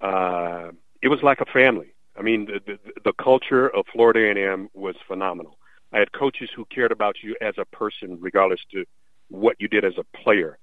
uh, 0.00 0.70
it 1.00 1.08
was 1.08 1.20
like 1.22 1.40
a 1.40 1.46
family. 1.46 1.94
I 2.16 2.22
mean, 2.22 2.46
the, 2.46 2.60
the, 2.66 2.92
the 3.04 3.12
culture 3.12 3.68
of 3.68 3.86
Florida 3.92 4.20
A&M 4.20 4.68
was 4.74 4.94
phenomenal. 5.08 5.58
I 5.92 5.98
had 5.98 6.12
coaches 6.12 6.48
who 6.54 6.64
cared 6.64 6.92
about 6.92 7.16
you 7.22 7.36
as 7.40 7.54
a 7.58 7.64
person, 7.64 8.18
regardless 8.20 8.60
to 8.72 8.84
what 9.28 9.56
you 9.58 9.68
did 9.68 9.84
as 9.84 9.94
a 9.98 10.04
player. 10.16 10.58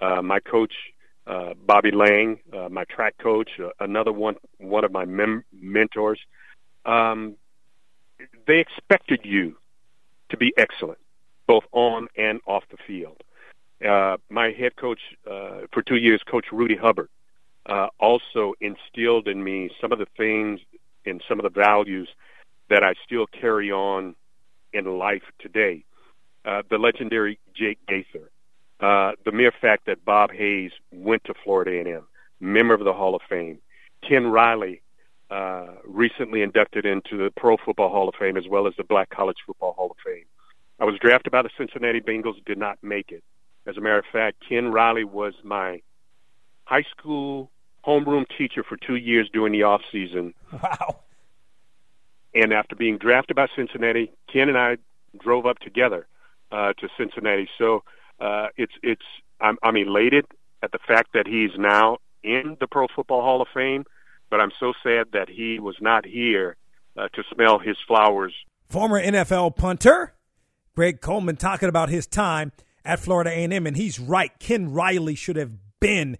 Uh, 0.00 0.20
my 0.22 0.40
coach, 0.40 0.72
uh, 1.26 1.54
Bobby 1.66 1.90
Lang, 1.90 2.38
uh, 2.52 2.68
my 2.68 2.84
track 2.84 3.14
coach, 3.18 3.50
uh, 3.62 3.70
another 3.80 4.12
one, 4.12 4.36
one 4.58 4.84
of 4.84 4.92
my 4.92 5.04
mem- 5.04 5.44
mentors. 5.52 6.20
Um, 6.84 7.36
they 8.46 8.58
expected 8.58 9.20
you 9.24 9.56
to 10.30 10.36
be 10.36 10.52
excellent, 10.56 10.98
both 11.46 11.64
on 11.72 12.08
and 12.16 12.40
off 12.46 12.64
the 12.70 12.76
field. 12.86 13.22
Uh, 13.86 14.16
my 14.30 14.50
head 14.50 14.76
coach 14.76 15.00
uh, 15.30 15.60
for 15.72 15.82
two 15.82 15.96
years, 15.96 16.22
Coach 16.30 16.46
Rudy 16.52 16.76
Hubbard, 16.76 17.08
uh, 17.66 17.88
also 17.98 18.54
instilled 18.60 19.28
in 19.28 19.42
me 19.42 19.70
some 19.80 19.92
of 19.92 19.98
the 19.98 20.06
things 20.16 20.60
and 21.06 21.22
some 21.28 21.38
of 21.38 21.42
the 21.42 21.60
values 21.60 22.08
that 22.70 22.82
I 22.82 22.94
still 23.04 23.26
carry 23.26 23.70
on 23.70 24.14
in 24.74 24.98
life 24.98 25.22
today. 25.38 25.84
Uh, 26.44 26.62
the 26.68 26.76
legendary 26.76 27.38
Jake 27.54 27.78
Gaither, 27.88 28.30
uh, 28.80 29.12
the 29.24 29.32
mere 29.32 29.52
fact 29.52 29.86
that 29.86 30.04
Bob 30.04 30.30
Hayes 30.32 30.72
went 30.92 31.24
to 31.24 31.34
Florida 31.42 31.70
A&M, 31.70 32.02
member 32.40 32.74
of 32.74 32.84
the 32.84 32.92
Hall 32.92 33.14
of 33.14 33.22
Fame, 33.28 33.58
Ken 34.06 34.26
Riley, 34.26 34.82
uh, 35.30 35.68
recently 35.86 36.42
inducted 36.42 36.84
into 36.84 37.16
the 37.16 37.30
Pro 37.34 37.56
Football 37.56 37.88
Hall 37.88 38.08
of 38.08 38.14
Fame 38.16 38.36
as 38.36 38.46
well 38.46 38.66
as 38.66 38.74
the 38.76 38.84
Black 38.84 39.08
College 39.08 39.38
Football 39.46 39.72
Hall 39.72 39.90
of 39.90 39.96
Fame. 40.04 40.24
I 40.78 40.84
was 40.84 40.98
drafted 41.00 41.32
by 41.32 41.42
the 41.42 41.50
Cincinnati 41.56 42.00
Bengals, 42.00 42.44
did 42.44 42.58
not 42.58 42.78
make 42.82 43.10
it. 43.10 43.24
As 43.66 43.76
a 43.78 43.80
matter 43.80 43.98
of 43.98 44.04
fact, 44.12 44.42
Ken 44.46 44.70
Riley 44.70 45.04
was 45.04 45.32
my 45.42 45.80
high 46.64 46.84
school 46.90 47.50
homeroom 47.86 48.26
teacher 48.36 48.62
for 48.62 48.76
two 48.76 48.96
years 48.96 49.28
during 49.32 49.52
the 49.52 49.62
off 49.62 49.82
season. 49.90 50.34
Wow. 50.52 51.03
And 52.34 52.52
after 52.52 52.74
being 52.74 52.98
drafted 52.98 53.36
by 53.36 53.46
Cincinnati, 53.54 54.12
Ken 54.32 54.48
and 54.48 54.58
I 54.58 54.78
drove 55.18 55.46
up 55.46 55.58
together 55.60 56.06
uh, 56.50 56.72
to 56.74 56.88
Cincinnati. 56.98 57.48
So 57.58 57.84
uh, 58.20 58.48
it's 58.56 58.72
it's 58.82 59.04
I'm, 59.40 59.58
I'm 59.62 59.76
elated 59.76 60.26
at 60.62 60.72
the 60.72 60.78
fact 60.86 61.10
that 61.14 61.26
he's 61.26 61.50
now 61.58 61.98
in 62.22 62.56
the 62.60 62.66
Pro 62.66 62.86
Football 62.94 63.22
Hall 63.22 63.42
of 63.42 63.48
Fame, 63.52 63.84
but 64.30 64.40
I'm 64.40 64.52
so 64.58 64.72
sad 64.82 65.08
that 65.12 65.28
he 65.28 65.60
was 65.60 65.76
not 65.80 66.06
here 66.06 66.56
uh, 66.96 67.08
to 67.14 67.22
smell 67.34 67.58
his 67.58 67.76
flowers. 67.86 68.32
Former 68.68 69.00
NFL 69.00 69.56
punter 69.56 70.14
Greg 70.74 71.00
Coleman 71.00 71.36
talking 71.36 71.68
about 71.68 71.88
his 71.88 72.06
time 72.06 72.52
at 72.84 72.98
Florida 72.98 73.30
A&M, 73.30 73.66
and 73.66 73.76
he's 73.76 74.00
right. 74.00 74.32
Ken 74.38 74.72
Riley 74.72 75.14
should 75.14 75.36
have 75.36 75.52
been 75.80 76.18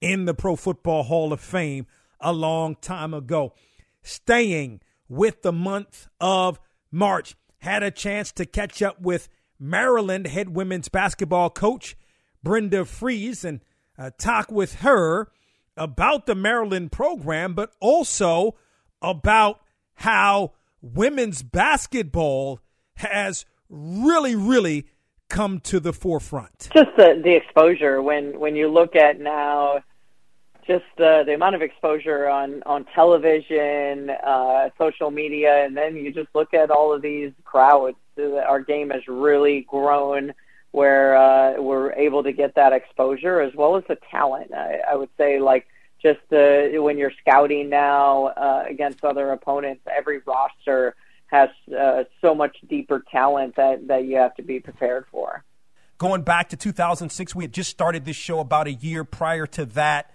in 0.00 0.26
the 0.26 0.34
Pro 0.34 0.56
Football 0.56 1.04
Hall 1.04 1.32
of 1.32 1.40
Fame 1.40 1.86
a 2.20 2.32
long 2.32 2.76
time 2.76 3.14
ago. 3.14 3.54
Staying 4.02 4.80
with 5.14 5.42
the 5.42 5.52
month 5.52 6.08
of 6.20 6.58
March, 6.90 7.36
had 7.58 7.82
a 7.82 7.90
chance 7.90 8.32
to 8.32 8.44
catch 8.44 8.82
up 8.82 9.00
with 9.00 9.28
Maryland 9.58 10.26
head 10.26 10.50
women's 10.50 10.88
basketball 10.88 11.50
coach 11.50 11.96
Brenda 12.42 12.82
Frese 12.82 13.44
and 13.44 13.60
uh, 13.98 14.10
talk 14.18 14.50
with 14.50 14.80
her 14.80 15.28
about 15.76 16.26
the 16.26 16.34
Maryland 16.34 16.92
program, 16.92 17.54
but 17.54 17.70
also 17.80 18.56
about 19.00 19.60
how 19.94 20.52
women's 20.82 21.42
basketball 21.42 22.60
has 22.96 23.46
really, 23.68 24.36
really 24.36 24.86
come 25.30 25.58
to 25.60 25.80
the 25.80 25.92
forefront. 25.92 26.68
Just 26.74 26.96
the, 26.96 27.20
the 27.22 27.34
exposure 27.34 28.02
when 28.02 28.38
when 28.38 28.54
you 28.54 28.68
look 28.68 28.94
at 28.94 29.18
now, 29.18 29.80
just 30.66 30.84
the 30.96 31.22
the 31.26 31.34
amount 31.34 31.54
of 31.54 31.62
exposure 31.62 32.28
on 32.28 32.62
on 32.64 32.84
television, 32.94 34.10
uh, 34.10 34.70
social 34.78 35.10
media, 35.10 35.64
and 35.64 35.76
then 35.76 35.96
you 35.96 36.12
just 36.12 36.28
look 36.34 36.54
at 36.54 36.70
all 36.70 36.92
of 36.92 37.02
these 37.02 37.32
crowds. 37.44 37.96
Our 38.18 38.60
game 38.60 38.90
has 38.90 39.06
really 39.08 39.62
grown 39.62 40.32
where 40.70 41.16
uh, 41.16 41.62
we're 41.62 41.92
able 41.92 42.24
to 42.24 42.32
get 42.32 42.56
that 42.56 42.72
exposure 42.72 43.40
as 43.40 43.54
well 43.54 43.76
as 43.76 43.84
the 43.88 43.96
talent. 44.10 44.52
I, 44.52 44.80
I 44.90 44.96
would 44.96 45.10
say 45.16 45.38
like 45.38 45.66
just 46.02 46.20
uh, 46.32 46.82
when 46.82 46.98
you're 46.98 47.12
scouting 47.20 47.70
now 47.70 48.26
uh, 48.26 48.64
against 48.68 49.04
other 49.04 49.30
opponents, 49.30 49.82
every 49.90 50.20
roster 50.26 50.94
has 51.26 51.48
uh, 51.76 52.04
so 52.20 52.34
much 52.34 52.56
deeper 52.68 53.02
talent 53.10 53.56
that, 53.56 53.86
that 53.88 54.04
you 54.04 54.16
have 54.16 54.34
to 54.34 54.42
be 54.42 54.60
prepared 54.60 55.06
for. 55.10 55.42
Going 55.96 56.22
back 56.22 56.50
to 56.50 56.56
2006, 56.56 57.34
we 57.34 57.44
had 57.44 57.52
just 57.52 57.70
started 57.70 58.04
this 58.04 58.16
show 58.16 58.40
about 58.40 58.66
a 58.66 58.72
year 58.72 59.04
prior 59.04 59.46
to 59.46 59.64
that. 59.66 60.12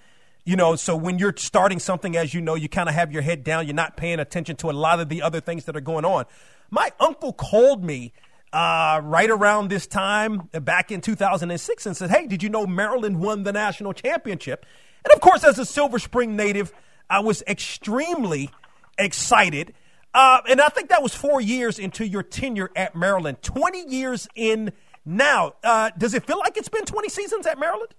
You 0.49 0.55
know, 0.55 0.75
so 0.75 0.95
when 0.95 1.19
you're 1.19 1.35
starting 1.37 1.77
something, 1.77 2.17
as 2.17 2.33
you 2.33 2.41
know, 2.41 2.55
you 2.55 2.67
kind 2.67 2.89
of 2.89 2.95
have 2.95 3.11
your 3.11 3.21
head 3.21 3.43
down. 3.43 3.67
You're 3.67 3.75
not 3.75 3.97
paying 3.97 4.19
attention 4.19 4.55
to 4.55 4.71
a 4.71 4.73
lot 4.73 4.99
of 4.99 5.07
the 5.07 5.21
other 5.21 5.39
things 5.41 5.65
that 5.65 5.77
are 5.77 5.79
going 5.79 6.05
on. 6.05 6.25
My 6.71 6.91
uncle 6.99 7.33
called 7.33 7.83
me 7.83 8.13
uh, 8.51 8.99
right 9.03 9.29
around 9.29 9.67
this 9.67 9.85
time 9.85 10.49
back 10.51 10.91
in 10.91 11.01
2006 11.01 11.85
and 11.85 11.95
said, 11.95 12.09
Hey, 12.09 12.25
did 12.25 12.41
you 12.41 12.49
know 12.49 12.65
Maryland 12.65 13.19
won 13.19 13.43
the 13.43 13.53
national 13.53 13.93
championship? 13.93 14.65
And 15.05 15.13
of 15.13 15.21
course, 15.21 15.43
as 15.43 15.59
a 15.59 15.65
Silver 15.65 15.99
Spring 15.99 16.35
native, 16.35 16.73
I 17.11 17.19
was 17.19 17.43
extremely 17.47 18.49
excited. 18.97 19.75
Uh, 20.15 20.39
and 20.49 20.59
I 20.61 20.69
think 20.69 20.89
that 20.89 21.03
was 21.03 21.13
four 21.13 21.39
years 21.39 21.77
into 21.77 22.07
your 22.07 22.23
tenure 22.23 22.71
at 22.75 22.95
Maryland. 22.95 23.43
20 23.43 23.87
years 23.87 24.27
in 24.33 24.71
now. 25.05 25.53
Uh, 25.63 25.91
does 25.95 26.15
it 26.15 26.25
feel 26.25 26.39
like 26.39 26.57
it's 26.57 26.69
been 26.69 26.85
20 26.85 27.07
seasons 27.07 27.45
at 27.45 27.59
Maryland? 27.59 27.93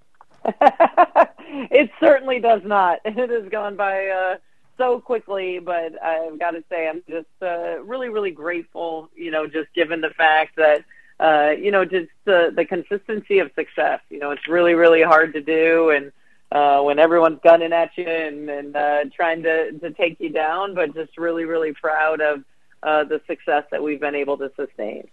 it 1.70 1.90
certainly 2.00 2.40
does 2.40 2.62
not. 2.64 3.00
It 3.04 3.30
has 3.30 3.48
gone 3.50 3.76
by 3.76 4.06
uh, 4.06 4.36
so 4.78 5.00
quickly, 5.00 5.58
but 5.58 6.02
I've 6.02 6.38
got 6.38 6.52
to 6.52 6.64
say 6.70 6.88
I'm 6.88 7.02
just 7.08 7.26
uh, 7.42 7.80
really, 7.82 8.08
really 8.08 8.30
grateful, 8.30 9.10
you 9.14 9.30
know, 9.30 9.46
just 9.46 9.72
given 9.74 10.00
the 10.00 10.10
fact 10.10 10.56
that, 10.56 10.84
uh, 11.18 11.50
you 11.50 11.70
know, 11.70 11.84
just 11.84 12.10
the, 12.24 12.52
the 12.54 12.64
consistency 12.64 13.40
of 13.40 13.50
success. 13.54 14.00
You 14.08 14.18
know, 14.18 14.30
it's 14.30 14.48
really, 14.48 14.74
really 14.74 15.02
hard 15.02 15.34
to 15.34 15.42
do. 15.42 15.90
And, 15.90 16.12
uh, 16.52 16.82
when 16.82 16.98
everyone's 16.98 17.38
gunning 17.44 17.72
at 17.72 17.90
you 17.96 18.08
and, 18.08 18.48
and 18.50 18.74
uh, 18.74 19.04
trying 19.14 19.42
to, 19.44 19.70
to 19.72 19.90
take 19.92 20.18
you 20.18 20.30
down, 20.30 20.74
but 20.74 20.94
just 20.94 21.16
really, 21.16 21.44
really 21.44 21.72
proud 21.72 22.20
of 22.20 22.42
uh, 22.82 23.04
the 23.04 23.20
success 23.26 23.64
that 23.70 23.82
we've 23.82 24.00
been 24.00 24.14
able 24.14 24.36
to 24.38 24.50
sustain. 24.56 25.08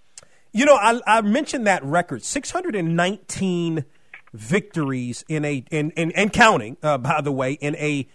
You 0.51 0.65
know, 0.65 0.75
I, 0.75 0.99
I 1.05 1.21
mentioned 1.21 1.67
that 1.67 1.83
record 1.83 2.23
619 2.23 3.85
victories 4.37 5.25
in 5.27 5.43
a, 5.43 5.63
in, 5.71 5.91
in, 5.91 6.11
and 6.11 6.31
counting, 6.31 6.77
uh, 6.83 6.97
by 6.97 7.21
the 7.21 7.31
way, 7.31 7.53
in 7.53 7.75
a 7.75 8.07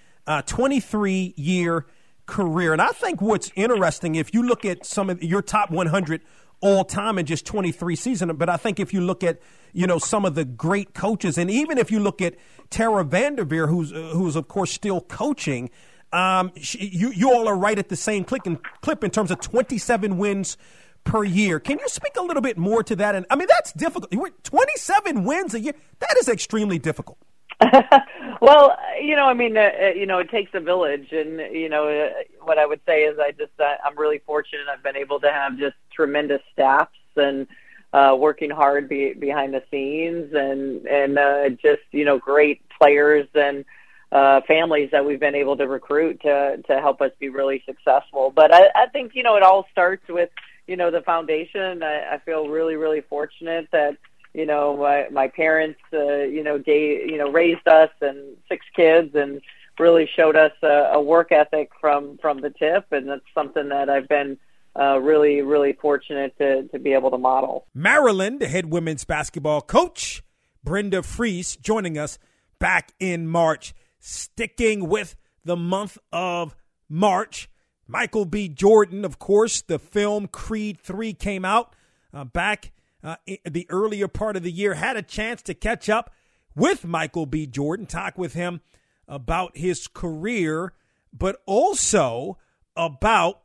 23 0.46 1.34
uh, 1.36 1.40
year 1.40 1.86
career. 2.26 2.72
And 2.72 2.80
I 2.80 2.88
think 2.88 3.20
what's 3.20 3.50
interesting, 3.56 4.14
if 4.14 4.32
you 4.32 4.42
look 4.42 4.64
at 4.64 4.86
some 4.86 5.10
of 5.10 5.22
your 5.22 5.42
top 5.42 5.70
100 5.70 6.22
all 6.60 6.84
time 6.84 7.18
in 7.18 7.26
just 7.26 7.44
23 7.44 7.96
seasons, 7.96 8.32
but 8.36 8.48
I 8.48 8.56
think 8.56 8.78
if 8.78 8.94
you 8.94 9.00
look 9.00 9.24
at 9.24 9.40
you 9.72 9.86
know 9.86 9.98
some 9.98 10.24
of 10.24 10.34
the 10.34 10.44
great 10.44 10.94
coaches, 10.94 11.36
and 11.36 11.50
even 11.50 11.76
if 11.76 11.90
you 11.90 11.98
look 11.98 12.22
at 12.22 12.36
Tara 12.70 13.04
Vanderveer, 13.04 13.66
who's 13.66 13.92
uh, 13.92 14.12
who's 14.12 14.36
of 14.36 14.46
course 14.48 14.70
still 14.70 15.00
coaching, 15.00 15.70
um, 16.12 16.52
she, 16.56 16.86
you 16.86 17.10
you 17.10 17.32
all 17.32 17.48
are 17.48 17.56
right 17.56 17.78
at 17.78 17.88
the 17.88 17.96
same 17.96 18.22
click 18.22 18.46
and 18.46 18.58
clip 18.80 19.02
in 19.02 19.10
terms 19.10 19.30
of 19.30 19.40
27 19.40 20.18
wins 20.18 20.56
per 21.04 21.24
year. 21.24 21.60
Can 21.60 21.78
you 21.78 21.88
speak 21.88 22.16
a 22.16 22.22
little 22.22 22.42
bit 22.42 22.58
more 22.58 22.82
to 22.82 22.96
that? 22.96 23.14
And 23.14 23.26
I 23.30 23.36
mean 23.36 23.48
that's 23.48 23.72
difficult. 23.72 24.10
27 24.44 25.24
wins 25.24 25.54
a 25.54 25.60
year. 25.60 25.74
That 26.00 26.16
is 26.18 26.28
extremely 26.28 26.78
difficult. 26.78 27.18
well, 28.40 28.76
you 29.00 29.16
know, 29.16 29.26
I 29.26 29.34
mean, 29.34 29.56
uh, 29.56 29.70
uh, 29.80 29.86
you 29.88 30.06
know, 30.06 30.18
it 30.18 30.30
takes 30.30 30.50
a 30.54 30.60
village, 30.60 31.12
and 31.12 31.38
you 31.54 31.68
know, 31.68 31.88
uh, 31.88 32.10
what 32.40 32.58
I 32.58 32.66
would 32.66 32.80
say 32.86 33.02
is, 33.02 33.18
I 33.18 33.30
just, 33.32 33.52
uh, 33.60 33.74
I'm 33.84 33.96
really 33.96 34.20
fortunate. 34.26 34.66
I've 34.72 34.82
been 34.82 34.96
able 34.96 35.20
to 35.20 35.30
have 35.30 35.58
just 35.58 35.76
tremendous 35.94 36.40
staffs 36.52 36.90
and 37.16 37.46
uh, 37.92 38.16
working 38.18 38.50
hard 38.50 38.88
be, 38.88 39.12
behind 39.14 39.54
the 39.54 39.62
scenes, 39.70 40.32
and 40.34 40.86
and 40.86 41.18
uh, 41.18 41.50
just 41.50 41.82
you 41.92 42.04
know, 42.04 42.18
great 42.18 42.62
players 42.80 43.28
and 43.34 43.64
uh, 44.10 44.40
families 44.46 44.90
that 44.92 45.04
we've 45.04 45.20
been 45.20 45.34
able 45.34 45.56
to 45.56 45.66
recruit 45.66 46.20
to 46.22 46.58
to 46.66 46.80
help 46.80 47.00
us 47.00 47.12
be 47.18 47.28
really 47.28 47.62
successful. 47.66 48.32
But 48.34 48.52
I, 48.52 48.68
I 48.74 48.86
think 48.92 49.12
you 49.14 49.22
know, 49.22 49.36
it 49.36 49.42
all 49.42 49.66
starts 49.70 50.08
with 50.08 50.30
you 50.72 50.78
know 50.78 50.90
the 50.90 51.02
foundation. 51.02 51.82
I, 51.82 52.14
I 52.14 52.18
feel 52.24 52.48
really, 52.48 52.76
really 52.76 53.02
fortunate 53.02 53.68
that 53.72 53.98
you 54.32 54.46
know 54.46 54.74
my 54.78 55.06
my 55.10 55.28
parents 55.28 55.78
uh, 55.92 56.22
you 56.36 56.42
know 56.42 56.58
gave 56.58 57.10
you 57.10 57.18
know 57.18 57.30
raised 57.30 57.68
us 57.68 57.90
and 58.00 58.38
six 58.48 58.64
kids 58.74 59.14
and 59.14 59.42
really 59.78 60.08
showed 60.16 60.34
us 60.34 60.52
a, 60.62 60.92
a 60.94 61.02
work 61.02 61.30
ethic 61.30 61.68
from 61.78 62.16
from 62.22 62.40
the 62.40 62.48
tip 62.48 62.86
and 62.90 63.06
that's 63.06 63.20
something 63.34 63.68
that 63.68 63.90
I've 63.90 64.08
been 64.08 64.38
uh, 64.74 64.98
really 64.98 65.42
really 65.42 65.74
fortunate 65.74 66.34
to 66.38 66.66
to 66.68 66.78
be 66.78 66.94
able 66.94 67.10
to 67.10 67.18
model. 67.18 67.66
Maryland 67.74 68.40
head 68.40 68.72
women's 68.72 69.04
basketball 69.04 69.60
coach 69.60 70.22
Brenda 70.64 71.02
Frese 71.02 71.60
joining 71.60 71.98
us 71.98 72.18
back 72.58 72.92
in 72.98 73.26
March, 73.26 73.74
sticking 73.98 74.88
with 74.88 75.16
the 75.44 75.56
month 75.56 75.98
of 76.14 76.56
March. 76.88 77.50
Michael 77.92 78.24
B. 78.24 78.48
Jordan, 78.48 79.04
of 79.04 79.18
course, 79.18 79.60
the 79.60 79.78
film 79.78 80.26
Creed 80.26 80.80
3 80.80 81.12
came 81.12 81.44
out 81.44 81.74
uh, 82.12 82.24
back 82.24 82.72
uh, 83.04 83.16
the 83.44 83.66
earlier 83.68 84.08
part 84.08 84.36
of 84.36 84.42
the 84.42 84.50
year, 84.50 84.74
had 84.74 84.96
a 84.96 85.02
chance 85.02 85.42
to 85.42 85.54
catch 85.54 85.88
up 85.88 86.12
with 86.54 86.84
Michael 86.84 87.26
B. 87.26 87.46
Jordan, 87.46 87.86
talk 87.86 88.16
with 88.16 88.34
him 88.34 88.60
about 89.08 89.56
his 89.56 89.88
career, 89.88 90.72
but 91.12 91.42
also 91.46 92.38
about 92.76 93.40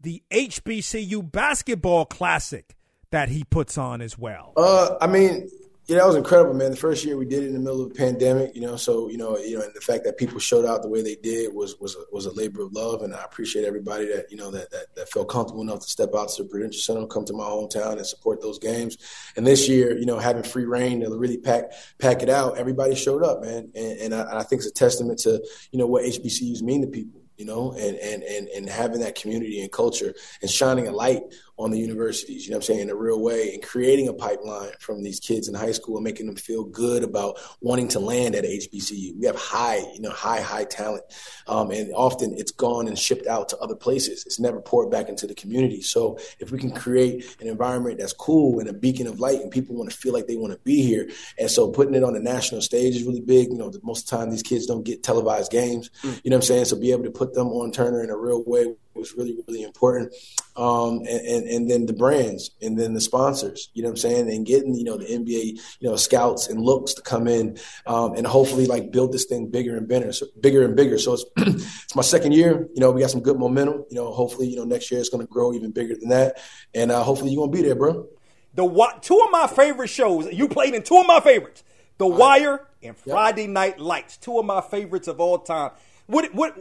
the 0.00 0.22
HBCU 0.30 1.30
basketball 1.30 2.04
classic 2.04 2.76
that 3.10 3.28
he 3.30 3.44
puts 3.44 3.78
on 3.78 4.00
as 4.00 4.18
well. 4.18 4.52
Uh, 4.56 4.96
I 5.00 5.06
mean, 5.06 5.48
yeah, 5.86 5.96
that 5.96 6.06
was 6.06 6.14
incredible, 6.14 6.54
man. 6.54 6.70
The 6.70 6.76
first 6.76 7.04
year 7.04 7.16
we 7.16 7.24
did 7.24 7.42
it 7.42 7.48
in 7.48 7.54
the 7.54 7.58
middle 7.58 7.84
of 7.84 7.90
a 7.90 7.94
pandemic, 7.94 8.54
you 8.54 8.60
know. 8.60 8.76
So 8.76 9.08
you 9.08 9.18
know, 9.18 9.36
you 9.36 9.58
know, 9.58 9.64
and 9.64 9.74
the 9.74 9.80
fact 9.80 10.04
that 10.04 10.16
people 10.16 10.38
showed 10.38 10.64
out 10.64 10.82
the 10.82 10.88
way 10.88 11.02
they 11.02 11.16
did 11.16 11.52
was 11.52 11.80
was 11.80 11.96
a, 11.96 12.04
was 12.12 12.26
a 12.26 12.32
labor 12.32 12.62
of 12.62 12.72
love, 12.72 13.02
and 13.02 13.12
I 13.12 13.24
appreciate 13.24 13.64
everybody 13.64 14.06
that 14.06 14.30
you 14.30 14.36
know 14.36 14.52
that, 14.52 14.70
that 14.70 14.94
that 14.94 15.08
felt 15.08 15.28
comfortable 15.28 15.60
enough 15.60 15.80
to 15.80 15.88
step 15.88 16.10
out 16.16 16.28
to 16.28 16.44
the 16.44 16.48
Prudential 16.48 16.80
Center, 16.80 17.04
come 17.08 17.24
to 17.24 17.32
my 17.32 17.42
hometown, 17.42 17.96
and 17.96 18.06
support 18.06 18.40
those 18.40 18.60
games. 18.60 18.96
And 19.36 19.44
this 19.44 19.68
year, 19.68 19.98
you 19.98 20.06
know, 20.06 20.20
having 20.20 20.44
free 20.44 20.66
reign 20.66 21.00
to 21.00 21.10
really 21.10 21.38
pack 21.38 21.72
pack 21.98 22.22
it 22.22 22.28
out, 22.28 22.58
everybody 22.58 22.94
showed 22.94 23.24
up, 23.24 23.42
man, 23.42 23.72
and, 23.74 23.98
and 23.98 24.14
I, 24.14 24.38
I 24.38 24.42
think 24.44 24.60
it's 24.60 24.70
a 24.70 24.72
testament 24.72 25.18
to 25.20 25.44
you 25.72 25.80
know 25.80 25.86
what 25.86 26.04
HBCUs 26.04 26.62
mean 26.62 26.82
to 26.82 26.86
people 26.86 27.21
you 27.36 27.44
know, 27.44 27.72
and, 27.72 27.96
and, 27.96 28.22
and, 28.22 28.48
and 28.48 28.68
having 28.68 29.00
that 29.00 29.14
community 29.14 29.60
and 29.60 29.72
culture 29.72 30.14
and 30.40 30.50
shining 30.50 30.86
a 30.88 30.92
light 30.92 31.22
on 31.58 31.70
the 31.70 31.78
universities, 31.78 32.44
you 32.44 32.50
know 32.50 32.56
I'm 32.56 32.62
saying, 32.62 32.80
in 32.80 32.90
a 32.90 32.94
real 32.94 33.22
way, 33.22 33.52
and 33.54 33.62
creating 33.62 34.08
a 34.08 34.12
pipeline 34.12 34.72
from 34.80 35.02
these 35.02 35.20
kids 35.20 35.48
in 35.48 35.54
high 35.54 35.72
school 35.72 35.96
and 35.96 36.04
making 36.04 36.26
them 36.26 36.34
feel 36.34 36.64
good 36.64 37.04
about 37.04 37.38
wanting 37.60 37.88
to 37.88 38.00
land 38.00 38.34
at 38.34 38.44
HBCU. 38.44 39.16
We 39.18 39.26
have 39.26 39.36
high, 39.36 39.78
you 39.94 40.00
know, 40.00 40.10
high, 40.10 40.40
high 40.40 40.64
talent. 40.64 41.04
Um, 41.46 41.70
and 41.70 41.92
often 41.94 42.34
it's 42.36 42.50
gone 42.50 42.88
and 42.88 42.98
shipped 42.98 43.26
out 43.26 43.48
to 43.50 43.58
other 43.58 43.76
places. 43.76 44.24
It's 44.26 44.40
never 44.40 44.60
poured 44.60 44.90
back 44.90 45.08
into 45.08 45.26
the 45.26 45.34
community. 45.34 45.82
So 45.82 46.18
if 46.40 46.50
we 46.50 46.58
can 46.58 46.72
create 46.72 47.36
an 47.40 47.46
environment 47.46 47.98
that's 47.98 48.12
cool 48.12 48.58
and 48.58 48.68
a 48.68 48.72
beacon 48.72 49.06
of 49.06 49.20
light 49.20 49.40
and 49.40 49.50
people 49.50 49.76
want 49.76 49.90
to 49.90 49.96
feel 49.96 50.12
like 50.12 50.26
they 50.26 50.36
want 50.36 50.52
to 50.52 50.58
be 50.60 50.82
here. 50.82 51.08
And 51.38 51.50
so 51.50 51.70
putting 51.70 51.94
it 51.94 52.02
on 52.02 52.14
the 52.14 52.20
national 52.20 52.62
stage 52.62 52.96
is 52.96 53.04
really 53.04 53.20
big. 53.20 53.48
You 53.50 53.58
know, 53.58 53.72
most 53.82 54.04
of 54.04 54.10
the 54.10 54.16
time 54.16 54.30
these 54.30 54.42
kids 54.42 54.66
don't 54.66 54.84
get 54.84 55.02
televised 55.02 55.52
games. 55.52 55.90
Mm. 56.02 56.20
You 56.24 56.30
know 56.30 56.36
what 56.36 56.44
I'm 56.44 56.46
saying? 56.46 56.64
So 56.64 56.76
be 56.76 56.92
able 56.92 57.04
to 57.04 57.10
put 57.10 57.21
them 57.24 57.48
on 57.48 57.72
Turner 57.72 58.02
in 58.02 58.10
a 58.10 58.16
real 58.16 58.42
way 58.44 58.74
was 58.94 59.14
really 59.16 59.36
really 59.46 59.62
important. 59.62 60.14
Um, 60.56 60.98
and, 61.08 61.26
and, 61.26 61.48
and 61.48 61.70
then 61.70 61.86
the 61.86 61.92
brands 61.92 62.50
and 62.60 62.78
then 62.78 62.92
the 62.92 63.00
sponsors 63.00 63.70
you 63.72 63.82
know 63.82 63.88
what 63.88 64.04
i'm 64.04 64.10
saying? 64.10 64.30
And 64.30 64.46
getting 64.46 64.74
you 64.74 64.84
know 64.84 64.98
the 64.98 65.06
nba 65.06 65.58
you 65.80 65.88
know 65.88 65.96
scouts 65.96 66.48
and 66.48 66.60
looks 66.60 66.92
to 66.94 67.02
come 67.02 67.26
in 67.26 67.58
um, 67.86 68.14
and 68.14 68.26
hopefully 68.26 68.66
like 68.66 68.92
build 68.92 69.12
this 69.12 69.24
thing 69.24 69.48
bigger 69.48 69.76
and 69.76 69.88
bigger 69.88 70.12
so 70.12 70.26
bigger 70.40 70.64
and 70.64 70.76
bigger. 70.76 70.98
So 70.98 71.14
it's 71.14 71.24
it's 71.84 71.96
my 71.96 72.02
second 72.02 72.32
year 72.32 72.68
you 72.74 72.80
know 72.80 72.90
we 72.90 73.00
got 73.00 73.10
some 73.10 73.22
good 73.22 73.38
momentum 73.38 73.84
you 73.90 73.96
know 73.96 74.12
hopefully 74.12 74.48
you 74.48 74.56
know 74.56 74.64
next 74.64 74.90
year 74.90 75.00
it's 75.00 75.08
going 75.08 75.26
to 75.26 75.32
grow 75.32 75.52
even 75.52 75.70
bigger 75.70 75.96
than 75.96 76.08
that. 76.10 76.38
And 76.74 76.90
uh, 76.90 77.02
hopefully 77.02 77.30
you're 77.30 77.40
going 77.40 77.52
to 77.52 77.56
be 77.56 77.66
there 77.66 77.76
bro. 77.76 78.06
The 78.54 78.98
two 79.00 79.18
of 79.18 79.30
my 79.30 79.46
favorite 79.46 79.88
shows 79.88 80.30
you 80.32 80.48
played 80.48 80.74
in 80.74 80.82
two 80.82 80.98
of 80.98 81.06
my 81.06 81.20
favorites. 81.20 81.64
The 81.98 82.06
wire 82.06 82.66
and 82.82 82.96
friday 82.96 83.46
night 83.46 83.78
lights 83.78 84.16
two 84.16 84.38
of 84.38 84.44
my 84.44 84.60
favorites 84.60 85.06
of 85.06 85.20
all 85.20 85.38
time 85.38 85.70
what 86.12 86.34
what 86.34 86.56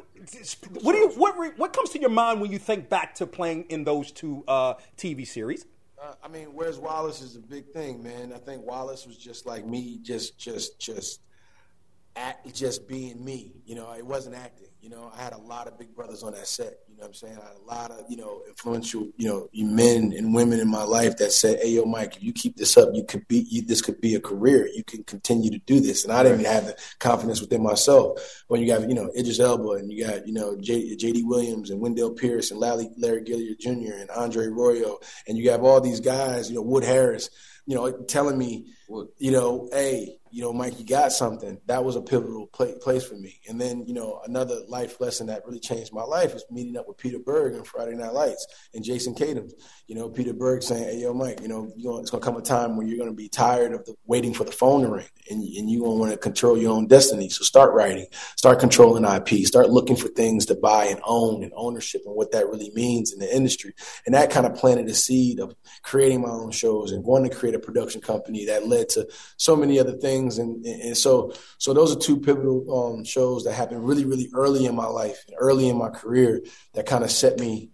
what 0.82 0.94
do 0.94 0.98
you 0.98 1.10
what 1.10 1.58
what 1.58 1.74
comes 1.74 1.90
to 1.92 2.00
your 2.00 2.10
mind 2.10 2.40
when 2.40 2.52
you 2.52 2.58
think 2.58 2.90
back 2.90 3.16
to 3.16 3.28
playing 3.28 3.66
in 3.70 3.84
those 3.84 4.12
two 4.12 4.44
uh, 4.48 4.76
TV 4.98 5.28
series? 5.28 5.66
Uh, 6.02 6.14
I 6.24 6.30
mean, 6.30 6.48
where's 6.54 6.80
Wallace 6.80 7.22
is 7.22 7.36
a 7.36 7.40
big 7.40 7.68
thing, 7.68 8.02
man. 8.02 8.34
I 8.34 8.40
think 8.40 8.66
Wallace 8.66 9.06
was 9.06 9.18
just 9.18 9.46
like 9.46 9.68
me, 9.68 10.00
just, 10.02 10.36
just, 10.36 10.80
just, 10.80 11.22
act, 12.16 12.54
just 12.54 12.88
being 12.88 13.24
me. 13.24 13.54
You 13.66 13.76
know, 13.76 13.92
it 13.94 14.06
wasn't 14.06 14.36
acting. 14.36 14.68
You 14.82 14.90
know, 14.90 15.12
I 15.16 15.22
had 15.22 15.34
a 15.34 15.38
lot 15.38 15.68
of 15.68 15.78
big 15.78 15.96
brothers 15.96 16.24
on 16.24 16.34
that 16.34 16.48
set. 16.48 16.80
You 16.88 16.98
know 16.98 17.02
what 17.02 17.08
I'm 17.08 17.14
saying? 17.14 17.38
I 17.42 17.48
had 17.48 17.56
a 17.56 17.64
lot 17.64 17.92
of, 17.92 18.06
you 18.10 18.18
know, 18.18 18.42
influential, 18.48 19.08
you 19.16 19.28
know, 19.28 19.48
men 19.54 20.14
and 20.18 20.34
women 20.34 20.60
in 20.60 20.68
my 20.68 20.84
life 20.84 21.18
that 21.18 21.32
said, 21.32 21.60
hey, 21.62 21.70
yo, 21.70 21.86
Mike, 21.86 22.18
if 22.18 22.24
you 22.24 22.34
keep 22.34 22.58
this 22.58 22.78
up, 22.78 22.90
you 22.94 23.04
could 23.04 23.28
be, 23.28 23.46
you, 23.50 23.62
this 23.62 23.82
could 23.82 24.02
be 24.02 24.16
a 24.16 24.20
career. 24.20 24.68
You 24.74 24.84
can 24.84 25.04
continue 25.04 25.52
to 25.52 25.60
do 25.60 25.80
this. 25.80 26.04
And 26.04 26.12
I 26.12 26.24
didn't 26.24 26.42
even 26.42 26.52
have 26.52 26.66
the 26.66 26.76
confidence 27.00 27.42
within 27.42 27.64
myself. 27.64 28.44
When 28.48 28.62
you 28.62 28.68
got, 28.68 28.88
you 28.90 28.96
know, 28.96 29.12
Idris 29.18 29.40
Elba 29.40 29.72
and 29.72 29.92
you 29.92 30.06
got, 30.06 30.28
you 30.28 30.34
know, 30.34 30.58
J, 30.60 30.96
J.D. 30.96 31.24
Williams 31.24 31.70
and 31.70 31.80
Wendell 31.80 32.12
Pierce 32.12 32.52
and 32.52 32.60
Larry, 32.60 32.90
Larry 32.98 33.24
Gilliard 33.24 33.60
Jr. 33.60 33.94
and 34.00 34.10
Andre 34.10 34.48
Royo. 34.48 34.98
And 35.28 35.38
you 35.38 35.52
have 35.52 35.64
all 35.64 35.80
these 35.80 36.00
guys, 36.00 36.50
you 36.50 36.56
know, 36.56 36.64
Wood 36.64 36.84
Harris, 36.84 37.30
you 37.68 37.76
know, 37.76 37.92
telling 37.92 38.38
me, 38.38 38.74
you 39.18 39.32
know, 39.32 39.70
hey, 39.72 40.18
you 40.32 40.42
know, 40.42 40.54
Mike, 40.54 40.80
you 40.80 40.86
got 40.86 41.12
something. 41.12 41.60
That 41.66 41.84
was 41.84 41.98
a 41.98 42.02
pivotal 42.02 42.48
place 42.48 43.04
for 43.04 43.16
me. 43.16 43.40
And 43.50 43.60
then, 43.60 43.86
you 43.86 43.94
know, 43.94 44.22
another 44.26 44.62
life 44.68 45.00
lesson 45.02 45.28
that 45.28 45.46
really 45.46 45.60
changed 45.60 45.92
my 45.92 46.04
life 46.04 46.34
was 46.34 46.46
meeting 46.50 46.78
up 46.78 46.88
with 46.88 46.98
Peter 46.98 47.20
Berg 47.20 47.56
on 47.56 47.66
Friday 47.66 47.96
Night 47.96 48.14
Lights 48.14 48.48
and 48.74 48.84
Jason 48.84 49.14
Katims. 49.14 49.52
You 49.88 49.96
know, 49.96 50.10
Peter 50.10 50.34
Berg 50.34 50.64
saying, 50.64 50.84
"Hey, 50.84 51.02
yo, 51.02 51.14
Mike, 51.14 51.42
you 51.42 51.50
know, 51.50 51.72
it's 52.00 52.10
gonna 52.10 52.24
come 52.24 52.38
a 52.38 52.42
time 52.42 52.78
when 52.78 52.88
you're 52.88 52.98
gonna 52.98 53.12
be 53.12 53.28
tired 53.28 53.74
of 53.74 53.84
the, 53.86 53.94
waiting 54.06 54.34
for 54.34 54.46
the 54.46 54.54
phone 54.54 54.84
to 54.84 54.88
ring, 54.88 55.06
and, 55.30 55.44
and 55.44 55.70
you 55.70 55.82
gonna 55.82 55.96
want 55.96 56.12
to 56.12 56.18
control 56.18 56.58
your 56.58 56.72
own 56.72 56.88
destiny. 56.88 57.28
So 57.28 57.44
start 57.44 57.74
writing, 57.74 58.08
start 58.38 58.60
controlling 58.60 59.04
IP, 59.04 59.46
start 59.46 59.70
looking 59.70 59.98
for 59.98 60.08
things 60.08 60.46
to 60.46 60.56
buy 60.56 60.86
and 60.86 61.02
own, 61.06 61.44
and 61.44 61.52
ownership, 61.58 62.04
and 62.06 62.16
what 62.16 62.32
that 62.32 62.48
really 62.48 62.72
means 62.74 63.12
in 63.12 63.20
the 63.20 63.36
industry. 63.36 63.74
And 64.06 64.16
that 64.16 64.32
kind 64.32 64.46
of 64.46 64.56
planted 64.56 64.88
a 64.88 64.94
seed 64.94 65.42
of 65.42 65.54
creating 65.84 66.22
my 66.22 66.30
own 66.30 66.52
shows 66.52 66.94
and 66.94 67.04
wanting 67.04 67.32
to 67.32 67.38
create 67.38 67.56
a 67.56 67.60
production 67.60 68.00
company 68.00 68.46
that 68.46 68.68
led 68.68 68.81
to 68.90 69.08
so 69.38 69.56
many 69.56 69.80
other 69.80 69.94
things. 69.94 70.38
And, 70.38 70.66
and 70.66 70.98
so, 70.98 71.34
so 71.58 71.74
those 71.74 71.96
are 71.96 72.00
two 72.00 72.20
pivotal 72.20 72.94
um, 72.96 73.04
shows 73.04 73.44
that 73.44 73.54
happened 73.54 73.88
really, 73.88 74.06
really 74.06 74.30
early 74.34 74.66
in 74.66 74.76
my 74.76 74.88
life 74.88 75.24
early 75.38 75.70
in 75.70 75.78
my 75.78 75.90
career 75.90 76.42
that 76.74 76.86
kind 76.86 77.04
of 77.04 77.12
set 77.12 77.40
me 77.40 77.72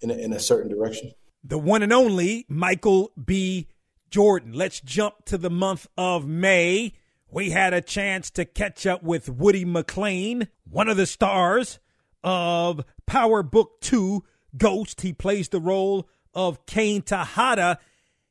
in 0.00 0.10
a, 0.10 0.14
in 0.14 0.32
a 0.32 0.40
certain 0.40 0.70
direction 0.70 1.12
the 1.42 1.58
one 1.58 1.82
and 1.82 1.92
only 1.92 2.46
Michael 2.48 3.12
B. 3.22 3.68
Jordan. 4.10 4.52
Let's 4.52 4.80
jump 4.80 5.24
to 5.26 5.38
the 5.38 5.50
month 5.50 5.86
of 5.96 6.26
May. 6.26 6.94
We 7.30 7.50
had 7.50 7.72
a 7.72 7.80
chance 7.80 8.30
to 8.32 8.44
catch 8.44 8.86
up 8.86 9.02
with 9.02 9.28
Woody 9.28 9.64
McClain, 9.64 10.48
one 10.68 10.88
of 10.88 10.96
the 10.96 11.06
stars 11.06 11.78
of 12.24 12.84
Power 13.06 13.42
Book 13.42 13.80
2 13.82 14.24
Ghost. 14.56 15.00
He 15.02 15.12
plays 15.12 15.48
the 15.48 15.60
role 15.60 16.08
of 16.34 16.66
Cane 16.66 17.02
Tejada. 17.02 17.78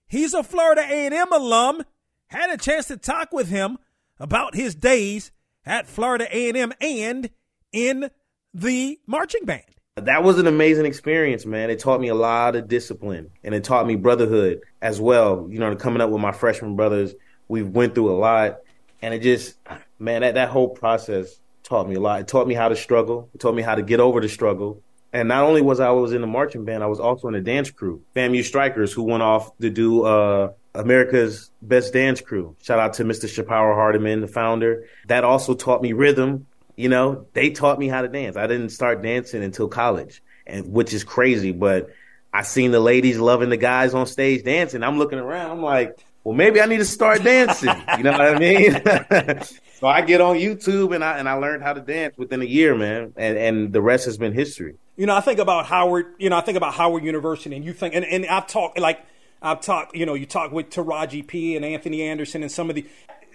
He's 0.07 0.33
a 0.33 0.43
Florida 0.43 0.81
A&M 0.81 1.31
alum. 1.31 1.83
Had 2.29 2.49
a 2.51 2.57
chance 2.57 2.87
to 2.87 2.97
talk 2.97 3.31
with 3.31 3.49
him 3.49 3.77
about 4.19 4.55
his 4.55 4.75
days 4.75 5.31
at 5.65 5.87
Florida 5.87 6.27
A&M 6.31 6.73
and 6.79 7.29
in 7.71 8.09
the 8.53 8.99
marching 9.05 9.45
band 9.45 9.63
that 10.05 10.23
was 10.23 10.37
an 10.39 10.47
amazing 10.47 10.85
experience, 10.85 11.45
man. 11.45 11.69
It 11.69 11.79
taught 11.79 12.01
me 12.01 12.07
a 12.07 12.15
lot 12.15 12.55
of 12.55 12.67
discipline 12.67 13.31
and 13.43 13.53
it 13.53 13.63
taught 13.63 13.85
me 13.85 13.95
brotherhood 13.95 14.61
as 14.81 14.99
well. 14.99 15.47
You 15.49 15.59
know, 15.59 15.75
coming 15.75 16.01
up 16.01 16.09
with 16.09 16.21
my 16.21 16.31
freshman 16.31 16.75
brothers, 16.75 17.13
we 17.47 17.63
went 17.63 17.95
through 17.95 18.11
a 18.11 18.17
lot 18.17 18.59
and 19.01 19.13
it 19.13 19.19
just, 19.19 19.55
man, 19.97 20.21
that, 20.21 20.35
that 20.35 20.49
whole 20.49 20.69
process 20.69 21.39
taught 21.63 21.87
me 21.87 21.95
a 21.95 21.99
lot. 21.99 22.21
It 22.21 22.27
taught 22.27 22.47
me 22.47 22.53
how 22.53 22.69
to 22.69 22.75
struggle. 22.75 23.29
It 23.33 23.41
taught 23.41 23.55
me 23.55 23.61
how 23.61 23.75
to 23.75 23.81
get 23.81 23.99
over 23.99 24.21
the 24.21 24.29
struggle. 24.29 24.81
And 25.11 25.27
not 25.27 25.43
only 25.43 25.61
was 25.61 25.79
I 25.79 25.89
was 25.89 26.13
in 26.13 26.21
the 26.21 26.27
marching 26.27 26.65
band, 26.65 26.83
I 26.83 26.87
was 26.87 26.99
also 26.99 27.27
in 27.27 27.33
the 27.33 27.41
dance 27.41 27.71
crew, 27.71 28.03
FAMU 28.15 28.43
Strikers, 28.43 28.93
who 28.93 29.03
went 29.03 29.23
off 29.23 29.57
to 29.57 29.69
do 29.69 30.03
uh, 30.03 30.51
America's 30.75 31.51
Best 31.61 31.93
Dance 31.93 32.21
Crew. 32.21 32.55
Shout 32.61 32.79
out 32.79 32.93
to 32.93 33.03
Mr. 33.03 33.27
Shapiro 33.27 33.75
Hardiman, 33.75 34.21
the 34.21 34.27
founder. 34.27 34.85
That 35.07 35.23
also 35.23 35.53
taught 35.55 35.81
me 35.81 35.93
rhythm 35.93 36.45
you 36.79 36.87
know, 36.87 37.25
they 37.33 37.49
taught 37.49 37.77
me 37.77 37.89
how 37.89 38.03
to 38.03 38.07
dance. 38.07 38.37
I 38.37 38.47
didn't 38.47 38.69
start 38.69 39.01
dancing 39.01 39.43
until 39.43 39.67
college, 39.67 40.23
and 40.47 40.71
which 40.71 40.93
is 40.93 41.03
crazy. 41.03 41.51
But 41.51 41.89
I 42.31 42.43
seen 42.43 42.71
the 42.71 42.79
ladies 42.79 43.17
loving 43.19 43.49
the 43.49 43.57
guys 43.57 43.93
on 43.93 44.07
stage 44.07 44.45
dancing. 44.45 44.81
I'm 44.81 44.97
looking 44.97 45.19
around. 45.19 45.51
I'm 45.51 45.61
like, 45.61 45.99
well, 46.23 46.33
maybe 46.33 46.61
I 46.61 46.67
need 46.67 46.77
to 46.77 46.85
start 46.85 47.21
dancing. 47.21 47.75
you 47.97 48.03
know 48.03 48.13
what 48.13 48.21
I 48.21 48.39
mean? 48.39 48.81
so 49.73 49.87
I 49.87 49.99
get 50.03 50.21
on 50.21 50.37
YouTube 50.37 50.95
and 50.95 51.03
I 51.03 51.17
and 51.17 51.27
I 51.27 51.33
learned 51.33 51.63
how 51.63 51.73
to 51.73 51.81
dance 51.81 52.17
within 52.17 52.41
a 52.41 52.45
year, 52.45 52.73
man. 52.75 53.11
And 53.17 53.37
and 53.37 53.73
the 53.73 53.81
rest 53.81 54.05
has 54.05 54.17
been 54.17 54.31
history. 54.31 54.75
You 54.95 55.05
know, 55.05 55.17
I 55.17 55.19
think 55.19 55.39
about 55.39 55.65
Howard. 55.65 56.05
You 56.17 56.29
know, 56.29 56.37
I 56.37 56.41
think 56.41 56.55
about 56.55 56.75
Howard 56.75 57.03
University, 57.03 57.57
and 57.57 57.65
you 57.65 57.73
think, 57.73 57.93
and, 57.93 58.05
and 58.05 58.25
I've 58.25 58.47
talked 58.47 58.79
like 58.79 59.05
I've 59.41 59.61
talked. 59.61 59.95
You 59.95 60.05
know, 60.05 60.13
you 60.13 60.25
talk 60.25 60.51
with 60.51 60.69
Taraji 60.69 61.25
P 61.25 61.55
and 61.55 61.63
Anthony 61.63 62.03
Anderson 62.03 62.43
and 62.43 62.51
some 62.51 62.69
of 62.69 62.75
the 62.75 62.85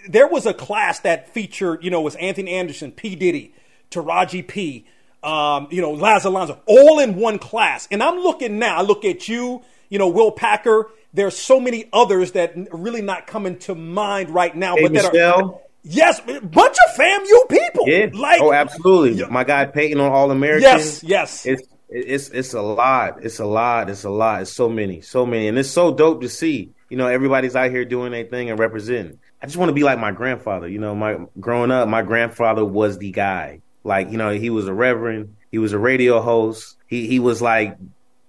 there 0.07 0.27
was 0.27 0.45
a 0.45 0.53
class 0.53 0.99
that 0.99 1.29
featured, 1.29 1.83
you 1.83 1.89
know, 1.89 2.01
was 2.01 2.15
Anthony 2.15 2.51
Anderson, 2.51 2.91
P. 2.91 3.15
Diddy, 3.15 3.53
Taraji 3.91 4.47
P., 4.47 4.85
um, 5.23 5.67
you 5.71 5.81
know, 5.81 5.91
Laz 5.91 6.25
Alonso, 6.25 6.59
all 6.67 6.99
in 6.99 7.15
one 7.15 7.39
class. 7.39 7.87
And 7.89 8.03
I'm 8.03 8.19
looking 8.19 8.59
now, 8.59 8.77
I 8.77 8.81
look 8.83 9.03
at 9.05 9.27
you, 9.27 9.63
you 9.89 9.97
know, 9.97 10.07
Will 10.07 10.31
Packer. 10.31 10.89
There's 11.13 11.37
so 11.37 11.59
many 11.59 11.89
others 11.91 12.33
that 12.33 12.53
really 12.71 13.01
not 13.01 13.25
coming 13.25 13.57
to 13.59 13.73
mind 13.73 14.29
right 14.29 14.55
now. 14.55 14.75
Hey, 14.75 14.83
but 14.83 14.91
Michelle. 14.91 15.11
that 15.11 15.25
are 15.25 15.59
Yes, 15.87 16.19
bunch 16.19 16.77
of 16.87 16.97
FAMU 16.97 17.47
people. 17.47 17.87
Yeah. 17.87 18.07
Like 18.11 18.41
oh, 18.41 18.51
absolutely. 18.51 19.23
My 19.27 19.43
guy 19.43 19.65
Peyton 19.65 19.99
on 19.99 20.11
All 20.11 20.31
American. 20.31 20.63
Yes, 20.63 21.03
yes. 21.03 21.45
It's 21.45 21.61
it's 21.89 22.29
it's 22.29 22.53
a 22.53 22.61
lot. 22.61 23.23
It's 23.23 23.39
a 23.39 23.45
lot. 23.45 23.89
It's 23.89 24.03
a 24.03 24.09
lot. 24.09 24.41
It's 24.41 24.51
so 24.51 24.69
many, 24.69 25.01
so 25.01 25.25
many, 25.25 25.47
and 25.47 25.57
it's 25.57 25.69
so 25.69 25.93
dope 25.93 26.21
to 26.21 26.29
see. 26.29 26.71
You 26.89 26.97
know, 26.97 27.07
everybody's 27.07 27.55
out 27.55 27.71
here 27.71 27.85
doing 27.85 28.11
their 28.11 28.25
thing 28.25 28.49
and 28.49 28.59
representing. 28.59 29.19
I 29.41 29.45
just 29.45 29.57
want 29.57 29.69
to 29.69 29.73
be 29.73 29.83
like 29.83 29.99
my 29.99 30.11
grandfather. 30.11 30.67
You 30.67 30.79
know, 30.79 30.95
my 30.95 31.17
growing 31.39 31.71
up, 31.71 31.87
my 31.87 32.01
grandfather 32.01 32.65
was 32.65 32.97
the 32.97 33.11
guy. 33.11 33.61
Like, 33.83 34.11
you 34.11 34.17
know, 34.17 34.31
he 34.31 34.49
was 34.49 34.67
a 34.67 34.73
reverend, 34.73 35.35
he 35.51 35.59
was 35.59 35.73
a 35.73 35.79
radio 35.79 36.21
host, 36.21 36.75
he 36.87 37.07
he 37.07 37.19
was 37.19 37.41
like 37.41 37.77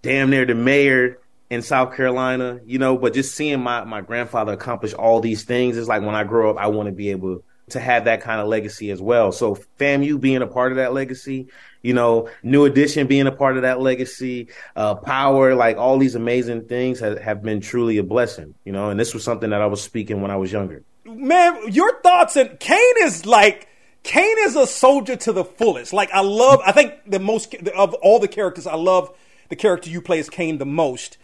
damn 0.03 0.31
near 0.31 0.45
the 0.45 0.55
mayor 0.55 1.19
in 1.51 1.63
South 1.63 1.95
Carolina, 1.95 2.61
you 2.65 2.79
know, 2.79 2.97
but 2.97 3.15
just 3.15 3.35
seeing 3.35 3.61
my, 3.61 3.85
my 3.85 4.01
grandfather 4.01 4.53
accomplish 4.53 4.93
all 4.95 5.21
these 5.21 5.45
things 5.45 5.77
is 5.77 5.89
like 5.89 6.03
when 6.03 6.15
I 6.15 6.25
grow 6.25 6.51
up, 6.51 6.57
I 6.59 6.67
want 6.69 6.89
to 6.89 6.93
be 6.93 7.11
able 7.11 7.43
to 7.71 7.81
have 7.81 8.05
that 8.05 8.21
kind 8.21 8.41
of 8.41 8.49
legacy 8.49 8.91
as 8.91 9.01
well. 9.01 9.33
So 9.33 9.57
fam, 9.79 10.03
you 10.03 10.19
being 10.19 10.43
a 10.43 10.47
part 10.47 10.73
of 10.73 10.77
that 10.77 10.93
legacy, 10.93 11.49
you 11.87 11.95
know, 11.95 12.29
New 12.43 12.65
Edition 12.65 13.07
being 13.07 13.27
a 13.27 13.33
part 13.33 13.57
of 13.57 13.63
that 13.63 13.81
legacy, 13.81 14.49
uh, 14.75 14.97
Power, 14.97 15.55
like 15.55 15.77
all 15.77 15.99
these 15.99 16.15
amazing 16.15 16.67
things 16.67 17.01
have, 17.01 17.19
have 17.21 17.43
been 17.43 17.61
truly 17.61 17.99
a 17.99 18.03
blessing, 18.03 18.55
you 18.65 18.73
know, 18.73 18.91
and 18.91 18.99
this 18.99 19.15
was 19.15 19.25
something 19.25 19.51
that 19.51 19.63
I 19.63 19.67
was 19.67 19.83
speaking 19.83 20.21
when 20.21 20.31
I 20.31 20.37
was 20.37 20.53
younger 20.53 20.83
man, 21.07 21.73
your 21.73 22.01
thoughts 22.01 22.37
and 22.37 22.59
Cane 22.61 22.95
is 23.03 23.27
like 23.27 23.69
Cane 24.03 24.37
is 24.41 24.57
a 24.57 24.67
soldier 24.67 25.17
to 25.17 25.33
the 25.33 25.45
fullest. 25.45 25.93
Like 25.93 26.11
I 26.13 26.21
love, 26.21 26.61
I 26.65 26.73
think 26.73 26.95
the 27.07 27.19
most 27.19 27.55
of 27.77 27.95
all 27.95 28.19
the 28.19 28.29
characters, 28.29 28.67
I 28.67 28.77
love 28.77 29.15
the 29.49 29.57
character 29.57 29.91
you 29.91 30.01
play 30.01 30.19
as 30.19 30.31
Cane 30.31 30.59
the 30.59 30.67
most. 30.67 31.19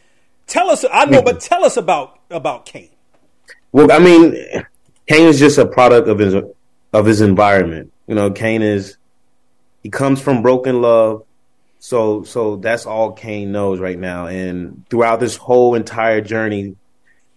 Tell 0.46 0.70
us, 0.70 0.84
I 0.90 1.04
know, 1.04 1.22
but 1.22 1.40
tell 1.40 1.64
us 1.64 1.76
about 1.76 2.18
about 2.30 2.66
Cane. 2.66 2.90
Well, 3.70 3.90
I 3.90 3.98
mean, 3.98 4.34
Cane 5.06 5.28
is 5.28 5.38
just 5.38 5.58
a 5.58 5.66
product 5.66 6.08
of 6.08 6.18
his 6.18 6.34
of 6.92 7.06
his 7.06 7.20
environment. 7.20 7.92
You 8.06 8.14
know, 8.14 8.30
Cane 8.30 8.62
is 8.62 8.96
he 9.82 9.90
comes 9.90 10.20
from 10.20 10.42
broken 10.42 10.80
love. 10.80 11.24
So 11.78 12.22
so 12.22 12.56
that's 12.56 12.86
all 12.86 13.12
Cane 13.12 13.50
knows 13.50 13.80
right 13.80 13.98
now. 13.98 14.26
And 14.26 14.84
throughout 14.88 15.20
this 15.20 15.36
whole 15.36 15.74
entire 15.74 16.20
journey 16.20 16.76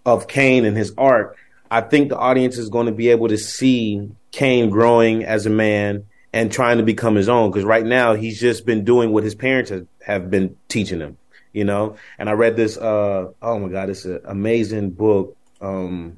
of 0.05 0.27
Cane 0.27 0.65
and 0.65 0.77
his 0.77 0.93
art, 0.97 1.35
I 1.71 1.81
think 1.81 2.09
the 2.09 2.17
audience 2.17 2.57
is 2.57 2.69
going 2.69 2.85
to 2.85 2.91
be 2.91 3.09
able 3.09 3.29
to 3.29 3.37
see 3.37 4.11
Cane 4.31 4.69
growing 4.69 5.23
as 5.23 5.47
a 5.47 5.49
man 5.49 6.05
and 6.31 6.51
trying 6.51 6.77
to 6.77 6.83
become 6.83 7.15
his 7.15 7.27
own. 7.27 7.49
Because 7.49 7.63
right 7.63 7.85
now 7.85 8.13
he's 8.13 8.39
just 8.39 8.65
been 8.65 8.83
doing 8.83 9.11
what 9.11 9.23
his 9.23 9.33
parents 9.33 9.71
have, 9.71 9.87
have 10.05 10.29
been 10.29 10.55
teaching 10.67 10.99
him, 10.99 11.17
you 11.51 11.63
know. 11.63 11.97
And 12.19 12.29
I 12.29 12.33
read 12.33 12.55
this. 12.55 12.77
Uh, 12.77 13.31
oh 13.41 13.59
my 13.59 13.69
god, 13.69 13.89
it's 13.89 14.05
an 14.05 14.21
amazing 14.25 14.91
book. 14.91 15.35
Um, 15.59 16.17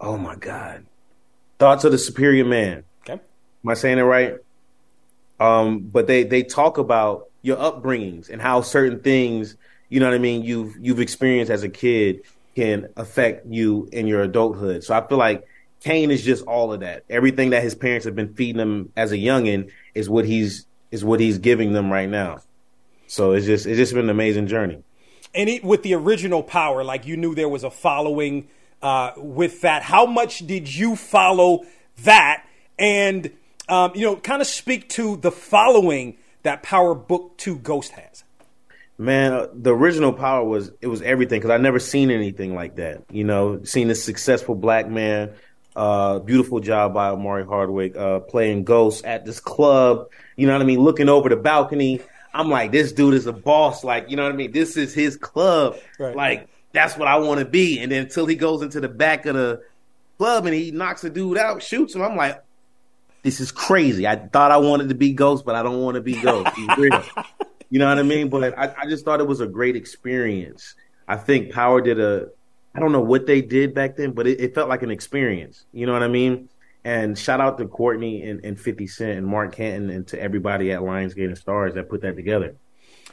oh 0.00 0.16
my 0.16 0.36
god, 0.36 0.86
Thoughts 1.58 1.82
of 1.82 1.90
the 1.90 1.98
Superior 1.98 2.44
Man. 2.44 2.84
Okay, 3.02 3.14
am 3.14 3.70
I 3.70 3.74
saying 3.74 3.98
it 3.98 4.02
right? 4.02 4.36
Um, 5.40 5.80
but 5.80 6.06
they 6.06 6.24
they 6.24 6.42
talk 6.42 6.78
about 6.78 7.28
your 7.42 7.56
upbringings 7.56 8.30
and 8.30 8.40
how 8.40 8.62
certain 8.62 9.00
things, 9.00 9.56
you 9.88 10.00
know 10.00 10.06
what 10.06 10.14
I 10.14 10.18
mean, 10.18 10.42
you've 10.42 10.76
you've 10.80 11.00
experienced 11.00 11.50
as 11.50 11.62
a 11.62 11.68
kid 11.68 12.22
can 12.54 12.88
affect 12.96 13.46
you 13.46 13.88
in 13.92 14.06
your 14.06 14.22
adulthood. 14.22 14.84
So 14.84 14.94
I 14.94 15.06
feel 15.06 15.18
like 15.18 15.46
Cane 15.80 16.10
is 16.10 16.22
just 16.22 16.44
all 16.46 16.72
of 16.72 16.80
that. 16.80 17.04
Everything 17.10 17.50
that 17.50 17.62
his 17.62 17.74
parents 17.74 18.06
have 18.06 18.14
been 18.14 18.34
feeding 18.34 18.60
him 18.60 18.92
as 18.96 19.12
a 19.12 19.16
youngin 19.16 19.70
is 19.94 20.08
what 20.08 20.24
he's 20.24 20.66
is 20.90 21.04
what 21.04 21.20
he's 21.20 21.38
giving 21.38 21.72
them 21.72 21.90
right 21.90 22.08
now. 22.08 22.38
So 23.06 23.32
it's 23.32 23.46
just 23.46 23.66
it's 23.66 23.76
just 23.76 23.92
been 23.92 24.04
an 24.04 24.10
amazing 24.10 24.46
journey. 24.46 24.82
And 25.34 25.48
it, 25.48 25.64
with 25.64 25.82
the 25.82 25.94
original 25.94 26.42
power, 26.42 26.84
like 26.84 27.06
you 27.06 27.16
knew 27.16 27.34
there 27.34 27.48
was 27.48 27.64
a 27.64 27.70
following 27.70 28.48
uh, 28.80 29.12
with 29.16 29.62
that. 29.62 29.82
How 29.82 30.06
much 30.06 30.46
did 30.46 30.72
you 30.72 30.94
follow 30.94 31.64
that? 32.04 32.46
And 32.78 33.32
um, 33.68 33.92
you 33.94 34.02
know, 34.02 34.16
kind 34.16 34.40
of 34.40 34.48
speak 34.48 34.88
to 34.90 35.16
the 35.16 35.30
following 35.30 36.16
that 36.42 36.62
Power 36.62 36.94
Book 36.94 37.36
Two 37.36 37.56
Ghost 37.56 37.92
has. 37.92 38.24
Man, 38.96 39.32
uh, 39.32 39.48
the 39.52 39.74
original 39.74 40.12
power 40.12 40.44
was 40.44 40.70
it 40.80 40.86
was 40.86 41.02
everything 41.02 41.40
because 41.40 41.50
I 41.50 41.56
never 41.56 41.80
seen 41.80 42.10
anything 42.10 42.54
like 42.54 42.76
that. 42.76 43.02
You 43.10 43.24
know, 43.24 43.64
seeing 43.64 43.88
this 43.88 44.04
successful 44.04 44.54
black 44.54 44.88
man, 44.88 45.32
uh, 45.74 46.20
beautiful 46.20 46.60
job 46.60 46.94
by 46.94 47.08
Omari 47.08 47.44
Hardwick, 47.44 47.96
uh, 47.96 48.20
playing 48.20 48.64
Ghost 48.64 49.04
at 49.04 49.24
this 49.24 49.40
club. 49.40 50.10
You 50.36 50.46
know 50.46 50.52
what 50.52 50.62
I 50.62 50.64
mean? 50.64 50.80
Looking 50.80 51.08
over 51.08 51.28
the 51.28 51.36
balcony, 51.36 52.02
I'm 52.32 52.50
like, 52.50 52.70
this 52.70 52.92
dude 52.92 53.14
is 53.14 53.26
a 53.26 53.32
boss. 53.32 53.82
Like, 53.82 54.10
you 54.10 54.16
know 54.16 54.24
what 54.24 54.32
I 54.32 54.36
mean? 54.36 54.52
This 54.52 54.76
is 54.76 54.94
his 54.94 55.16
club. 55.16 55.76
Right. 55.98 56.14
Like, 56.14 56.48
that's 56.72 56.96
what 56.96 57.08
I 57.08 57.16
want 57.16 57.40
to 57.40 57.46
be. 57.46 57.80
And 57.80 57.90
then 57.90 58.02
until 58.02 58.26
he 58.26 58.36
goes 58.36 58.62
into 58.62 58.80
the 58.80 58.88
back 58.88 59.26
of 59.26 59.34
the 59.34 59.62
club 60.18 60.46
and 60.46 60.54
he 60.54 60.70
knocks 60.70 61.02
a 61.02 61.10
dude 61.10 61.38
out, 61.38 61.62
shoots 61.62 61.94
him, 61.94 62.02
I'm 62.02 62.16
like, 62.16 62.43
this 63.24 63.40
is 63.40 63.50
crazy. 63.50 64.06
I 64.06 64.14
thought 64.14 64.52
I 64.52 64.58
wanted 64.58 64.90
to 64.90 64.94
be 64.94 65.12
Ghost, 65.12 65.44
but 65.44 65.56
I 65.56 65.64
don't 65.64 65.80
want 65.80 65.96
to 65.96 66.00
be 66.00 66.14
Ghost. 66.20 66.52
You 67.70 67.80
know 67.80 67.88
what 67.88 67.98
I 67.98 68.04
mean? 68.04 68.28
But 68.28 68.56
I, 68.56 68.72
I 68.82 68.86
just 68.86 69.04
thought 69.04 69.18
it 69.18 69.26
was 69.26 69.40
a 69.40 69.48
great 69.48 69.74
experience. 69.74 70.76
I 71.08 71.16
think 71.16 71.50
Power 71.50 71.80
did 71.80 71.98
a, 71.98 72.28
I 72.72 72.78
don't 72.78 72.92
know 72.92 73.00
what 73.00 73.26
they 73.26 73.42
did 73.42 73.74
back 73.74 73.96
then, 73.96 74.12
but 74.12 74.28
it, 74.28 74.38
it 74.40 74.54
felt 74.54 74.68
like 74.68 74.84
an 74.84 74.92
experience. 74.92 75.64
You 75.72 75.86
know 75.86 75.92
what 75.92 76.04
I 76.04 76.08
mean? 76.08 76.50
And 76.84 77.18
shout 77.18 77.40
out 77.40 77.58
to 77.58 77.66
Courtney 77.66 78.22
and, 78.22 78.44
and 78.44 78.60
50 78.60 78.86
Cent 78.86 79.18
and 79.18 79.26
Mark 79.26 79.56
Canton 79.56 79.90
and 79.90 80.06
to 80.08 80.20
everybody 80.20 80.70
at 80.70 80.82
Lionsgate 80.82 81.24
and 81.24 81.36
Starz 81.36 81.74
that 81.74 81.88
put 81.88 82.02
that 82.02 82.14
together. 82.14 82.54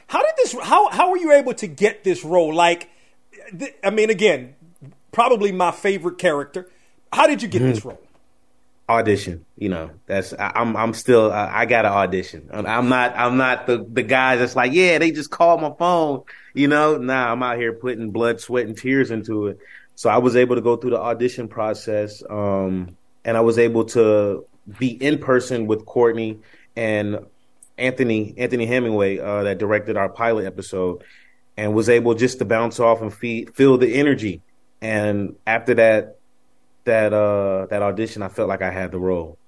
How 0.06 0.22
did 0.22 0.34
this? 0.36 0.52
How 0.62 0.90
how 0.90 1.10
were 1.10 1.16
you 1.16 1.32
able 1.32 1.54
to 1.54 1.66
get 1.66 2.04
this 2.04 2.22
role? 2.22 2.54
Like, 2.54 2.88
th- 3.58 3.74
I 3.82 3.90
mean, 3.90 4.10
again, 4.10 4.54
probably 5.10 5.50
my 5.50 5.72
favorite 5.72 6.18
character. 6.18 6.70
How 7.12 7.26
did 7.26 7.42
you 7.42 7.48
get 7.48 7.60
this 7.60 7.80
mm-hmm. 7.80 7.88
role? 7.88 8.02
Audition. 8.92 9.44
You 9.56 9.68
know, 9.70 9.90
that's 10.06 10.32
I, 10.32 10.52
I'm 10.54 10.76
I'm 10.76 10.94
still 10.94 11.32
I, 11.32 11.60
I 11.60 11.66
got 11.66 11.82
to 11.82 11.88
audition. 11.88 12.48
I'm 12.52 12.88
not 12.88 13.14
I'm 13.16 13.36
not 13.36 13.66
the 13.66 13.84
the 13.88 14.02
guy 14.02 14.36
that's 14.36 14.56
like 14.56 14.72
yeah 14.72 14.98
they 14.98 15.10
just 15.10 15.30
called 15.30 15.60
my 15.60 15.72
phone. 15.78 16.22
You 16.54 16.68
know, 16.68 16.96
nah 16.98 17.32
I'm 17.32 17.42
out 17.42 17.56
here 17.56 17.72
putting 17.72 18.10
blood, 18.10 18.40
sweat, 18.40 18.66
and 18.66 18.76
tears 18.76 19.10
into 19.10 19.48
it. 19.48 19.58
So 19.94 20.10
I 20.10 20.18
was 20.18 20.36
able 20.36 20.56
to 20.56 20.62
go 20.62 20.76
through 20.76 20.90
the 20.90 21.00
audition 21.00 21.48
process, 21.48 22.22
um, 22.28 22.96
and 23.24 23.36
I 23.36 23.40
was 23.40 23.58
able 23.58 23.84
to 23.86 24.46
be 24.78 24.88
in 24.88 25.18
person 25.18 25.66
with 25.66 25.84
Courtney 25.86 26.38
and 26.76 27.26
Anthony 27.78 28.34
Anthony 28.36 28.66
Hemingway 28.66 29.18
uh, 29.18 29.44
that 29.44 29.58
directed 29.58 29.96
our 29.96 30.08
pilot 30.08 30.46
episode, 30.46 31.02
and 31.56 31.74
was 31.74 31.88
able 31.88 32.14
just 32.14 32.38
to 32.38 32.44
bounce 32.44 32.80
off 32.80 33.00
and 33.00 33.12
feed, 33.12 33.54
feel 33.54 33.78
the 33.78 33.94
energy. 33.94 34.42
And 34.80 35.36
after 35.46 35.74
that, 35.74 36.18
that 36.84 37.12
uh 37.12 37.66
that 37.66 37.82
audition, 37.82 38.22
I 38.22 38.28
felt 38.28 38.48
like 38.48 38.62
I 38.62 38.70
had 38.70 38.92
the 38.92 38.98
role. 38.98 39.38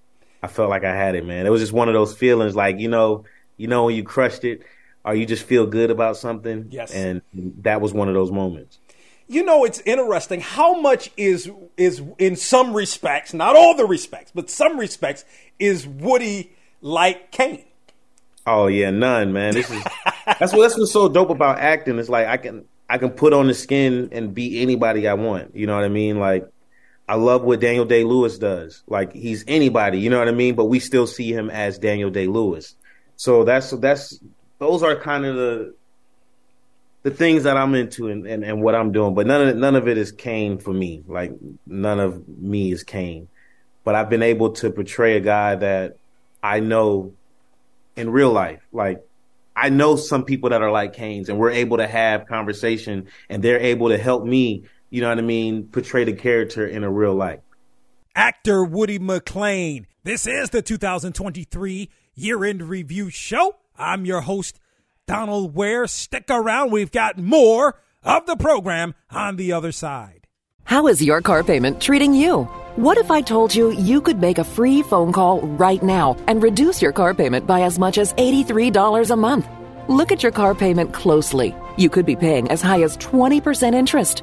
I 0.42 0.46
felt 0.46 0.68
like 0.68 0.84
I 0.84 0.94
had 0.94 1.14
it, 1.14 1.24
man. 1.24 1.46
It 1.46 1.50
was 1.50 1.60
just 1.60 1.72
one 1.72 1.88
of 1.88 1.94
those 1.94 2.14
feelings, 2.14 2.54
like 2.54 2.78
you 2.78 2.88
know, 2.88 3.24
you 3.56 3.66
know 3.66 3.84
when 3.84 3.96
you 3.96 4.04
crushed 4.04 4.44
it, 4.44 4.62
or 5.04 5.14
you 5.14 5.26
just 5.26 5.44
feel 5.44 5.66
good 5.66 5.90
about 5.90 6.16
something. 6.16 6.68
Yes. 6.70 6.92
And 6.92 7.22
that 7.62 7.80
was 7.80 7.92
one 7.92 8.08
of 8.08 8.14
those 8.14 8.30
moments. 8.30 8.78
You 9.26 9.42
know, 9.42 9.64
it's 9.64 9.80
interesting 9.80 10.40
how 10.40 10.80
much 10.80 11.10
is 11.16 11.50
is 11.76 12.02
in 12.18 12.36
some 12.36 12.74
respects, 12.74 13.32
not 13.32 13.56
all 13.56 13.74
the 13.74 13.86
respects, 13.86 14.32
but 14.34 14.50
some 14.50 14.78
respects, 14.78 15.24
is 15.58 15.86
Woody 15.86 16.52
like 16.82 17.30
Cane. 17.30 17.64
Oh 18.46 18.66
yeah, 18.66 18.90
none, 18.90 19.32
man. 19.32 19.54
This 19.54 19.70
is 19.70 19.82
that's 20.26 20.52
what 20.52 20.62
that's 20.62 20.78
what's 20.78 20.92
so 20.92 21.08
dope 21.08 21.30
about 21.30 21.58
acting. 21.58 21.98
It's 21.98 22.10
like 22.10 22.26
I 22.26 22.36
can 22.36 22.66
I 22.88 22.98
can 22.98 23.10
put 23.10 23.32
on 23.32 23.46
the 23.46 23.54
skin 23.54 24.10
and 24.12 24.34
be 24.34 24.60
anybody 24.60 25.08
I 25.08 25.14
want. 25.14 25.56
You 25.56 25.66
know 25.66 25.74
what 25.74 25.84
I 25.84 25.88
mean? 25.88 26.20
Like 26.20 26.46
I 27.08 27.16
love 27.16 27.42
what 27.42 27.60
Daniel 27.60 27.84
Day 27.84 28.04
Lewis 28.04 28.38
does. 28.38 28.82
Like 28.86 29.12
he's 29.12 29.44
anybody, 29.46 30.00
you 30.00 30.10
know 30.10 30.18
what 30.18 30.28
I 30.28 30.32
mean? 30.32 30.54
But 30.54 30.66
we 30.66 30.80
still 30.80 31.06
see 31.06 31.32
him 31.32 31.50
as 31.50 31.78
Daniel 31.78 32.10
Day 32.10 32.26
Lewis. 32.26 32.74
So 33.16 33.44
that's 33.44 33.70
that's 33.72 34.18
those 34.58 34.82
are 34.82 34.96
kind 34.96 35.26
of 35.26 35.36
the 35.36 35.74
the 37.02 37.10
things 37.10 37.42
that 37.42 37.58
I'm 37.58 37.74
into 37.74 38.08
and, 38.08 38.26
and, 38.26 38.42
and 38.42 38.62
what 38.62 38.74
I'm 38.74 38.90
doing. 38.90 39.14
But 39.14 39.26
none 39.26 39.48
of 39.48 39.56
none 39.56 39.76
of 39.76 39.86
it 39.86 39.98
is 39.98 40.12
Cane 40.12 40.58
for 40.58 40.72
me. 40.72 41.04
Like 41.06 41.32
none 41.66 42.00
of 42.00 42.26
me 42.26 42.72
is 42.72 42.82
Cane. 42.82 43.28
But 43.84 43.94
I've 43.94 44.08
been 44.08 44.22
able 44.22 44.52
to 44.52 44.70
portray 44.70 45.18
a 45.18 45.20
guy 45.20 45.56
that 45.56 45.98
I 46.42 46.60
know 46.60 47.12
in 47.96 48.10
real 48.10 48.32
life. 48.32 48.66
Like 48.72 49.06
I 49.54 49.68
know 49.68 49.96
some 49.96 50.24
people 50.24 50.50
that 50.50 50.62
are 50.62 50.72
like 50.72 50.94
Cane's 50.94 51.28
and 51.28 51.38
we're 51.38 51.50
able 51.50 51.76
to 51.76 51.86
have 51.86 52.26
conversation 52.26 53.08
and 53.28 53.42
they're 53.42 53.60
able 53.60 53.90
to 53.90 53.98
help 53.98 54.24
me 54.24 54.64
you 54.94 55.00
know 55.00 55.08
what 55.08 55.18
I 55.18 55.22
mean, 55.22 55.66
portray 55.72 56.04
the 56.04 56.12
character 56.12 56.64
in 56.64 56.84
a 56.84 56.90
real 56.90 57.16
light. 57.16 57.40
Actor 58.14 58.62
Woody 58.64 59.00
McClain. 59.00 59.86
This 60.04 60.24
is 60.24 60.50
the 60.50 60.62
2023 60.62 61.90
year 62.14 62.44
end 62.44 62.62
review 62.62 63.10
show. 63.10 63.56
I'm 63.76 64.04
your 64.04 64.20
host, 64.20 64.60
Donal 65.08 65.50
Ware. 65.50 65.88
Stick 65.88 66.26
around. 66.30 66.70
We've 66.70 66.92
got 66.92 67.18
more 67.18 67.74
of 68.04 68.26
the 68.26 68.36
program 68.36 68.94
on 69.10 69.34
the 69.34 69.52
other 69.52 69.72
side. 69.72 70.28
How 70.62 70.86
is 70.86 71.02
your 71.02 71.20
car 71.20 71.42
payment 71.42 71.82
treating 71.82 72.14
you? 72.14 72.44
What 72.76 72.96
if 72.96 73.10
I 73.10 73.20
told 73.20 73.52
you 73.52 73.72
you 73.72 74.00
could 74.00 74.20
make 74.20 74.38
a 74.38 74.44
free 74.44 74.82
phone 74.82 75.12
call 75.12 75.40
right 75.40 75.82
now 75.82 76.16
and 76.28 76.40
reduce 76.40 76.80
your 76.80 76.92
car 76.92 77.14
payment 77.14 77.48
by 77.48 77.62
as 77.62 77.80
much 77.80 77.98
as 77.98 78.12
$83 78.12 79.10
a 79.10 79.16
month? 79.16 79.48
Look 79.88 80.12
at 80.12 80.22
your 80.22 80.30
car 80.30 80.54
payment 80.54 80.94
closely. 80.94 81.52
You 81.76 81.90
could 81.90 82.06
be 82.06 82.14
paying 82.14 82.48
as 82.48 82.62
high 82.62 82.82
as 82.82 82.96
20% 82.98 83.74
interest. 83.74 84.22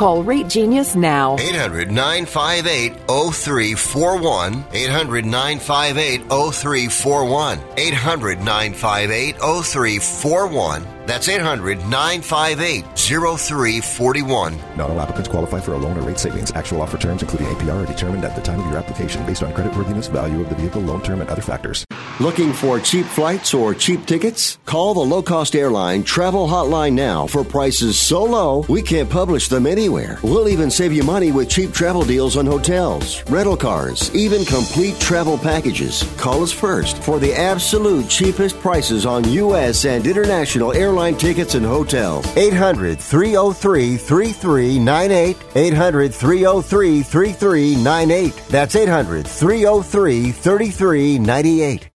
Call 0.00 0.22
Rate 0.22 0.48
Genius 0.48 0.94
now. 0.94 1.36
800 1.38 1.92
958 1.92 2.94
0341. 3.06 4.64
800 4.72 5.26
958 5.26 6.22
0341. 6.22 7.60
800 7.76 8.38
958 8.38 9.36
0341. 9.36 10.86
That's 11.04 11.28
800 11.28 11.80
958 11.80 12.84
0341. 12.96 14.58
Not 14.74 14.88
all 14.88 14.98
applicants 14.98 15.28
qualify 15.28 15.60
for 15.60 15.74
a 15.74 15.76
loan 15.76 15.98
or 15.98 16.00
rate 16.00 16.18
savings. 16.18 16.50
Actual 16.52 16.80
offer 16.80 16.96
terms, 16.96 17.20
including 17.20 17.48
APR, 17.48 17.82
are 17.82 17.86
determined 17.86 18.24
at 18.24 18.34
the 18.34 18.40
time 18.40 18.60
of 18.60 18.66
your 18.68 18.78
application 18.78 19.26
based 19.26 19.42
on 19.42 19.52
creditworthiness, 19.52 20.10
value 20.10 20.40
of 20.40 20.48
the 20.48 20.54
vehicle, 20.54 20.80
loan 20.80 21.02
term, 21.02 21.20
and 21.20 21.28
other 21.28 21.42
factors. 21.42 21.84
Looking 22.20 22.52
for 22.52 22.78
cheap 22.78 23.06
flights 23.06 23.54
or 23.54 23.74
cheap 23.74 24.04
tickets? 24.04 24.58
Call 24.66 24.92
the 24.92 25.00
low 25.00 25.22
cost 25.22 25.56
airline 25.56 26.02
travel 26.02 26.46
hotline 26.46 26.92
now 26.92 27.26
for 27.26 27.42
prices 27.42 27.98
so 27.98 28.22
low 28.22 28.66
we 28.68 28.82
can't 28.82 29.08
publish 29.08 29.48
them 29.48 29.66
anywhere. 29.66 30.18
We'll 30.22 30.50
even 30.50 30.70
save 30.70 30.92
you 30.92 31.02
money 31.02 31.32
with 31.32 31.48
cheap 31.48 31.72
travel 31.72 32.04
deals 32.04 32.36
on 32.36 32.44
hotels, 32.44 33.24
rental 33.30 33.56
cars, 33.56 34.14
even 34.14 34.44
complete 34.44 35.00
travel 35.00 35.38
packages. 35.38 36.02
Call 36.18 36.42
us 36.42 36.52
first 36.52 37.02
for 37.02 37.18
the 37.18 37.32
absolute 37.32 38.10
cheapest 38.10 38.60
prices 38.60 39.06
on 39.06 39.26
U.S. 39.30 39.86
and 39.86 40.06
international 40.06 40.74
airline 40.74 41.16
tickets 41.16 41.54
and 41.54 41.64
hotels. 41.64 42.26
800 42.36 43.00
303 43.00 43.96
3398. 43.96 45.36
800 45.54 46.14
303 46.14 47.02
3398. 47.02 48.36
That's 48.50 48.76
800 48.76 49.26
303 49.26 50.32
3398. 50.32 51.90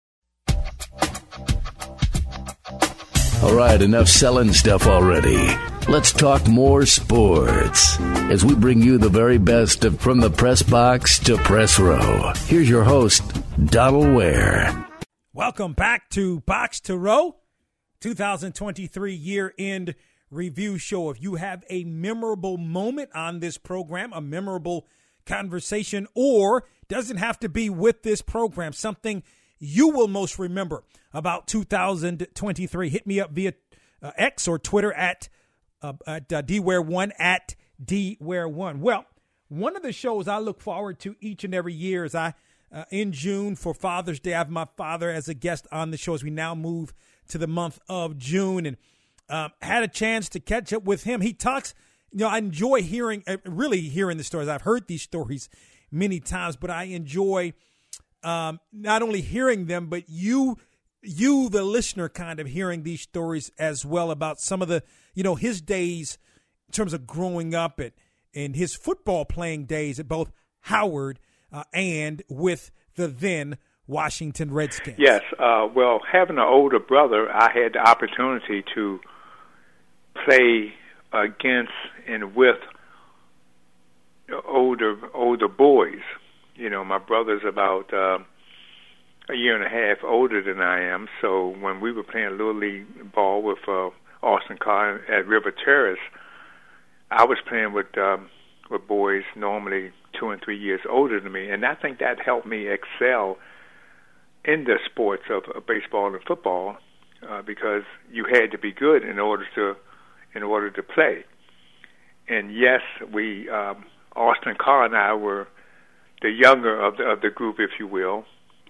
All 3.43 3.55
right, 3.55 3.81
enough 3.83 4.09
selling 4.09 4.53
stuff 4.53 4.87
already. 4.87 5.55
Let's 5.87 6.13
talk 6.13 6.47
more 6.47 6.87
sports 6.87 8.01
as 8.01 8.45
we 8.45 8.55
bring 8.55 8.81
you 8.81 8.97
the 8.97 9.11
very 9.11 9.37
best 9.37 9.85
of 9.85 10.01
from 10.01 10.21
the 10.21 10.31
press 10.31 10.63
box 10.63 11.19
to 11.21 11.37
press 11.37 11.79
row. 11.79 12.33
Here's 12.47 12.69
your 12.69 12.85
host, 12.85 13.23
Donal 13.67 14.15
Ware. 14.15 14.87
Welcome 15.35 15.75
back 15.75 16.09
to 16.11 16.41
Box 16.41 16.81
to 16.83 16.97
Row, 16.97 17.37
2023 18.01 19.13
year 19.13 19.53
end 19.59 19.95
review 20.31 20.79
show. 20.79 21.11
If 21.11 21.23
you 21.23 21.35
have 21.35 21.65
a 21.69 21.85
memorable 21.85 22.57
moment 22.57 23.11
on 23.15 23.41
this 23.41 23.59
program, 23.59 24.13
a 24.15 24.23
memorable 24.23 24.87
conversation, 25.27 26.07
or 26.15 26.65
doesn't 26.89 27.19
have 27.19 27.39
to 27.41 27.49
be 27.51 27.69
with 27.69 28.05
this 28.05 28.23
program, 28.23 28.73
something 28.73 29.23
you 29.59 29.89
will 29.89 30.09
most 30.09 30.39
remember 30.39 30.83
about 31.15 31.47
2023, 31.47 32.89
hit 32.91 33.07
me 33.07 33.21
up 33.21 33.31
via 33.31 33.55
uh, 34.03 34.11
X 34.17 34.47
or 34.47 34.59
Twitter 34.59 34.93
at 34.93 35.29
uh, 35.81 35.95
at 36.07 36.33
uh, 36.33 36.43
dware1 36.43 37.13
at 37.19 37.55
dware1. 37.83 38.79
Well, 38.79 39.07
one 39.49 39.77
of 39.77 39.83
the 39.83 39.93
shows 39.93 40.29
I 40.29 40.39
look 40.39 40.61
forward 40.61 40.99
to 41.01 41.17
each 41.21 41.45
and 41.45 41.55
every 41.55 41.75
year 41.75 42.05
is 42.05 42.15
I 42.15 42.35
uh, 42.73 42.85
in 42.91 43.13
June 43.13 43.57
for 43.57 43.73
Father's 43.73 44.21
Day. 44.21 44.35
I 44.35 44.39
have 44.39 44.51
my 44.51 44.67
father 44.77 45.11
as 45.11 45.29
a 45.29 45.35
guest 45.35 45.67
on 45.73 45.91
the 45.91 45.97
show 45.97 46.15
as 46.15 46.25
we 46.25 46.31
now 46.31 46.55
move 46.55 46.93
to 47.29 47.39
the 47.39 47.47
month 47.47 47.79
of 47.89 48.19
June, 48.19 48.67
and 48.67 48.77
um, 49.31 49.53
had 49.63 49.83
a 49.83 49.89
chance 49.89 50.29
to 50.31 50.41
catch 50.41 50.73
up 50.73 50.85
with 50.85 51.05
him. 51.05 51.23
He 51.23 51.33
talks 51.33 51.75
you 52.15 52.21
know, 52.21 52.29
I 52.29 52.39
enjoy 52.39 52.83
hearing, 52.83 53.25
uh, 53.27 53.39
really 53.45 53.81
hearing 53.81 54.19
the 54.19 54.25
stories. 54.25 54.49
I've 54.49 54.63
heard 54.63 54.87
these 54.87 55.03
stories 55.03 55.49
many 55.91 56.21
times, 56.21 56.55
but 56.55 56.71
I 56.71 56.85
enjoy 56.85 57.55
um, 58.23 58.61
not 58.73 59.03
only 59.03 59.21
hearing 59.21 59.67
them, 59.67 59.89
but 59.89 60.09
you, 60.09 60.57
you, 61.05 61.49
the 61.49 61.63
listener, 61.63 62.09
kind 62.09 62.41
of 62.41 62.47
hearing 62.47 62.83
these 62.83 63.03
stories 63.03 63.51
as 63.59 63.85
well 63.85 64.11
about 64.11 64.41
some 64.41 64.63
of 64.63 64.69
the, 64.69 64.83
you 65.15 65.23
know, 65.23 65.35
his 65.35 65.61
days 65.61 66.19
in 66.69 66.73
terms 66.73 66.93
of 66.93 67.07
growing 67.07 67.55
up 67.55 67.81
at 67.81 67.93
and 68.35 68.57
his 68.57 68.75
football 68.75 69.25
playing 69.25 69.65
days 69.67 70.01
at 70.01 70.09
both 70.09 70.33
Howard 70.63 71.21
uh, 71.53 71.65
and 71.73 72.23
with 72.29 72.71
the 72.97 73.07
then 73.07 73.59
Washington 73.87 74.53
Redskins. 74.53 74.97
Yes. 74.99 75.23
Uh, 75.39 75.69
well, 75.75 76.01
having 76.11 76.37
an 76.37 76.45
older 76.45 76.79
brother, 76.79 77.31
I 77.31 77.51
had 77.53 77.75
the 77.75 77.79
opportunity 77.79 78.65
to 78.75 79.01
play 80.25 80.73
against 81.13 81.73
and 82.09 82.35
with 82.35 82.57
older 84.47 84.97
older 85.13 85.49
boys. 85.49 86.03
You 86.57 86.71
know, 86.71 86.85
my 86.85 86.99
brother's 86.99 87.43
about 87.47 87.93
uh, 87.93 88.19
a 89.29 89.35
year 89.35 89.55
and 89.55 89.65
a 89.65 89.69
half 89.69 90.05
older 90.05 90.43
than 90.43 90.61
I 90.61 90.83
am. 90.83 91.09
So 91.21 91.55
when 91.61 91.81
we 91.81 91.93
were 91.93 92.03
playing 92.03 92.31
little 92.33 92.55
league 92.55 93.13
ball 93.13 93.43
with 93.43 93.59
uh, 93.67 93.91
Austin 94.23 94.59
Carr 94.59 95.01
at 95.11 95.27
River 95.27 95.53
Terrace, 95.53 95.99
I 97.11 97.25
was 97.25 97.39
playing 97.49 97.73
with 97.73 97.97
um, 97.97 98.29
with 98.71 98.87
boys 98.89 99.23
normally 99.37 99.93
two 100.19 100.31
and 100.31 100.43
three 100.43 100.59
years 100.59 100.81
older 100.89 101.21
than 101.21 101.33
me, 101.33 101.51
and 101.51 101.65
I 101.65 101.75
think 101.75 101.99
that 101.99 102.21
helped 102.25 102.47
me 102.47 102.69
excel 102.69 103.37
in 104.45 104.65
the 104.65 104.79
sports 104.91 105.25
of, 105.31 105.45
of 105.55 105.67
baseball 105.67 106.13
and 106.13 106.23
football 106.27 106.77
uh, 107.29 107.43
because 107.43 107.83
you 108.11 108.25
had 108.31 108.51
to 108.53 108.59
be 108.59 108.73
good 108.73 109.05
in 109.05 109.19
order 109.19 109.45
to 109.55 109.75
in 110.35 110.43
order 110.43 110.71
to 110.71 110.83
play. 110.83 111.25
And 112.29 112.55
yes, 112.55 112.81
we 113.13 113.49
um, 113.49 113.85
Austin 114.17 114.57
Carr 114.59 114.87
and 114.87 114.97
I 114.97 115.15
were 115.15 115.49
the 116.23 116.31
younger 116.31 116.79
of 116.79 116.97
the 116.97 117.05
of 117.05 117.21
the 117.21 117.31
group, 117.31 117.57
if 117.59 117.71
you 117.79 117.87
will, 117.87 118.25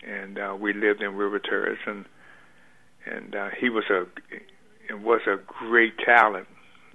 and 0.07 0.38
uh, 0.38 0.57
we 0.59 0.72
lived 0.72 1.02
in 1.02 1.14
River 1.14 1.38
Terrace, 1.38 1.78
and 1.86 2.05
and 3.07 3.34
uh, 3.34 3.48
he 3.59 3.68
was 3.70 3.84
a 3.90 4.07
was 4.96 5.20
a 5.26 5.36
great 5.36 5.98
talent. 5.98 6.46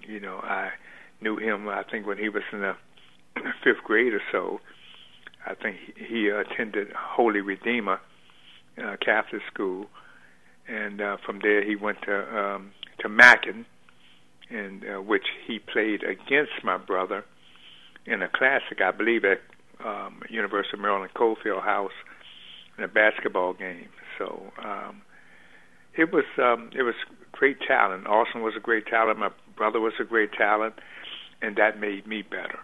You 0.08 0.20
know, 0.20 0.38
I 0.38 0.70
knew 1.22 1.38
him. 1.38 1.68
I 1.68 1.84
think 1.84 2.08
when 2.08 2.18
he 2.18 2.30
was 2.30 2.44
in 2.52 2.62
the 2.62 2.76
fifth 3.64 3.84
grade 3.84 4.14
or 4.14 4.22
so. 4.32 4.60
I 5.46 5.56
think 5.56 5.78
he, 5.96 6.28
attended 6.28 6.90
Holy 6.94 7.40
Redeemer 7.40 8.00
uh, 8.78 8.98
Catholic 9.04 9.42
school, 9.52 9.88
and 10.68 11.02
uh, 11.02 11.18
from 11.26 11.40
there 11.42 11.64
he 11.64 11.76
went 11.76 12.02
to 12.04 12.38
um, 12.38 12.72
to 13.00 13.10
Mackin, 13.10 13.66
in 14.50 14.84
uh, 14.84 15.02
which 15.02 15.26
he 15.48 15.60
played 15.60 16.04
against 16.04 16.64
my 16.64 16.78
brother 16.78 17.24
in 18.06 18.22
a 18.22 18.28
classic, 18.28 18.82
I 18.84 18.92
believe, 18.92 19.24
at 19.24 19.40
um, 19.84 20.22
University 20.30 20.76
of 20.76 20.82
Maryland 20.82 21.14
Cole 21.14 21.38
Field 21.42 21.64
House 21.64 21.94
in 22.80 22.84
a 22.84 22.88
basketball 22.88 23.54
game. 23.54 23.90
So 24.18 24.42
um, 24.64 25.02
it 25.96 26.12
was 26.12 26.26
um, 26.38 26.72
it 26.76 26.84
was 26.84 26.96
great 27.32 27.58
talent. 27.68 28.08
Austin 28.08 28.42
was 28.42 28.54
a 28.56 28.60
great 28.60 28.88
talent. 28.88 29.20
My 29.20 29.32
brother 29.56 29.80
was 29.80 29.94
a 30.00 30.04
great 30.04 30.32
talent, 30.34 30.76
and 31.42 31.58
that 31.58 31.80
made 31.80 32.08
me 32.08 32.22
better. 32.22 32.60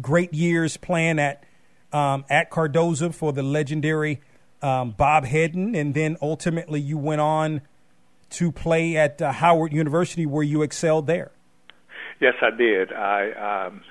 Great 0.00 0.32
years 0.32 0.76
playing 0.76 1.18
at 1.18 1.44
um, 1.92 2.24
at 2.30 2.50
Cardozo 2.50 3.10
for 3.10 3.32
the 3.32 3.42
legendary 3.42 4.20
um, 4.62 4.92
Bob 4.92 5.24
Hedden, 5.24 5.74
and 5.74 5.94
then 5.94 6.16
ultimately 6.22 6.80
you 6.80 6.96
went 6.96 7.20
on 7.20 7.60
to 8.30 8.50
play 8.50 8.96
at 8.96 9.20
uh, 9.20 9.32
Howard 9.32 9.72
University, 9.72 10.26
where 10.26 10.42
you 10.42 10.62
excelled 10.62 11.06
there. 11.06 11.32
Yes, 12.20 12.34
I 12.40 12.56
did. 12.56 12.92
I 12.92 13.66
um, 13.66 13.82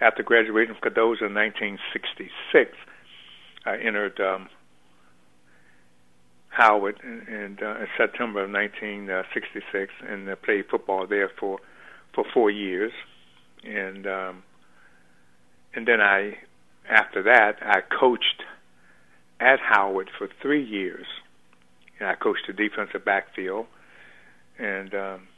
after 0.00 0.22
graduating 0.22 0.74
from 0.74 0.80
Cardozo 0.80 1.26
in 1.26 1.34
1966, 1.34 2.76
I 3.64 3.76
entered 3.76 4.20
um, 4.20 4.48
Howard 6.48 7.00
in, 7.02 7.22
in, 7.32 7.58
uh, 7.62 7.80
in 7.80 7.86
September 7.96 8.44
of 8.44 8.50
1966 8.50 9.92
and 10.08 10.28
uh, 10.28 10.36
played 10.36 10.66
football 10.70 11.06
there 11.06 11.30
for 11.38 11.58
for 12.12 12.24
four 12.34 12.50
years, 12.50 12.92
and 13.64 14.06
um, 14.06 14.42
and 15.74 15.86
then 15.86 16.00
I 16.00 16.38
after 16.88 17.22
that 17.22 17.58
I 17.62 17.80
coached 17.82 18.42
at 19.38 19.60
Howard 19.60 20.10
for 20.18 20.28
three 20.42 20.64
years, 20.64 21.06
and 21.98 22.08
I 22.08 22.14
coached 22.16 22.46
the 22.46 22.52
defensive 22.52 23.04
backfield, 23.04 23.66
and 24.58 24.92
um, 24.94 25.28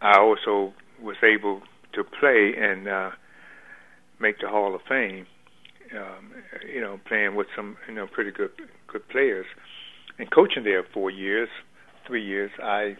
I 0.00 0.18
also 0.18 0.72
was 1.00 1.16
able 1.22 1.62
to 1.92 2.04
play 2.04 2.54
and 2.56 2.88
uh, 2.88 3.10
make 4.18 4.40
the 4.40 4.48
Hall 4.48 4.74
of 4.74 4.80
Fame. 4.88 5.26
Um, 5.96 6.32
you 6.72 6.80
know, 6.80 7.00
playing 7.08 7.34
with 7.34 7.48
some 7.56 7.76
you 7.88 7.94
know 7.94 8.06
pretty 8.06 8.30
good 8.30 8.50
good 8.86 9.08
players, 9.08 9.46
and 10.18 10.30
coaching 10.30 10.64
there 10.64 10.84
four 10.94 11.10
years, 11.10 11.48
three 12.06 12.24
years. 12.24 12.50
I 12.62 12.96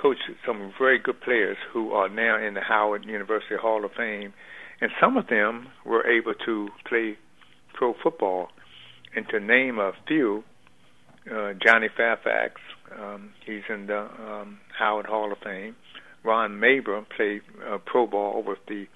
coached 0.00 0.22
some 0.46 0.72
very 0.78 0.98
good 0.98 1.20
players 1.20 1.56
who 1.72 1.92
are 1.92 2.08
now 2.08 2.44
in 2.44 2.54
the 2.54 2.60
Howard 2.60 3.04
University 3.04 3.56
Hall 3.60 3.84
of 3.84 3.92
Fame, 3.96 4.32
and 4.80 4.90
some 5.00 5.16
of 5.16 5.28
them 5.28 5.68
were 5.84 6.06
able 6.06 6.34
to 6.46 6.68
play 6.88 7.16
pro 7.74 7.94
football 8.02 8.48
and 9.14 9.28
to 9.28 9.40
name 9.40 9.78
a 9.78 9.92
few, 10.06 10.44
uh, 11.30 11.52
Johnny 11.64 11.88
Fairfax, 11.96 12.60
um, 12.98 13.30
he's 13.46 13.62
in 13.68 13.86
the 13.86 13.98
um, 13.98 14.58
Howard 14.78 15.06
Hall 15.06 15.32
of 15.32 15.38
Fame. 15.38 15.76
Ron 16.24 16.52
Maber 16.52 17.04
played 17.16 17.42
uh, 17.68 17.78
pro 17.84 18.06
ball 18.06 18.42
with 18.46 18.58
the 18.68 18.86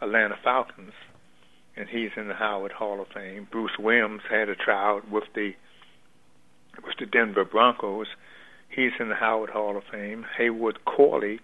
Atlanta 0.00 0.36
Falcons, 0.42 0.92
and 1.76 1.88
he's 1.88 2.10
in 2.16 2.28
the 2.28 2.34
Howard 2.34 2.72
Hall 2.72 3.00
of 3.00 3.08
Fame. 3.14 3.46
Bruce 3.50 3.78
Williams 3.78 4.22
had 4.30 4.48
a 4.48 4.54
tryout 4.54 5.10
with 5.10 5.24
the 5.34 5.52
with 6.84 6.96
the 6.98 7.06
Denver 7.06 7.44
Broncos. 7.44 8.06
He's 8.68 8.92
in 9.00 9.08
the 9.08 9.14
Howard 9.14 9.50
Hall 9.50 9.76
of 9.76 9.84
Fame. 9.90 10.24
Haywood 10.36 10.84
Corley 10.84 11.40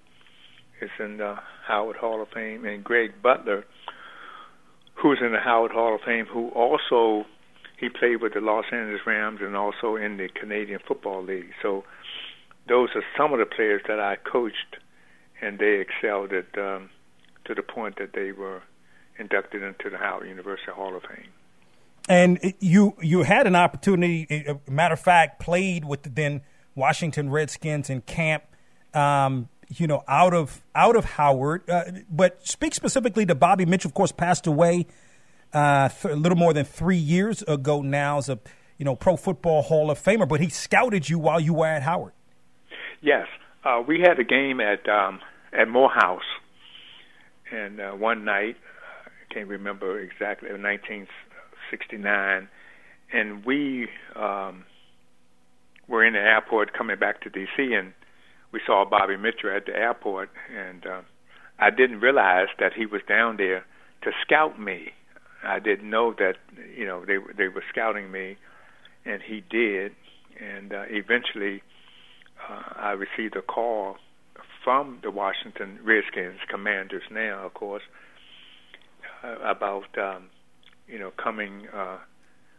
is 0.80 0.90
in 0.98 1.18
the 1.18 1.36
Howard 1.66 1.96
Hall 1.96 2.20
of 2.20 2.28
Fame, 2.34 2.64
and 2.64 2.82
Greg 2.82 3.22
Butler, 3.22 3.64
who's 4.94 5.18
in 5.24 5.32
the 5.32 5.40
Howard 5.40 5.72
Hall 5.72 5.94
of 5.94 6.00
Fame, 6.04 6.26
who 6.26 6.48
also 6.50 7.24
he 7.78 7.88
played 7.88 8.20
with 8.20 8.34
the 8.34 8.40
Los 8.40 8.64
Angeles 8.72 9.00
Rams 9.06 9.40
and 9.42 9.56
also 9.56 9.96
in 9.96 10.16
the 10.16 10.28
Canadian 10.28 10.80
Football 10.86 11.24
League. 11.24 11.50
So 11.62 11.84
those 12.68 12.90
are 12.94 13.02
some 13.16 13.32
of 13.32 13.38
the 13.38 13.46
players 13.46 13.82
that 13.88 13.98
I 13.98 14.16
coached, 14.16 14.76
and 15.40 15.58
they 15.58 15.80
excelled 15.80 16.32
at 16.32 16.58
um, 16.58 16.90
to 17.44 17.54
the 17.54 17.62
point 17.62 17.96
that 17.98 18.10
they 18.14 18.32
were 18.32 18.62
inducted 19.18 19.62
into 19.62 19.90
the 19.90 19.98
Howard 19.98 20.28
University 20.28 20.72
Hall 20.72 20.96
of 20.96 21.02
Fame. 21.02 21.28
And 22.08 22.54
you 22.58 22.96
you 23.00 23.22
had 23.22 23.46
an 23.46 23.54
opportunity. 23.54 24.26
Matter 24.68 24.94
of 24.94 25.00
fact, 25.00 25.40
played 25.40 25.84
with 25.84 26.02
the 26.02 26.10
then 26.10 26.42
Washington 26.74 27.30
Redskins 27.30 27.90
in 27.90 28.00
camp. 28.02 28.42
Um, 28.92 29.48
you 29.68 29.86
know, 29.86 30.02
out 30.08 30.34
of 30.34 30.62
out 30.74 30.96
of 30.96 31.04
Howard. 31.04 31.68
Uh, 31.68 31.84
but 32.10 32.46
speak 32.46 32.74
specifically 32.74 33.24
to 33.26 33.34
Bobby 33.34 33.64
Mitchell. 33.64 33.88
Of 33.88 33.94
course, 33.94 34.12
passed 34.12 34.46
away 34.46 34.86
uh, 35.52 35.88
th- 35.88 36.12
a 36.12 36.16
little 36.16 36.38
more 36.38 36.52
than 36.52 36.64
three 36.64 36.96
years 36.96 37.42
ago 37.42 37.82
now 37.82 38.18
as 38.18 38.28
a 38.28 38.38
you 38.78 38.84
know 38.84 38.96
Pro 38.96 39.16
Football 39.16 39.62
Hall 39.62 39.90
of 39.90 40.02
Famer, 40.02 40.28
but 40.28 40.40
he 40.40 40.48
scouted 40.48 41.08
you 41.08 41.18
while 41.18 41.40
you 41.40 41.54
were 41.54 41.66
at 41.66 41.82
Howard. 41.82 42.12
Yes, 43.00 43.26
uh, 43.64 43.82
we 43.86 44.00
had 44.00 44.18
a 44.18 44.24
game 44.24 44.60
at 44.60 44.88
um, 44.88 45.20
at 45.52 45.68
Morehouse, 45.68 46.22
and 47.50 47.80
uh, 47.80 47.92
one 47.92 48.24
night 48.24 48.56
can't 49.32 49.48
remember 49.48 49.98
exactly 50.00 50.50
1969, 50.50 52.48
and 53.12 53.44
we 53.44 53.88
um, 54.16 54.64
were 55.88 56.04
in 56.04 56.14
the 56.14 56.18
airport 56.18 56.72
coming 56.76 56.98
back 56.98 57.20
to 57.22 57.30
DC, 57.30 57.58
and 57.58 57.92
we 58.52 58.60
saw 58.66 58.84
Bobby 58.88 59.16
Mitchell 59.16 59.50
at 59.54 59.66
the 59.66 59.74
airport, 59.74 60.30
and 60.54 60.86
uh, 60.86 61.02
I 61.58 61.70
didn't 61.70 62.00
realize 62.00 62.48
that 62.58 62.72
he 62.74 62.86
was 62.86 63.02
down 63.08 63.36
there 63.36 63.64
to 64.02 64.10
scout 64.24 64.58
me. 64.60 64.92
I 65.44 65.58
didn't 65.58 65.90
know 65.90 66.14
that 66.18 66.36
you 66.76 66.86
know 66.86 67.04
they 67.04 67.18
they 67.36 67.48
were 67.48 67.64
scouting 67.70 68.12
me, 68.12 68.36
and 69.04 69.20
he 69.22 69.42
did, 69.50 69.92
and 70.40 70.72
uh, 70.72 70.84
eventually 70.88 71.62
uh, 72.48 72.62
I 72.76 72.92
received 72.92 73.36
a 73.36 73.42
call 73.42 73.96
from 74.62 75.00
the 75.02 75.10
Washington 75.10 75.78
Redskins 75.82 76.38
commanders 76.48 77.02
now, 77.10 77.44
of 77.44 77.54
course, 77.54 77.82
uh, 77.88 78.11
about 79.22 79.96
um, 79.98 80.30
you 80.86 80.98
know 80.98 81.10
coming 81.10 81.68
uh, 81.72 81.98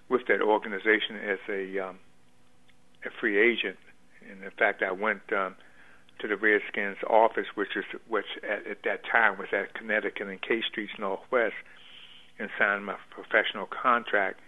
with 0.09 0.25
that 0.27 0.41
organization 0.41 1.17
as 1.17 1.39
a 1.49 1.79
um, 1.79 1.99
a 3.05 3.09
free 3.19 3.39
agent. 3.39 3.77
And 4.29 4.43
in 4.43 4.51
fact, 4.51 4.81
I 4.81 4.91
went 4.91 5.21
um, 5.33 5.55
to 6.19 6.27
the 6.27 6.37
Redskins 6.37 6.97
office, 7.09 7.47
which 7.55 7.75
is 7.75 7.85
which 8.07 8.25
at, 8.43 8.65
at 8.67 8.83
that 8.83 9.01
time 9.11 9.37
was 9.37 9.49
at 9.51 9.73
Connecticut 9.73 10.27
and 10.27 10.41
K 10.41 10.61
Streets 10.69 10.93
Northwest 10.97 11.55
and 12.39 12.49
signed 12.57 12.85
my 12.85 12.95
professional 13.11 13.67
contract 13.67 14.39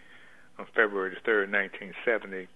on 0.57 0.65
February 0.73 1.11
the 1.11 1.29
3rd, 1.29 1.51
1970 1.51 2.47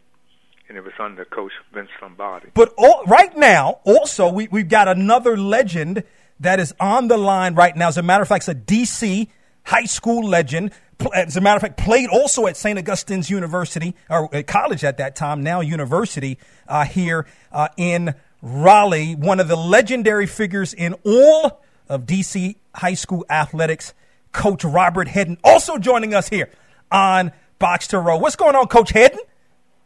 and 0.69 0.77
it 0.77 0.83
was 0.83 0.93
under 0.99 1.25
Coach 1.25 1.51
Vince 1.73 1.89
Lombardi. 2.01 2.49
But 2.53 2.73
all, 2.77 3.03
right 3.05 3.35
now, 3.35 3.79
also 3.83 4.31
we 4.31 4.47
we've 4.47 4.69
got 4.69 4.87
another 4.87 5.35
legend 5.35 6.03
that 6.39 6.59
is 6.59 6.73
on 6.79 7.07
the 7.07 7.17
line 7.17 7.55
right 7.55 7.75
now. 7.75 7.87
As 7.87 7.97
a 7.97 8.03
matter 8.03 8.21
of 8.21 8.27
fact, 8.27 8.47
it's 8.47 8.49
a 8.49 8.55
DC 8.55 9.27
high 9.69 9.85
school 9.85 10.27
legend. 10.27 10.71
As 11.13 11.37
a 11.37 11.41
matter 11.41 11.57
of 11.57 11.61
fact, 11.61 11.77
played 11.77 12.09
also 12.09 12.47
at 12.47 12.57
St. 12.57 12.77
Augustine's 12.77 13.29
University, 13.29 13.95
or 14.09 14.27
college 14.43 14.83
at 14.83 14.97
that 14.97 15.15
time, 15.15 15.43
now 15.43 15.61
university 15.61 16.37
uh, 16.67 16.83
here 16.83 17.25
uh, 17.51 17.69
in 17.77 18.15
Raleigh. 18.41 19.15
One 19.15 19.39
of 19.39 19.47
the 19.47 19.55
legendary 19.55 20.25
figures 20.25 20.73
in 20.73 20.95
all 21.05 21.61
of 21.87 22.05
DC 22.05 22.55
high 22.75 22.95
school 22.95 23.25
athletics, 23.29 23.93
Coach 24.33 24.65
Robert 24.65 25.07
Hedden, 25.07 25.37
also 25.43 25.77
joining 25.77 26.13
us 26.13 26.27
here 26.27 26.49
on 26.91 27.31
Box 27.59 27.87
to 27.87 27.99
Row. 27.99 28.17
What's 28.17 28.35
going 28.35 28.55
on, 28.55 28.67
Coach 28.67 28.89
Hedden? 28.89 29.19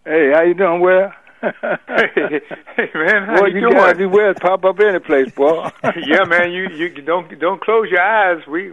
Hey, 0.06 0.32
how 0.34 0.44
you 0.44 0.54
doing, 0.54 0.82
Will? 0.82 1.12
hey, 1.42 1.52
hey, 2.78 2.90
man, 2.96 3.26
how 3.26 3.42
boy, 3.42 3.48
you, 3.48 3.56
you 3.56 3.62
doing? 3.62 3.74
guys, 3.74 4.00
you 4.00 4.10
will 4.10 4.34
pop 4.34 4.64
up 4.64 4.80
any 4.80 5.00
place, 5.00 5.30
boy. 5.34 5.70
yeah, 5.84 6.24
man, 6.24 6.52
you 6.54 6.70
you 6.70 6.90
don't 7.02 7.38
don't 7.38 7.62
close 7.62 7.90
your 7.92 8.02
eyes. 8.02 8.48
We 8.48 8.72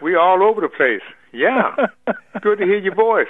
we 0.00 0.14
all 0.16 0.42
over 0.42 0.60
the 0.60 0.68
place. 0.68 1.02
Yeah, 1.32 1.74
good 2.42 2.58
to 2.58 2.64
hear 2.64 2.78
your 2.78 2.94
voice. 2.94 3.28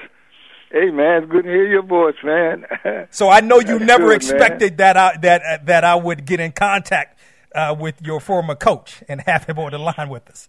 Hey, 0.71 0.91
man, 0.91 1.23
it's 1.23 1.33
good 1.33 1.45
to 1.45 1.49
hear 1.49 1.67
your 1.67 1.83
voice, 1.83 2.17
man. 2.25 2.67
So 3.11 3.29
I 3.29 3.41
know 3.41 3.61
you 3.61 3.79
That's 3.79 3.85
never 3.85 4.09
good, 4.09 4.23
man. 4.25 4.35
expected 4.35 4.79
that 4.79 4.97
I 4.97 5.17
that 5.23 5.43
uh, 5.43 5.59
that 5.65 5.85
I 5.85 5.95
would 5.95 6.25
get 6.25 6.41
in 6.41 6.53
contact 6.53 7.19
uh, 7.55 7.75
with 7.79 8.03
your 8.03 8.21
former 8.21 8.55
coach 8.55 9.03
and 9.09 9.21
have 9.23 9.45
him 9.45 9.59
on 9.59 9.73
the 9.73 9.79
line 9.79 10.09
with 10.09 10.29
us. 10.29 10.49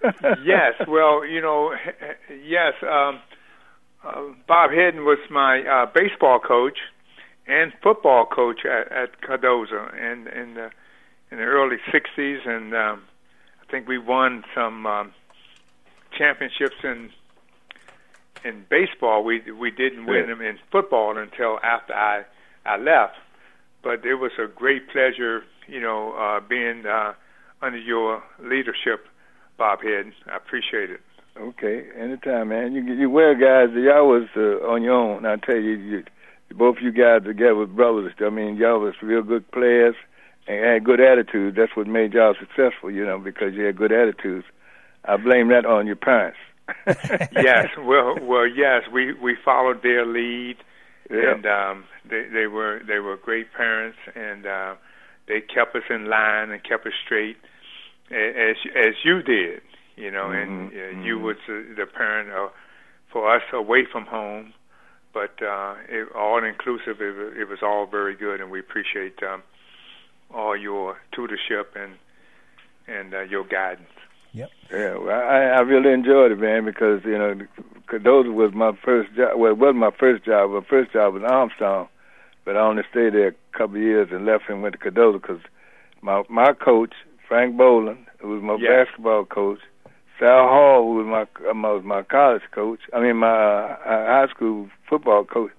yes, 0.44 0.74
well, 0.86 1.26
you 1.26 1.40
know, 1.40 1.74
yes. 2.44 2.74
Um, 2.82 3.20
uh, 4.04 4.22
Bob 4.46 4.70
Hedden 4.70 5.04
was 5.04 5.18
my 5.28 5.60
uh, 5.62 5.86
baseball 5.92 6.38
coach 6.38 6.78
and 7.48 7.72
football 7.82 8.26
coach 8.26 8.60
at, 8.64 8.92
at 8.92 9.20
Cardozo, 9.20 9.90
and 10.00 10.28
in 10.28 10.54
the 10.54 10.70
in 11.30 11.38
the 11.38 11.44
early 11.44 11.76
'60s, 11.92 12.48
and 12.48 12.74
um, 12.74 13.02
I 13.60 13.70
think 13.70 13.88
we 13.88 13.98
won 13.98 14.44
some 14.54 14.86
um, 14.86 15.12
championships 16.18 16.76
in 16.82 17.10
in 18.44 18.64
baseball. 18.68 19.24
We 19.24 19.40
we 19.52 19.70
didn't 19.70 20.06
win 20.06 20.22
Yeah. 20.28 20.34
them 20.34 20.40
in 20.42 20.58
football 20.70 21.16
until 21.16 21.58
after 21.62 21.94
I 21.94 22.24
I 22.66 22.76
left. 22.76 23.16
But 23.82 24.04
it 24.04 24.16
was 24.16 24.32
a 24.38 24.46
great 24.48 24.88
pleasure, 24.90 25.44
you 25.68 25.80
know, 25.80 26.12
uh, 26.12 26.40
being 26.40 26.84
uh, 26.84 27.12
under 27.62 27.78
your 27.78 28.22
leadership, 28.42 29.06
Bob 29.56 29.78
Hedden. 29.82 30.12
I 30.26 30.36
appreciate 30.36 30.90
it. 30.90 31.00
Okay, 31.38 31.86
anytime, 31.96 32.48
man. 32.48 32.72
You 32.72 32.82
you 32.82 33.08
well, 33.08 33.34
guys. 33.34 33.68
Y'all 33.74 34.08
was 34.08 34.28
uh, 34.36 34.66
on 34.72 34.82
your 34.82 34.94
own. 34.94 35.24
I 35.24 35.36
tell 35.36 35.56
you, 35.56 35.74
you, 35.90 36.04
both 36.54 36.76
you 36.82 36.90
guys 36.90 37.22
together 37.24 37.54
was 37.54 37.68
brothers. 37.68 38.12
I 38.20 38.30
mean, 38.30 38.56
y'all 38.56 38.80
was 38.80 38.94
real 39.00 39.22
good 39.22 39.48
players 39.52 39.94
and 40.48 40.64
had 40.64 40.84
good 40.84 41.00
attitudes. 41.00 41.56
That's 41.56 41.76
what 41.76 41.86
made 41.86 42.12
y'all 42.14 42.34
successful, 42.38 42.90
you 42.90 43.04
know, 43.06 43.18
because 43.18 43.54
you 43.54 43.62
had 43.64 43.76
good 43.76 43.92
attitudes. 43.92 44.44
I 45.04 45.16
blame 45.16 45.48
that 45.48 45.64
on 45.66 45.86
your 45.86 45.96
parents. 45.96 46.38
yes, 46.86 47.68
well, 47.78 48.16
well, 48.20 48.46
yes, 48.46 48.82
we 48.92 49.14
we 49.14 49.36
followed 49.44 49.82
their 49.82 50.04
lead, 50.04 50.56
Yeah. 51.10 51.32
and 51.34 51.46
um, 51.46 51.84
they 52.08 52.26
they 52.32 52.46
were 52.46 52.80
they 52.86 52.98
were 52.98 53.16
great 53.16 53.52
parents, 53.54 53.98
and 54.14 54.46
uh, 54.46 54.74
they 55.26 55.40
kept 55.40 55.74
us 55.76 55.84
in 55.88 56.06
line 56.06 56.50
and 56.50 56.62
kept 56.62 56.86
us 56.86 56.92
straight, 57.04 57.38
a- 58.10 58.50
as 58.50 58.56
as 58.76 58.94
you 59.02 59.22
did, 59.22 59.62
you 59.96 60.10
know, 60.10 60.30
and 60.30 60.70
uh, 60.72 61.00
you 61.02 61.18
was 61.18 61.36
uh, 61.48 61.54
the 61.76 61.86
parent 61.86 62.30
uh, 62.30 62.48
for 63.10 63.34
us 63.34 63.42
away 63.54 63.86
from 63.90 64.04
home, 64.04 64.52
but 65.14 65.40
uh, 65.42 65.74
it, 65.88 66.08
all 66.14 66.44
inclusive, 66.44 67.00
it, 67.00 67.38
it 67.38 67.48
was 67.48 67.60
all 67.62 67.86
very 67.86 68.14
good, 68.14 68.42
and 68.42 68.50
we 68.50 68.60
appreciate 68.60 69.22
um, 69.22 69.42
all 70.34 70.54
your 70.54 70.98
tutorship 71.16 71.74
and 71.76 71.94
and 72.86 73.14
uh, 73.14 73.20
your 73.22 73.44
guidance. 73.44 73.88
Yeah, 74.70 74.96
well, 74.96 75.18
I, 75.18 75.56
I 75.56 75.60
really 75.60 75.92
enjoyed 75.92 76.32
it, 76.32 76.38
man, 76.38 76.64
because 76.64 77.02
you 77.04 77.16
know, 77.18 77.34
Cardozo 77.86 78.30
was 78.30 78.52
my 78.54 78.72
first 78.84 79.14
job. 79.14 79.38
Well, 79.38 79.52
it 79.52 79.58
wasn't 79.58 79.78
my 79.78 79.90
first 79.98 80.24
job. 80.24 80.50
My 80.50 80.60
first 80.68 80.92
job 80.92 81.14
was 81.14 81.22
Armstrong, 81.26 81.88
but 82.44 82.56
I 82.56 82.60
only 82.60 82.82
stayed 82.90 83.14
there 83.14 83.28
a 83.28 83.58
couple 83.58 83.76
of 83.76 83.82
years 83.82 84.08
and 84.12 84.26
left 84.26 84.44
and 84.48 84.62
went 84.62 84.74
to 84.74 84.78
Cardozo 84.78 85.18
because 85.18 85.40
my 86.02 86.22
my 86.28 86.52
coach 86.52 86.94
Frank 87.26 87.56
Boland, 87.56 88.06
who 88.20 88.28
was 88.30 88.42
my 88.42 88.56
basketball 88.84 89.24
coach, 89.24 89.60
Sal 90.18 90.48
Hall, 90.48 90.82
who 90.82 90.94
was 90.96 91.06
my 91.06 91.50
um, 91.50 91.62
was 91.62 91.84
my 91.84 92.02
college 92.02 92.42
coach. 92.52 92.80
I 92.94 93.00
mean, 93.00 93.16
my 93.16 93.28
uh, 93.28 93.76
high 93.84 94.26
school 94.34 94.68
football 94.88 95.24
coach. 95.24 95.52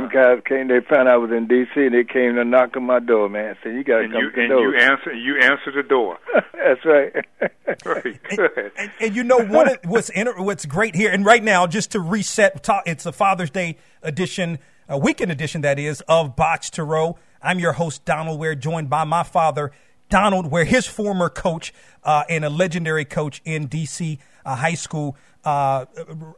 Them 0.00 0.08
guys 0.12 0.42
came. 0.46 0.68
They 0.68 0.80
found 0.80 1.08
I 1.08 1.16
was 1.16 1.30
in 1.30 1.46
D.C. 1.48 1.80
And 1.86 1.94
they 1.94 2.04
came 2.04 2.34
to 2.36 2.44
knock 2.44 2.76
on 2.76 2.84
my 2.84 3.00
door, 3.00 3.28
man. 3.28 3.56
Said 3.62 3.74
you 3.74 3.84
got 3.84 3.98
to 3.98 4.04
And 4.04 4.12
come 4.12 4.22
you 4.22 4.30
to 4.30 4.40
and 4.40 4.50
Cardozo. 4.50 4.70
you 4.70 4.78
answer 4.78 5.12
you 5.12 5.38
answer 5.40 5.72
the 5.74 5.82
door. 5.82 6.18
That's 6.52 6.84
right. 6.84 7.12
Very 7.84 8.20
good. 8.30 8.72
And, 8.76 8.90
and 9.00 9.16
you 9.16 9.24
know 9.24 9.38
one 9.38 9.68
of 9.70 9.78
what's 9.84 10.08
inter- 10.10 10.40
what's 10.40 10.66
great 10.66 10.94
here, 10.94 11.10
and 11.12 11.24
right 11.24 11.42
now, 11.42 11.66
just 11.66 11.92
to 11.92 12.00
reset, 12.00 12.62
ta- 12.62 12.82
it's 12.86 13.06
a 13.06 13.12
Father's 13.12 13.50
Day 13.50 13.76
edition, 14.02 14.58
a 14.88 14.98
weekend 14.98 15.30
edition 15.32 15.60
that 15.62 15.78
is 15.78 16.00
of 16.08 16.36
Box 16.36 16.70
to 16.70 16.84
Row. 16.84 17.18
I'm 17.42 17.58
your 17.58 17.72
host 17.72 18.04
Donal 18.04 18.38
Ware, 18.38 18.54
joined 18.54 18.90
by 18.90 19.04
my 19.04 19.22
father 19.22 19.72
Donald 20.08 20.50
Ware, 20.50 20.64
his 20.64 20.86
former 20.86 21.28
coach 21.28 21.72
uh, 22.04 22.24
and 22.28 22.44
a 22.44 22.50
legendary 22.50 23.04
coach 23.04 23.40
in 23.44 23.68
DC 23.68 24.18
uh, 24.44 24.56
high 24.56 24.74
school, 24.74 25.16
uh, 25.44 25.84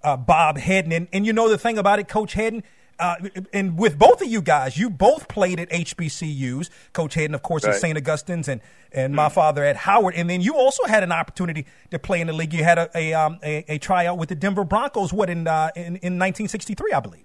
uh, 0.02 0.16
Bob 0.16 0.58
Hedden. 0.58 0.92
And, 0.92 1.08
and 1.12 1.24
you 1.24 1.32
know 1.32 1.48
the 1.48 1.56
thing 1.58 1.78
about 1.78 1.98
it, 2.00 2.08
Coach 2.08 2.34
Hedden. 2.34 2.64
Uh, 3.00 3.16
and 3.54 3.78
with 3.78 3.98
both 3.98 4.20
of 4.20 4.28
you 4.28 4.42
guys, 4.42 4.76
you 4.76 4.90
both 4.90 5.26
played 5.26 5.58
at 5.58 5.70
HBCUs. 5.70 6.68
Coach 6.92 7.14
Hayden, 7.14 7.34
of 7.34 7.42
course, 7.42 7.64
at 7.64 7.76
St. 7.76 7.96
Augustine's, 7.96 8.46
and 8.46 8.60
and 8.92 9.14
my 9.14 9.30
father 9.30 9.64
at 9.64 9.76
Howard. 9.76 10.14
And 10.14 10.28
then 10.28 10.42
you 10.42 10.56
also 10.56 10.84
had 10.84 11.02
an 11.02 11.10
opportunity 11.10 11.66
to 11.90 11.98
play 11.98 12.20
in 12.20 12.26
the 12.26 12.34
league. 12.34 12.52
You 12.52 12.62
had 12.62 12.78
a 12.78 12.90
a, 12.94 13.14
um, 13.14 13.38
a, 13.42 13.64
a 13.68 13.78
tryout 13.78 14.18
with 14.18 14.28
the 14.28 14.34
Denver 14.34 14.64
Broncos. 14.64 15.12
What 15.12 15.30
in, 15.30 15.46
uh, 15.46 15.70
in 15.74 15.96
in 15.96 16.18
1963, 16.18 16.92
I 16.92 17.00
believe. 17.00 17.24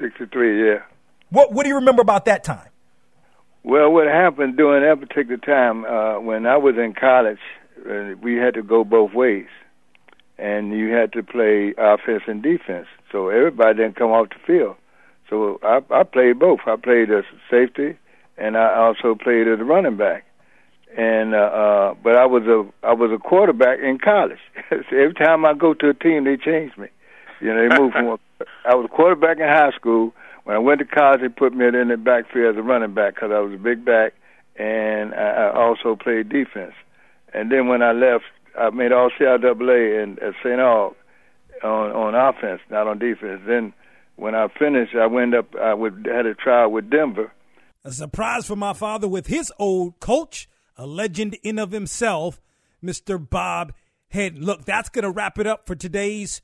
Sixty-three, 0.00 0.66
yeah. 0.66 0.82
What 1.28 1.52
what 1.52 1.64
do 1.64 1.68
you 1.68 1.76
remember 1.76 2.00
about 2.00 2.24
that 2.24 2.42
time? 2.42 2.68
Well, 3.62 3.92
what 3.92 4.06
happened 4.06 4.56
during 4.56 4.82
that 4.82 5.06
particular 5.06 5.36
time 5.36 5.84
uh, 5.84 6.18
when 6.18 6.46
I 6.46 6.56
was 6.56 6.76
in 6.78 6.94
college, 6.94 7.40
uh, 7.86 8.16
we 8.22 8.36
had 8.36 8.54
to 8.54 8.62
go 8.62 8.84
both 8.84 9.12
ways, 9.12 9.48
and 10.38 10.72
you 10.72 10.94
had 10.94 11.12
to 11.12 11.22
play 11.22 11.74
offense 11.76 12.22
and 12.26 12.42
defense. 12.42 12.86
So 13.12 13.28
everybody 13.28 13.76
didn't 13.76 13.96
come 13.96 14.10
off 14.12 14.30
the 14.30 14.36
field. 14.46 14.76
So 15.30 15.60
I, 15.62 15.80
I 15.90 16.02
played 16.02 16.38
both. 16.40 16.60
I 16.66 16.76
played 16.76 17.10
as 17.10 17.24
safety, 17.48 17.96
and 18.36 18.56
I 18.56 18.74
also 18.74 19.14
played 19.14 19.46
as 19.46 19.60
a 19.60 19.64
running 19.64 19.96
back. 19.96 20.24
And 20.96 21.34
uh, 21.34 21.38
uh, 21.38 21.94
but 22.02 22.16
I 22.16 22.26
was 22.26 22.42
a 22.44 22.86
I 22.86 22.92
was 22.92 23.12
a 23.12 23.18
quarterback 23.18 23.78
in 23.78 23.98
college. 23.98 24.40
so 24.68 24.76
every 24.90 25.14
time 25.14 25.44
I 25.44 25.54
go 25.54 25.72
to 25.72 25.88
a 25.88 25.94
team, 25.94 26.24
they 26.24 26.36
change 26.36 26.76
me. 26.76 26.88
You 27.40 27.54
know, 27.54 27.68
they 27.68 27.78
move 27.78 27.92
from. 27.92 28.18
I 28.64 28.74
was 28.74 28.86
a 28.86 28.94
quarterback 28.94 29.38
in 29.38 29.44
high 29.44 29.70
school. 29.76 30.12
When 30.44 30.56
I 30.56 30.58
went 30.58 30.80
to 30.80 30.84
college, 30.84 31.20
they 31.20 31.28
put 31.28 31.54
me 31.54 31.66
in 31.66 31.88
the 31.88 31.96
backfield 31.96 32.56
as 32.56 32.58
a 32.58 32.62
running 32.62 32.92
back 32.92 33.14
because 33.14 33.30
I 33.32 33.38
was 33.38 33.52
a 33.54 33.62
big 33.62 33.84
back, 33.84 34.14
and 34.56 35.14
I, 35.14 35.52
I 35.52 35.54
also 35.54 35.94
played 35.94 36.28
defense. 36.28 36.74
And 37.32 37.52
then 37.52 37.68
when 37.68 37.82
I 37.82 37.92
left, 37.92 38.24
I 38.58 38.70
made 38.70 38.90
all 38.90 39.10
CIAA 39.10 40.02
and 40.02 40.18
at 40.18 40.34
St. 40.42 40.58
Aug 40.58 40.94
on 41.62 41.92
on 41.92 42.14
offense, 42.16 42.60
not 42.68 42.88
on 42.88 42.98
defense. 42.98 43.42
Then 43.46 43.72
when 44.20 44.34
I 44.34 44.48
finished, 44.58 44.94
I 44.94 45.06
went 45.06 45.34
up. 45.34 45.54
I 45.56 45.72
would 45.72 46.06
had 46.06 46.26
a 46.26 46.34
trial 46.34 46.70
with 46.70 46.90
Denver. 46.90 47.32
A 47.84 47.90
surprise 47.90 48.46
for 48.46 48.56
my 48.56 48.74
father 48.74 49.08
with 49.08 49.28
his 49.28 49.50
old 49.58 49.98
coach, 49.98 50.48
a 50.76 50.86
legend 50.86 51.38
in 51.42 51.58
of 51.58 51.72
himself, 51.72 52.40
Mr. 52.84 53.18
Bob 53.18 53.72
Head. 54.08 54.38
Look, 54.38 54.66
that's 54.66 54.90
to 55.04 55.10
wrap 55.10 55.38
it 55.38 55.46
up 55.46 55.66
for 55.66 55.74
today's 55.74 56.42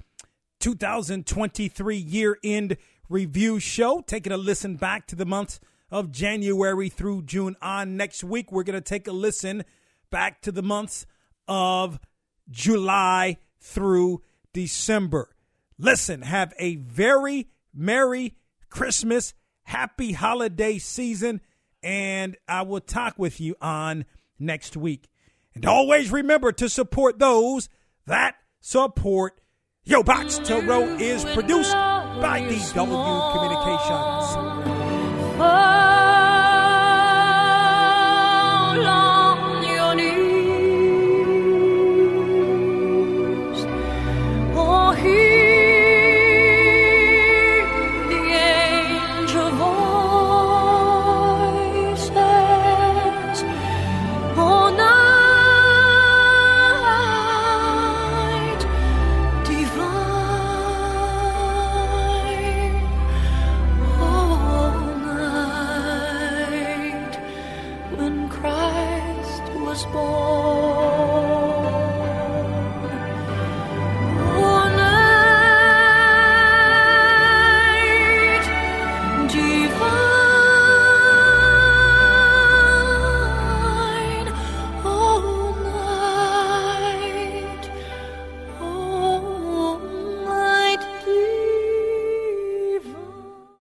2023 0.61 1.97
year 1.97 2.39
end 2.43 2.79
review 3.11 3.61
show. 3.61 4.01
Taking 4.01 4.33
a 4.33 4.39
listen 4.39 4.77
back 4.77 5.07
to 5.09 5.17
the 5.17 5.27
months 5.27 5.61
of 5.91 6.11
January 6.11 6.89
through 6.89 7.25
June. 7.25 7.57
On 7.61 7.97
next 7.97 8.25
week, 8.25 8.51
we're 8.51 8.65
to 8.75 8.81
take 8.81 9.07
a 9.07 9.13
listen 9.13 9.65
back 10.11 10.41
to 10.43 10.51
the 10.51 10.63
months 10.63 11.07
of 11.47 12.01
July 12.51 13.37
through 13.61 14.23
December. 14.55 15.29
Listen, 15.79 16.23
have 16.23 16.55
a 16.59 16.77
very 16.77 17.49
Merry 17.77 18.35
Christmas, 18.71 19.35
Happy 19.65 20.13
Holiday 20.13 20.79
Season, 20.79 21.41
and 21.83 22.37
I 22.49 22.63
will 22.63 22.81
talk 22.81 23.19
with 23.19 23.41
you 23.41 23.55
on 23.61 24.07
next 24.39 24.77
week. 24.77 25.09
And 25.55 25.65
always 25.67 26.11
remember 26.11 26.53
to 26.53 26.69
support 26.69 27.19
those 27.19 27.69
that 28.07 28.37
support 28.61 29.41
Yo 29.85 30.03
Box 30.03 30.41
Row 30.63 30.83
is 30.97 31.25
produced 31.27 31.73
by 31.73 32.41
DW 32.41 33.33
Communications. 33.33 34.37
on 35.39 35.96